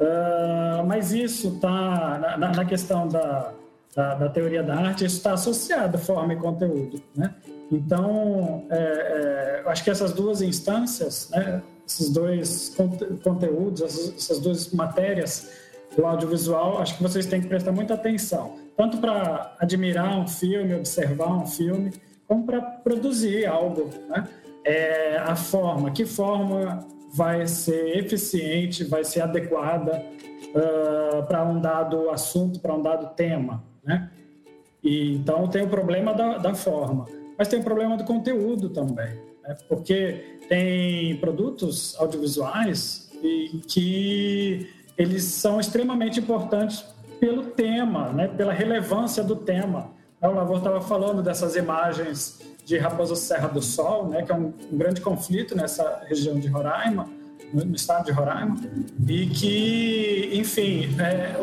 Ah, 0.00 0.82
mas 0.86 1.12
isso 1.12 1.54
está 1.54 2.18
na, 2.18 2.36
na- 2.52 2.64
questão 2.64 3.06
da, 3.06 3.52
da, 3.94 4.14
da 4.14 4.28
teoria 4.28 4.62
da 4.62 4.74
arte, 4.74 5.04
isso 5.04 5.18
está 5.18 5.34
associado 5.34 5.98
forma 5.98 6.32
e 6.32 6.36
conteúdo, 6.36 7.00
né? 7.14 7.34
Então, 7.70 8.66
é, 8.70 9.62
é, 9.64 9.70
acho 9.70 9.84
que 9.84 9.90
essas 9.90 10.12
duas 10.12 10.42
instâncias, 10.42 11.30
né, 11.30 11.62
esses 11.86 12.10
dois 12.10 12.70
conte- 12.76 13.06
conteúdos, 13.22 13.82
essas, 13.82 14.14
essas 14.16 14.40
duas 14.40 14.72
matérias 14.72 15.50
do 15.96 16.06
audiovisual, 16.06 16.78
acho 16.80 16.96
que 16.96 17.02
vocês 17.02 17.26
têm 17.26 17.40
que 17.40 17.48
prestar 17.48 17.72
muita 17.72 17.94
atenção, 17.94 18.56
tanto 18.76 18.98
para 18.98 19.54
admirar 19.58 20.18
um 20.18 20.26
filme, 20.26 20.74
observar 20.74 21.32
um 21.34 21.46
filme, 21.46 21.92
como 22.26 22.44
para 22.46 22.60
produzir 22.60 23.46
algo, 23.46 23.90
né? 24.08 24.26
É, 24.64 25.16
a 25.18 25.34
forma, 25.34 25.90
que 25.90 26.06
forma 26.06 26.86
vai 27.12 27.46
ser 27.46 27.98
eficiente, 27.98 28.84
vai 28.84 29.04
ser 29.04 29.20
adequada 29.20 30.02
para 31.26 31.44
um 31.44 31.60
dado 31.60 32.10
assunto, 32.10 32.60
para 32.60 32.74
um 32.74 32.82
dado 32.82 33.14
tema, 33.14 33.62
né? 33.84 34.10
E, 34.82 35.14
então 35.14 35.46
tem 35.48 35.62
o 35.62 35.68
problema 35.68 36.12
da, 36.12 36.38
da 36.38 36.54
forma, 36.54 37.06
mas 37.38 37.48
tem 37.48 37.60
o 37.60 37.62
problema 37.62 37.96
do 37.96 38.04
conteúdo 38.04 38.68
também, 38.70 39.14
né? 39.42 39.56
porque 39.68 40.38
tem 40.48 41.16
produtos 41.16 41.96
audiovisuais 41.98 43.10
e 43.22 43.60
que 43.68 44.68
eles 45.02 45.24
são 45.24 45.58
extremamente 45.58 46.20
importantes 46.20 46.84
pelo 47.18 47.44
tema, 47.44 48.10
né? 48.10 48.28
pela 48.28 48.52
relevância 48.52 49.22
do 49.22 49.36
tema. 49.36 49.90
O 50.20 50.30
Lavor 50.30 50.58
estava 50.58 50.80
falando 50.80 51.22
dessas 51.22 51.56
imagens 51.56 52.40
de 52.64 52.78
Raposa 52.78 53.16
Serra 53.16 53.48
do 53.48 53.60
Sol, 53.60 54.08
né? 54.08 54.22
que 54.22 54.30
é 54.30 54.34
um, 54.34 54.52
grande 54.72 55.00
conflito 55.00 55.56
nessa 55.56 56.02
região 56.08 56.38
de 56.38 56.48
Roraima, 56.48 57.08
no, 57.52 57.74
estado 57.74 58.06
de 58.06 58.12
Roraima, 58.12 58.56
e 59.06 59.26
que, 59.26 60.30
enfim, 60.32 60.88
é, 60.98 61.34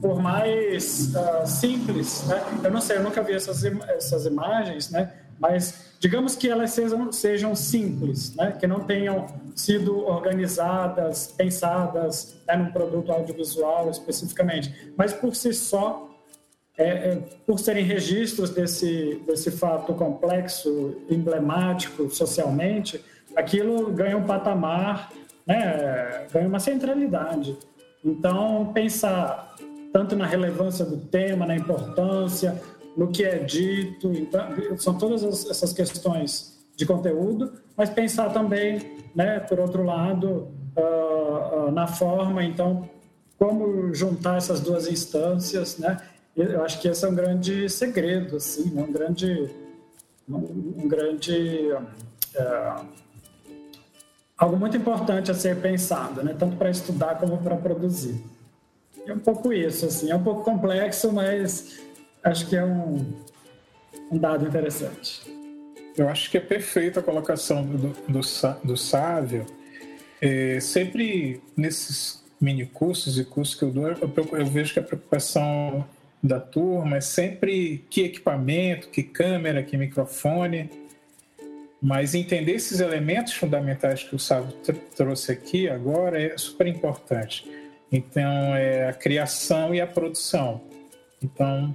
por 0.00 0.20
mais 0.20 1.14
ah, 1.14 1.46
simples, 1.46 2.24
né? 2.26 2.42
eu 2.64 2.70
não 2.70 2.80
sei, 2.80 2.96
eu 2.96 3.02
nunca 3.02 3.22
vi 3.22 3.32
essas, 3.32 3.64
essas 3.64 4.24
imagens, 4.24 4.90
né? 4.90 5.12
Mas 5.38 5.96
digamos 6.00 6.36
que 6.36 6.48
elas 6.48 6.70
sejam, 6.70 7.10
sejam 7.12 7.54
simples, 7.54 8.34
né? 8.34 8.52
que 8.52 8.66
não 8.66 8.80
tenham 8.80 9.26
sido 9.54 10.06
organizadas, 10.06 11.34
pensadas 11.36 12.36
né, 12.46 12.56
num 12.56 12.70
produto 12.70 13.10
audiovisual 13.10 13.90
especificamente, 13.90 14.92
mas 14.96 15.12
por 15.12 15.34
si 15.34 15.52
só 15.52 16.10
é, 16.78 16.88
é, 16.88 17.22
por 17.46 17.58
serem 17.58 17.84
registros 17.84 18.50
desse, 18.50 19.22
desse 19.26 19.50
fato 19.50 19.94
complexo, 19.94 21.00
emblemático 21.08 22.10
socialmente, 22.10 23.02
aquilo 23.34 23.90
ganha 23.92 24.16
um 24.16 24.24
patamar, 24.24 25.10
né, 25.46 26.26
ganha 26.30 26.46
uma 26.46 26.60
centralidade. 26.60 27.56
Então, 28.04 28.72
pensar 28.74 29.56
tanto 29.90 30.14
na 30.14 30.26
relevância 30.26 30.84
do 30.84 30.98
tema, 30.98 31.46
na 31.46 31.56
importância, 31.56 32.60
no 32.96 33.08
que 33.08 33.24
é 33.24 33.38
dito, 33.38 34.12
então, 34.12 34.42
são 34.78 34.96
todas 34.96 35.22
as- 35.22 35.50
essas 35.50 35.72
questões 35.72 36.56
de 36.74 36.86
conteúdo, 36.86 37.52
mas 37.76 37.90
pensar 37.90 38.30
também, 38.32 38.96
né, 39.14 39.40
por 39.40 39.60
outro 39.60 39.82
lado, 39.82 40.48
ah, 40.76 41.66
ah, 41.68 41.70
na 41.70 41.86
forma, 41.86 42.42
então, 42.42 42.88
como 43.38 43.94
juntar 43.94 44.38
essas 44.38 44.60
duas 44.60 44.88
instâncias, 44.88 45.78
né? 45.78 45.98
Eu 46.34 46.62
acho 46.62 46.80
que 46.80 46.88
esse 46.88 47.04
é 47.04 47.08
um 47.08 47.14
grande 47.14 47.68
segredo, 47.68 48.36
assim, 48.36 48.70
né? 48.70 48.82
um 48.86 48.92
grande, 48.92 49.50
um, 50.28 50.86
grande 50.86 51.70
é, 52.34 52.74
algo 54.36 54.56
muito 54.56 54.76
importante 54.76 55.30
a 55.30 55.34
ser 55.34 55.56
pensado, 55.60 56.22
né? 56.22 56.34
Tanto 56.38 56.56
para 56.56 56.68
estudar 56.70 57.18
como 57.18 57.38
para 57.38 57.56
produzir. 57.56 58.22
É 59.06 59.12
um 59.14 59.18
pouco 59.18 59.52
isso, 59.52 59.86
assim, 59.86 60.10
é 60.10 60.14
um 60.16 60.22
pouco 60.22 60.42
complexo, 60.44 61.10
mas 61.12 61.78
acho 62.30 62.46
que 62.48 62.56
é 62.56 62.64
um, 62.64 63.12
um 64.10 64.18
dado 64.18 64.46
interessante. 64.46 65.22
Eu 65.96 66.08
acho 66.08 66.30
que 66.30 66.36
é 66.36 66.40
perfeita 66.40 67.00
a 67.00 67.02
colocação 67.02 67.64
do, 67.64 67.88
do, 67.88 68.20
do 68.64 68.76
Sávio. 68.76 69.46
É, 70.20 70.60
sempre 70.60 71.40
nesses 71.56 72.24
mini 72.40 72.66
cursos 72.66 73.18
e 73.18 73.24
cursos 73.24 73.54
que 73.54 73.62
eu 73.62 73.70
dou, 73.70 73.88
eu, 73.88 74.12
eu 74.32 74.46
vejo 74.46 74.74
que 74.74 74.78
a 74.78 74.82
preocupação 74.82 75.86
da 76.22 76.40
turma 76.40 76.96
é 76.96 77.00
sempre 77.00 77.84
que 77.88 78.02
equipamento, 78.02 78.88
que 78.88 79.02
câmera, 79.02 79.62
que 79.62 79.76
microfone. 79.76 80.70
Mas 81.80 82.14
entender 82.14 82.52
esses 82.52 82.80
elementos 82.80 83.34
fundamentais 83.34 84.02
que 84.02 84.14
o 84.14 84.18
Sávio 84.18 84.52
tr- 84.64 84.74
trouxe 84.96 85.30
aqui 85.30 85.68
agora 85.68 86.20
é 86.20 86.36
super 86.36 86.66
importante. 86.66 87.50
Então, 87.92 88.54
é 88.56 88.88
a 88.88 88.92
criação 88.92 89.74
e 89.74 89.80
a 89.80 89.86
produção. 89.86 90.62
Então, 91.22 91.74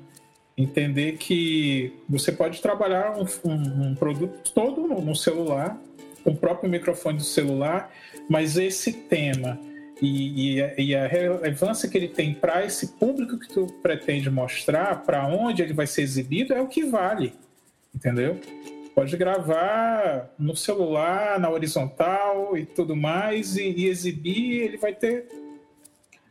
entender 0.62 1.14
que 1.18 1.94
você 2.10 2.32
pode 2.32 2.62
trabalhar 2.62 3.18
um, 3.18 3.26
um- 3.50 3.88
um 3.90 3.96
produto 3.96 4.52
todo 4.54 4.88
no, 4.88 5.02
no 5.02 5.16
celular, 5.16 5.78
com 6.24 6.32
o 6.32 6.36
próprio 6.38 6.70
microfone 6.70 7.18
do 7.18 7.24
celular, 7.24 7.92
mas 8.30 8.58
esse 8.58 8.94
tema 8.94 9.60
e, 10.02 10.56
e 10.56 10.62
a- 10.64 10.74
e 10.78 10.96
a 10.96 11.08
relevância 11.08 11.88
que 11.90 11.98
ele 11.98 12.08
tem 12.08 12.34
para 12.34 12.66
esse 12.66 12.88
público 12.94 13.38
que 13.40 13.48
tu 13.48 13.68
pretende 13.82 14.30
mostrar, 14.30 15.04
para 15.04 15.28
onde 15.28 15.62
ele 15.62 15.74
vai 15.74 15.88
ser 15.88 16.02
exibido, 16.04 16.54
é 16.54 16.62
o 16.62 16.68
que 16.68 16.84
vale, 16.84 17.34
entendeu? 17.94 18.40
Pode 18.94 19.16
gravar 19.16 20.34
no 20.38 20.56
celular, 20.56 21.40
na 21.40 21.50
horizontal 21.50 22.58
e 22.58 22.66
tudo 22.66 22.96
mais, 22.96 23.56
e, 23.58 23.64
e 23.72 23.86
exibir, 23.88 24.62
ele 24.64 24.78
vai 24.78 24.94
ter 24.94 25.26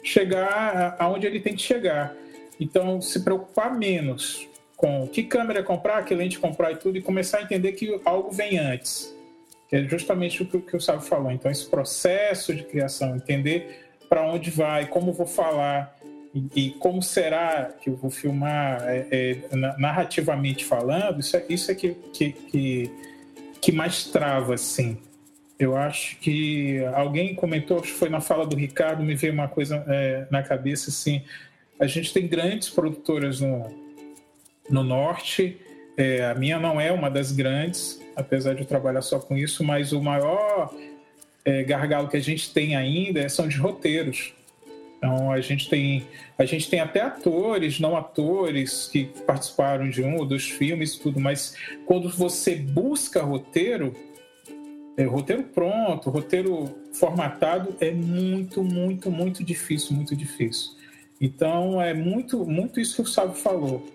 chegar 0.03 0.97
aonde 0.99 1.27
ele 1.27 1.41
tem 1.41 1.55
que 1.55 1.63
chegar. 1.63 2.15
Então, 2.61 3.01
se 3.01 3.21
preocupar 3.21 3.75
menos 3.75 4.47
com 4.77 5.09
que 5.09 5.23
câmera 5.23 5.63
comprar, 5.63 6.05
que 6.05 6.15
lente 6.15 6.39
comprar 6.39 6.73
e 6.73 6.77
tudo, 6.77 6.99
e 6.99 7.03
começar 7.03 7.39
a 7.39 7.43
entender 7.43 7.73
que 7.73 8.01
algo 8.05 8.31
vem 8.31 8.59
antes. 8.59 9.15
Que 9.69 9.77
é 9.77 9.85
justamente 9.85 10.43
o 10.43 10.47
que, 10.47 10.59
que 10.61 10.77
o 10.77 10.81
Sábio 10.81 11.03
falou. 11.03 11.33
Então, 11.33 11.51
esse 11.51 11.67
processo 11.67 12.55
de 12.55 12.63
criação, 12.65 13.17
entender 13.17 13.89
para 14.09 14.23
onde 14.23 14.51
vai, 14.51 14.87
como 14.87 15.13
vou 15.13 15.27
falar 15.27 15.97
e, 16.35 16.67
e 16.67 16.71
como 16.73 17.03
será 17.03 17.71
que 17.81 17.89
eu 17.91 17.97
vou 17.97 18.11
filmar 18.11 18.83
é, 18.85 19.07
é, 19.11 19.57
na- 19.57 19.79
narrativamente 19.79 20.65
falando, 20.65 21.21
isso 21.21 21.37
é, 21.37 21.45
isso 21.49 21.71
é 21.71 21.75
que, 21.75 21.95
que, 22.13 22.33
que, 22.33 22.91
que 23.61 23.73
mais 23.73 24.05
trava, 24.05 24.55
assim. 24.55 24.99
Eu 25.59 25.77
acho 25.77 26.17
que 26.17 26.83
alguém 26.95 27.35
comentou, 27.35 27.79
acho 27.79 27.93
que 27.93 27.99
foi 27.99 28.09
na 28.09 28.21
fala 28.21 28.47
do 28.47 28.57
Ricardo, 28.57 29.03
me 29.03 29.15
veio 29.15 29.33
uma 29.33 29.47
coisa 29.47 29.85
é, 29.89 30.27
na 30.31 30.43
cabeça 30.43 30.91
assim. 30.91 31.23
A 31.81 31.87
gente 31.87 32.13
tem 32.13 32.29
grandes 32.29 32.69
produtoras 32.69 33.41
no, 33.41 33.67
no 34.69 34.85
norte. 34.85 35.57
é, 35.97 36.25
a 36.27 36.35
minha 36.35 36.59
não 36.59 36.81
é 36.81 36.93
uma 36.93 37.11
das 37.11 37.33
grandes, 37.33 38.01
apesar 38.15 38.55
de 38.55 38.61
eu 38.61 38.67
trabalhar 38.67 39.03
só 39.03 39.19
com 39.19 39.37
isso, 39.37 39.65
mas 39.65 39.93
o 39.93 40.01
maior 40.01 40.73
é, 41.45 41.63
gargalo 41.65 42.09
que 42.09 42.17
a 42.17 42.21
gente 42.21 42.53
tem 42.53 42.77
ainda 42.77 43.27
são 43.29 43.49
de 43.49 43.57
roteiros. 43.57 44.35
Então 44.99 45.33
a 45.33 45.41
gente 45.41 45.71
tem 45.71 46.07
a 46.37 46.45
gente 46.45 46.69
tem 46.69 46.81
até 46.81 47.01
atores, 47.01 47.81
não 47.81 47.97
atores 47.97 48.87
que 48.93 49.07
participaram 49.27 49.89
de 49.89 50.03
um 50.03 50.17
ou 50.17 50.27
dois 50.27 50.47
filmes 50.47 50.97
tudo, 50.97 51.19
mas 51.19 51.57
quando 51.87 52.11
você 52.11 52.55
busca 52.55 53.23
roteiro, 53.23 53.95
é, 54.99 55.05
roteiro 55.05 55.45
pronto, 55.45 56.11
roteiro 56.11 56.77
formatado 56.93 57.75
é 57.81 57.91
muito, 57.91 58.63
muito, 58.63 59.11
muito 59.11 59.43
difícil, 59.43 59.97
muito 59.97 60.15
difícil. 60.15 60.73
Então 61.21 61.81
é 61.81 61.93
muito, 61.93 62.47
muito 62.47 62.81
isso 62.81 62.97
que 62.97 63.03
o 63.03 63.07
Sábio 63.07 63.35
falou. 63.35 63.87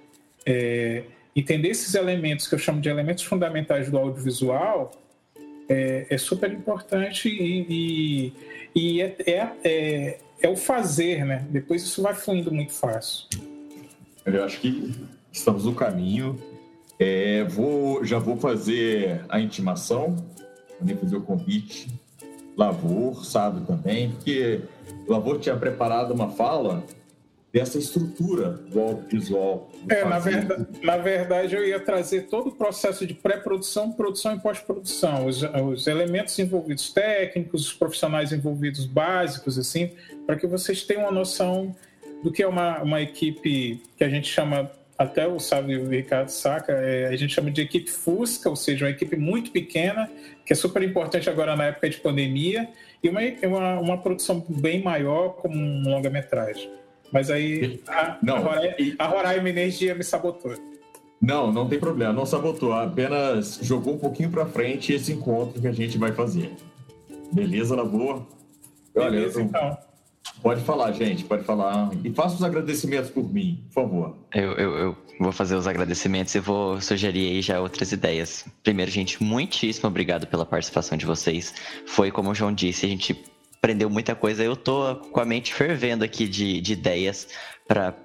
É, 0.46 1.04
entender 1.36 1.70
esses 1.70 1.96
elementos 1.96 2.48
que 2.48 2.54
eu 2.54 2.60
chamo 2.60 2.80
de 2.80 2.88
elementos 2.88 3.24
fundamentais 3.24 3.90
do 3.90 3.98
audiovisual 3.98 4.92
é, 5.68 6.06
é 6.10 6.18
super 6.18 6.52
importante 6.52 7.28
e, 7.28 7.66
e, 7.68 8.34
e 8.76 9.02
é, 9.02 9.16
é, 9.26 9.52
é, 9.64 10.18
é, 10.42 10.50
o 10.50 10.56
fazer, 10.56 11.26
né? 11.26 11.46
Depois 11.50 11.82
isso 11.82 12.04
vai 12.04 12.14
fluindo 12.14 12.52
muito 12.52 12.74
fácil. 12.74 13.28
Eu 14.24 14.44
acho 14.44 14.60
que 14.60 14.94
estamos 15.32 15.66
no 15.66 15.74
caminho. 15.74 16.40
É, 17.00 17.44
vou, 17.44 18.06
já 18.06 18.20
vou 18.20 18.38
fazer 18.38 19.26
a 19.28 19.40
intimação, 19.40 20.16
vou 20.80 20.98
fazer 20.98 21.16
o 21.16 21.22
convite. 21.22 21.88
Lavor, 22.56 23.26
sabe 23.26 23.66
também, 23.66 24.12
porque 24.12 24.62
Lavor 25.08 25.40
tinha 25.40 25.58
preparado 25.58 26.12
uma 26.12 26.30
fala 26.30 26.86
dessa 27.56 27.78
estrutura 27.78 28.50
do 28.50 28.82
audiovisual. 28.82 29.72
É, 29.88 30.04
na 30.04 30.20
verdade, 30.20 30.68
na 30.84 30.98
verdade, 30.98 31.56
eu 31.56 31.66
ia 31.66 31.80
trazer 31.80 32.24
todo 32.24 32.50
o 32.50 32.52
processo 32.52 33.08
de 33.08 33.14
pré-produção, 33.14 33.94
produção 33.94 34.36
e 34.36 34.40
pós-produção, 34.42 35.26
os, 35.26 35.42
os, 35.42 35.88
elementos 35.88 36.38
envolvidos 36.38 36.92
técnicos, 36.92 37.68
os 37.68 37.74
profissionais 37.74 38.34
envolvidos 38.34 38.86
básicos, 38.86 39.58
assim, 39.58 39.92
para 40.28 40.36
que 40.36 40.46
vocês 40.46 40.84
tenham 40.84 41.04
uma 41.04 41.14
noção 41.14 41.74
do 42.22 42.30
que 42.30 42.44
é 42.44 42.48
uma, 42.48 42.84
uma 42.84 43.02
equipe 43.02 43.82
que 43.98 44.04
a 44.04 44.10
gente 44.10 44.28
chama, 44.28 44.70
até 44.98 45.26
o 45.26 45.40
sabe 45.40 45.78
o 45.78 45.88
Ricardo 45.88 46.28
saca, 46.28 46.74
é, 46.74 47.08
a 47.08 47.16
gente 47.16 47.34
chama 47.34 47.50
de 47.50 47.62
equipe 47.62 47.90
Fusca, 47.90 48.50
ou 48.50 48.58
seja, 48.58 48.84
uma 48.84 48.92
equipe 48.92 49.16
muito 49.16 49.52
pequena, 49.52 50.12
que 50.46 50.52
é 50.52 50.56
super 50.58 50.84
importante 50.84 51.30
agora 51.30 51.56
na 51.56 51.68
época 51.68 51.90
de 51.90 52.00
pandemia, 52.00 52.68
e 53.02 53.08
uma, 53.08 53.22
uma, 53.44 53.80
uma 53.80 53.98
produção 53.98 54.46
bem 54.50 54.84
maior 54.84 55.36
como 55.36 55.56
um 55.56 55.84
longa-metragem. 55.90 56.70
Mas 57.12 57.30
aí 57.30 57.82
a, 57.88 58.18
não, 58.22 58.38
a, 58.38 58.40
Roraima, 58.40 58.76
a 59.00 59.08
Roraima 59.08 59.50
Energia 59.50 59.96
me 59.96 60.04
sabotou. 60.04 60.54
Não, 61.22 61.52
não 61.52 61.68
tem 61.68 61.80
problema, 61.80 62.14
não 62.14 62.26
sabotou, 62.26 62.74
apenas 62.74 63.60
jogou 63.62 63.96
um 63.96 63.98
pouquinho 63.98 64.30
para 64.30 64.46
frente 64.46 64.94
esse 64.94 65.12
encontro 65.12 65.60
que 65.62 65.68
a 65.68 65.72
gente 65.72 65.98
vai 65.98 66.12
fazer. 66.12 66.52
Beleza, 67.32 67.76
Lavor? 67.76 68.26
Beleza, 68.94 69.40
Olha, 69.40 69.46
então. 69.46 69.78
Pode 70.42 70.62
falar, 70.62 70.92
gente, 70.92 71.24
pode 71.24 71.44
falar. 71.44 71.90
E 72.04 72.12
faça 72.12 72.36
os 72.36 72.44
agradecimentos 72.44 73.10
por 73.10 73.32
mim, 73.32 73.64
por 73.68 73.74
favor. 73.74 74.16
Eu, 74.34 74.52
eu, 74.54 74.78
eu, 74.78 74.98
vou 75.20 75.32
fazer 75.32 75.56
os 75.56 75.66
agradecimentos 75.66 76.36
e 76.36 76.40
vou 76.40 76.80
sugerir 76.82 77.32
aí 77.32 77.42
já 77.42 77.60
outras 77.60 77.92
ideias. 77.92 78.46
Primeiro, 78.62 78.92
gente, 78.92 79.24
muitíssimo 79.24 79.88
obrigado 79.88 80.28
pela 80.28 80.46
participação 80.46 80.98
de 80.98 81.06
vocês. 81.06 81.54
Foi 81.86 82.12
como 82.12 82.30
o 82.30 82.36
João 82.36 82.54
disse, 82.54 82.86
a 82.86 82.90
gente 82.90 83.24
aprendeu 83.66 83.90
muita 83.90 84.14
coisa. 84.14 84.44
Eu 84.44 84.56
tô 84.56 84.96
com 84.96 85.20
a 85.20 85.26
mente 85.26 85.52
fervendo 85.52 86.04
aqui 86.06 86.28
de, 86.28 86.62
de 86.62 86.74
ideias 86.74 87.28
para 87.68 87.96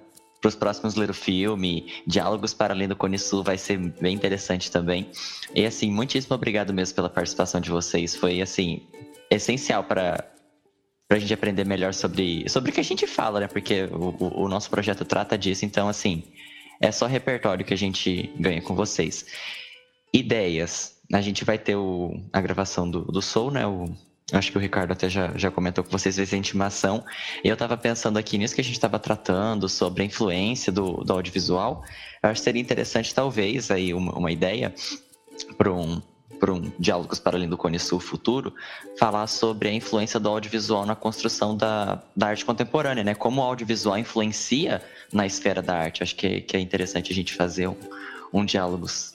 os 0.43 0.55
próximos 0.55 0.95
ler 0.95 1.11
o 1.11 1.15
filme, 1.15 1.93
diálogos 2.07 2.55
para 2.55 2.73
além 2.73 2.89
do 2.89 2.97
Cone 2.97 3.19
Sul 3.19 3.43
vai 3.43 3.59
ser 3.59 3.77
bem 4.01 4.15
interessante 4.15 4.71
também. 4.71 5.11
E 5.55 5.67
assim, 5.67 5.91
muitíssimo 5.91 6.35
obrigado 6.35 6.73
mesmo 6.73 6.95
pela 6.95 7.11
participação 7.11 7.61
de 7.61 7.69
vocês. 7.69 8.17
Foi 8.17 8.41
assim 8.41 8.87
essencial 9.31 9.85
para 9.85 10.25
para 11.07 11.17
a 11.17 11.21
gente 11.21 11.35
aprender 11.35 11.67
melhor 11.67 11.93
sobre 11.93 12.49
sobre 12.49 12.71
o 12.71 12.73
que 12.73 12.81
a 12.81 12.85
gente 12.85 13.07
fala, 13.07 13.41
né? 13.41 13.47
Porque 13.49 13.83
o, 13.93 14.45
o, 14.45 14.49
nosso 14.49 14.71
projeto 14.71 15.05
trata 15.05 15.37
disso. 15.37 15.67
Então, 15.67 15.89
assim, 15.89 16.23
é 16.81 16.91
só 16.91 17.07
repertório 17.07 17.67
que 17.67 17.75
a 17.75 17.77
gente 17.77 18.33
ganha 18.39 18.63
com 18.63 18.75
vocês. 18.75 19.27
Ideias. 20.15 20.99
A 21.13 21.21
gente 21.21 21.45
vai 21.45 21.59
ter 21.59 21.75
o, 21.75 22.15
a 22.33 22.41
gravação 22.41 22.89
do, 22.89 23.03
do 23.03 23.21
Soul, 23.21 23.51
né? 23.51 23.67
O, 23.67 23.93
Acho 24.33 24.53
que 24.53 24.59
o 24.59 24.61
Ricardo 24.61 24.93
até 24.93 25.09
já, 25.09 25.33
já 25.37 25.51
comentou 25.51 25.83
com 25.83 25.91
vocês 25.91 26.16
vezes 26.16 26.33
a 26.33 26.37
intimação. 26.37 27.05
Eu 27.43 27.55
estava 27.55 27.76
pensando 27.76 28.18
aqui 28.18 28.39
nisso 28.39 28.55
que 28.55 28.61
a 28.61 28.64
gente 28.64 28.74
estava 28.74 28.99
tratando 28.99 29.68
sobre 29.68 30.03
a 30.03 30.07
influência 30.07 30.72
do, 30.72 31.05
do 31.05 31.12
audiovisual. 31.12 31.83
Eu 32.22 32.31
acho 32.31 32.41
que 32.41 32.45
seria 32.45 32.61
interessante, 32.61 33.14
talvez, 33.14 33.70
aí 33.70 33.93
uma, 33.93 34.12
uma 34.12 34.31
ideia 34.31 34.74
para 35.57 35.72
um, 35.72 36.01
para 36.39 36.53
um 36.53 36.70
Diálogos 36.78 37.18
para 37.18 37.37
Além 37.37 37.49
do 37.49 37.57
Cone 37.57 37.78
Sul 37.78 37.99
futuro, 37.99 38.55
falar 38.99 39.26
sobre 39.26 39.68
a 39.68 39.72
influência 39.72 40.20
do 40.20 40.28
audiovisual 40.28 40.87
na 40.87 40.95
construção 40.95 41.57
da, 41.57 42.03
da 42.16 42.28
arte 42.28 42.45
contemporânea, 42.45 43.03
né? 43.03 43.14
Como 43.14 43.41
o 43.41 43.45
audiovisual 43.45 43.99
influencia 43.99 44.83
na 45.12 45.26
esfera 45.26 45.61
da 45.61 45.76
arte. 45.76 46.03
Acho 46.03 46.14
que, 46.14 46.41
que 46.43 46.57
é 46.57 46.61
interessante 46.61 47.12
a 47.12 47.14
gente 47.14 47.35
fazer 47.35 47.68
um, 47.68 47.76
um 48.33 48.45
diálogos 48.45 49.14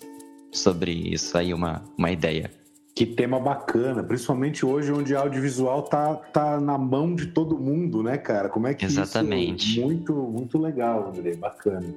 sobre 0.51 0.91
isso 0.91 1.37
aí, 1.37 1.53
uma, 1.53 1.83
uma 1.97 2.11
ideia. 2.11 2.64
Que 2.95 3.05
tema 3.05 3.37
bacana, 3.41 4.01
principalmente 4.01 4.65
hoje 4.65 4.89
onde 4.89 5.13
o 5.13 5.19
audiovisual 5.19 5.83
tá, 5.83 6.15
tá 6.15 6.61
na 6.61 6.77
mão 6.77 7.13
de 7.13 7.25
todo 7.25 7.57
mundo, 7.57 8.01
né, 8.01 8.17
cara? 8.17 8.47
Como 8.47 8.67
é 8.67 8.73
que 8.73 8.85
Exatamente. 8.85 9.73
Isso... 9.73 9.81
Muito, 9.81 10.13
muito 10.13 10.57
legal, 10.57 11.09
André, 11.09 11.35
bacana. 11.35 11.93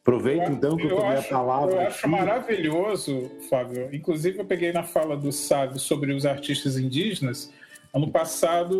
Aproveita 0.00 0.50
então 0.50 0.74
que 0.78 0.84
eu, 0.84 0.90
eu 0.90 0.96
tomei 0.96 1.18
acho, 1.18 1.26
a 1.26 1.38
palavra. 1.38 1.74
Eu 1.74 1.80
acho 1.82 1.98
aqui. 1.98 2.08
maravilhoso, 2.08 3.30
Fábio. 3.50 3.94
Inclusive, 3.94 4.38
eu 4.38 4.44
peguei 4.46 4.72
na 4.72 4.82
fala 4.82 5.18
do 5.18 5.30
Sábio 5.30 5.78
sobre 5.78 6.14
os 6.14 6.24
artistas 6.24 6.78
indígenas. 6.78 7.52
Ano 7.92 8.10
passado, 8.10 8.74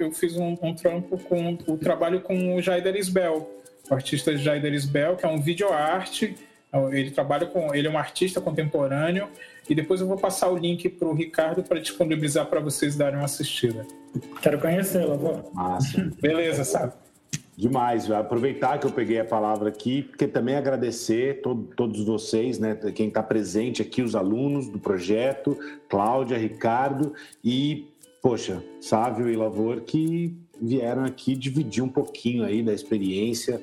eu, 0.00 0.06
eu 0.08 0.10
fiz 0.10 0.36
um, 0.36 0.56
um, 0.60 0.74
trampo 0.74 1.16
com 1.16 1.56
o 1.68 1.78
trabalho 1.78 2.20
com 2.22 2.56
o 2.56 2.60
Jaider 2.60 2.96
Isbel, 2.96 3.48
o 3.88 3.94
artista 3.94 4.36
Jaider 4.36 4.74
Isbel, 4.74 5.14
que 5.14 5.24
é 5.24 5.28
um 5.28 5.40
videoarte. 5.40 6.34
Ele 6.92 7.10
trabalha 7.10 7.46
com. 7.46 7.74
Ele 7.74 7.88
é 7.88 7.90
um 7.90 7.98
artista 7.98 8.40
contemporâneo 8.40 9.28
e 9.68 9.74
depois 9.74 10.00
eu 10.00 10.06
vou 10.06 10.18
passar 10.18 10.50
o 10.50 10.56
link 10.56 10.88
para 10.88 11.08
o 11.08 11.14
Ricardo 11.14 11.62
para 11.62 11.80
disponibilizar 11.80 12.46
para 12.46 12.60
vocês 12.60 12.94
darem 12.94 13.16
uma 13.18 13.24
assistida. 13.24 13.86
Quero 14.42 14.60
conhecê-lo, 14.60 15.12
avô. 15.12 15.50
Massa. 15.52 16.10
Beleza, 16.20 16.64
sabe? 16.64 16.92
Demais, 17.56 18.08
aproveitar 18.08 18.78
que 18.78 18.86
eu 18.86 18.92
peguei 18.92 19.18
a 19.18 19.24
palavra 19.24 19.68
aqui, 19.68 20.04
porque 20.04 20.28
também 20.28 20.54
agradecer 20.54 21.40
todo, 21.42 21.64
todos 21.74 22.04
vocês, 22.04 22.56
né, 22.56 22.76
quem 22.94 23.08
está 23.08 23.20
presente 23.20 23.82
aqui, 23.82 24.00
os 24.00 24.14
alunos 24.14 24.68
do 24.68 24.78
projeto, 24.78 25.58
Cláudia, 25.88 26.38
Ricardo 26.38 27.12
e, 27.42 27.88
poxa, 28.22 28.62
Sávio 28.80 29.28
e 29.28 29.34
Lavor, 29.34 29.80
que 29.80 30.36
vieram 30.62 31.04
aqui 31.04 31.34
dividir 31.34 31.82
um 31.82 31.88
pouquinho 31.88 32.44
aí 32.44 32.62
da 32.62 32.72
experiência 32.72 33.60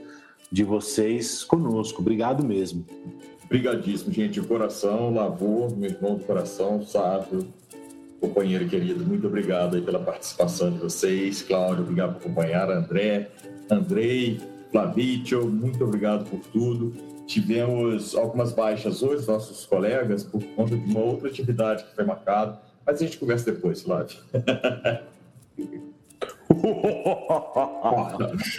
de 0.51 0.63
vocês 0.63 1.43
conosco. 1.43 2.01
Obrigado 2.01 2.45
mesmo. 2.45 2.85
Obrigadíssimo, 3.45 4.11
gente, 4.11 4.39
de 4.39 4.47
coração, 4.47 5.13
Lavor, 5.13 5.75
meu 5.77 5.89
irmão 5.91 6.15
do 6.15 6.25
coração, 6.25 6.83
Sábio, 6.83 7.47
companheiro 8.19 8.67
querido, 8.67 9.05
muito 9.05 9.27
obrigado 9.27 9.81
pela 9.81 9.99
participação 9.99 10.71
de 10.71 10.79
vocês. 10.79 11.41
Cláudio, 11.43 11.83
obrigado 11.83 12.15
por 12.15 12.25
acompanhar. 12.25 12.69
André, 12.71 13.29
Andrei, 13.69 14.39
Flavítio, 14.71 15.47
muito 15.47 15.83
obrigado 15.83 16.29
por 16.29 16.39
tudo. 16.51 16.93
Tivemos 17.27 18.15
algumas 18.15 18.51
baixas 18.51 19.01
hoje, 19.01 19.27
nossos 19.27 19.65
colegas, 19.65 20.23
por 20.23 20.43
conta 20.55 20.75
de 20.75 20.91
uma 20.91 20.99
outra 20.99 21.29
atividade 21.29 21.83
que 21.83 21.95
foi 21.95 22.03
marcada, 22.03 22.59
mas 22.85 23.01
a 23.01 23.05
gente 23.05 23.17
conversa 23.17 23.51
depois, 23.51 23.81
Flávio. 23.81 24.17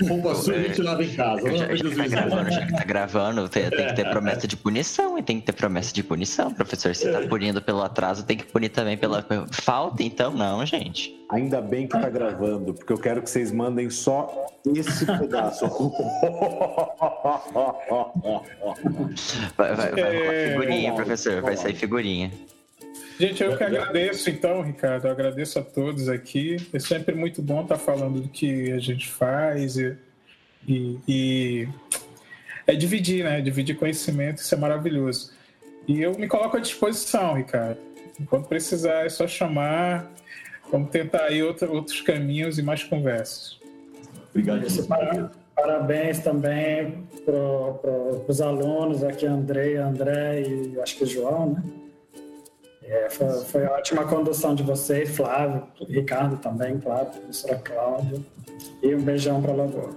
Roupa 0.08 0.34
sua 0.34 0.54
a 0.54 0.62
gente 0.62 0.82
lava 0.82 1.04
em 1.04 1.14
casa. 1.14 1.56
Já, 1.56 1.74
já, 1.74 1.96
tá 1.96 2.06
gravando, 2.06 2.50
já 2.50 2.66
tá 2.66 2.84
gravando, 2.84 3.48
tem, 3.48 3.70
tem, 3.70 3.86
que 3.86 3.94
ter 3.94 4.10
promessa 4.10 4.46
de 4.46 4.56
punição, 4.56 5.18
e 5.18 5.22
tem 5.22 5.40
que 5.40 5.46
ter 5.46 5.52
promessa 5.52 5.94
de 5.94 6.02
punição, 6.02 6.52
professor. 6.52 6.94
Se 6.94 7.10
tá 7.10 7.20
punindo 7.28 7.62
pelo 7.62 7.82
atraso, 7.82 8.24
tem 8.24 8.36
que 8.36 8.44
punir 8.44 8.68
também 8.68 8.96
pela 8.96 9.24
falta, 9.50 10.02
então 10.02 10.32
não, 10.32 10.64
gente. 10.64 11.16
Ainda 11.30 11.60
bem 11.60 11.88
que 11.88 11.98
tá 11.98 12.08
gravando, 12.08 12.72
porque 12.72 12.92
eu 12.92 12.98
quero 12.98 13.20
que 13.22 13.28
vocês 13.28 13.50
mandem 13.50 13.90
só 13.90 14.46
esse 14.64 15.04
pedaço. 15.04 15.66
vai, 19.56 19.74
vai, 19.74 19.90
vai, 19.90 20.50
figurinha, 20.50 20.94
professor, 20.94 21.42
vai 21.42 21.56
sair 21.56 21.74
figurinha. 21.74 22.30
Gente, 23.18 23.42
eu 23.42 23.56
que 23.56 23.64
agradeço 23.64 24.28
então, 24.28 24.60
Ricardo. 24.60 25.06
Eu 25.06 25.10
agradeço 25.10 25.58
a 25.58 25.62
todos 25.62 26.08
aqui. 26.08 26.56
É 26.72 26.78
sempre 26.78 27.14
muito 27.14 27.40
bom 27.40 27.62
estar 27.62 27.78
falando 27.78 28.20
do 28.20 28.28
que 28.28 28.70
a 28.72 28.78
gente 28.78 29.08
faz 29.08 29.78
e, 29.78 29.96
e, 30.68 30.98
e 31.08 31.68
é 32.66 32.74
dividir, 32.74 33.24
né? 33.24 33.40
Dividir 33.40 33.76
conhecimento, 33.76 34.38
isso 34.38 34.54
é 34.54 34.58
maravilhoso. 34.58 35.32
E 35.88 36.02
eu 36.02 36.18
me 36.18 36.28
coloco 36.28 36.58
à 36.58 36.60
disposição, 36.60 37.34
Ricardo. 37.34 37.78
Quando 38.28 38.48
precisar, 38.48 39.06
é 39.06 39.08
só 39.08 39.26
chamar. 39.26 40.12
Vamos 40.70 40.90
tentar 40.90 41.24
aí 41.24 41.42
outro, 41.42 41.72
outros 41.72 42.02
caminhos 42.02 42.58
e 42.58 42.62
mais 42.62 42.84
conversas. 42.84 43.58
Obrigado. 44.30 45.30
Parabéns 45.54 46.18
também 46.18 47.06
para 47.24 47.34
os 48.28 48.40
alunos 48.42 49.02
aqui, 49.02 49.24
Andrei, 49.24 49.76
André 49.76 50.42
e 50.42 50.78
acho 50.80 50.98
que 50.98 51.04
o 51.04 51.06
João, 51.06 51.54
né? 51.54 51.62
É, 52.88 53.10
foi, 53.10 53.28
foi 53.44 53.64
ótima 53.64 54.04
condução 54.04 54.54
de 54.54 54.62
vocês, 54.62 55.10
Flávio, 55.16 55.66
Ricardo 55.88 56.36
também, 56.38 56.78
claro, 56.78 57.06
professora 57.06 57.56
Cláudia. 57.56 58.20
E 58.82 58.94
um 58.94 59.02
beijão 59.02 59.42
para 59.42 59.52
a 59.52 59.56
Lavoura. 59.56 59.96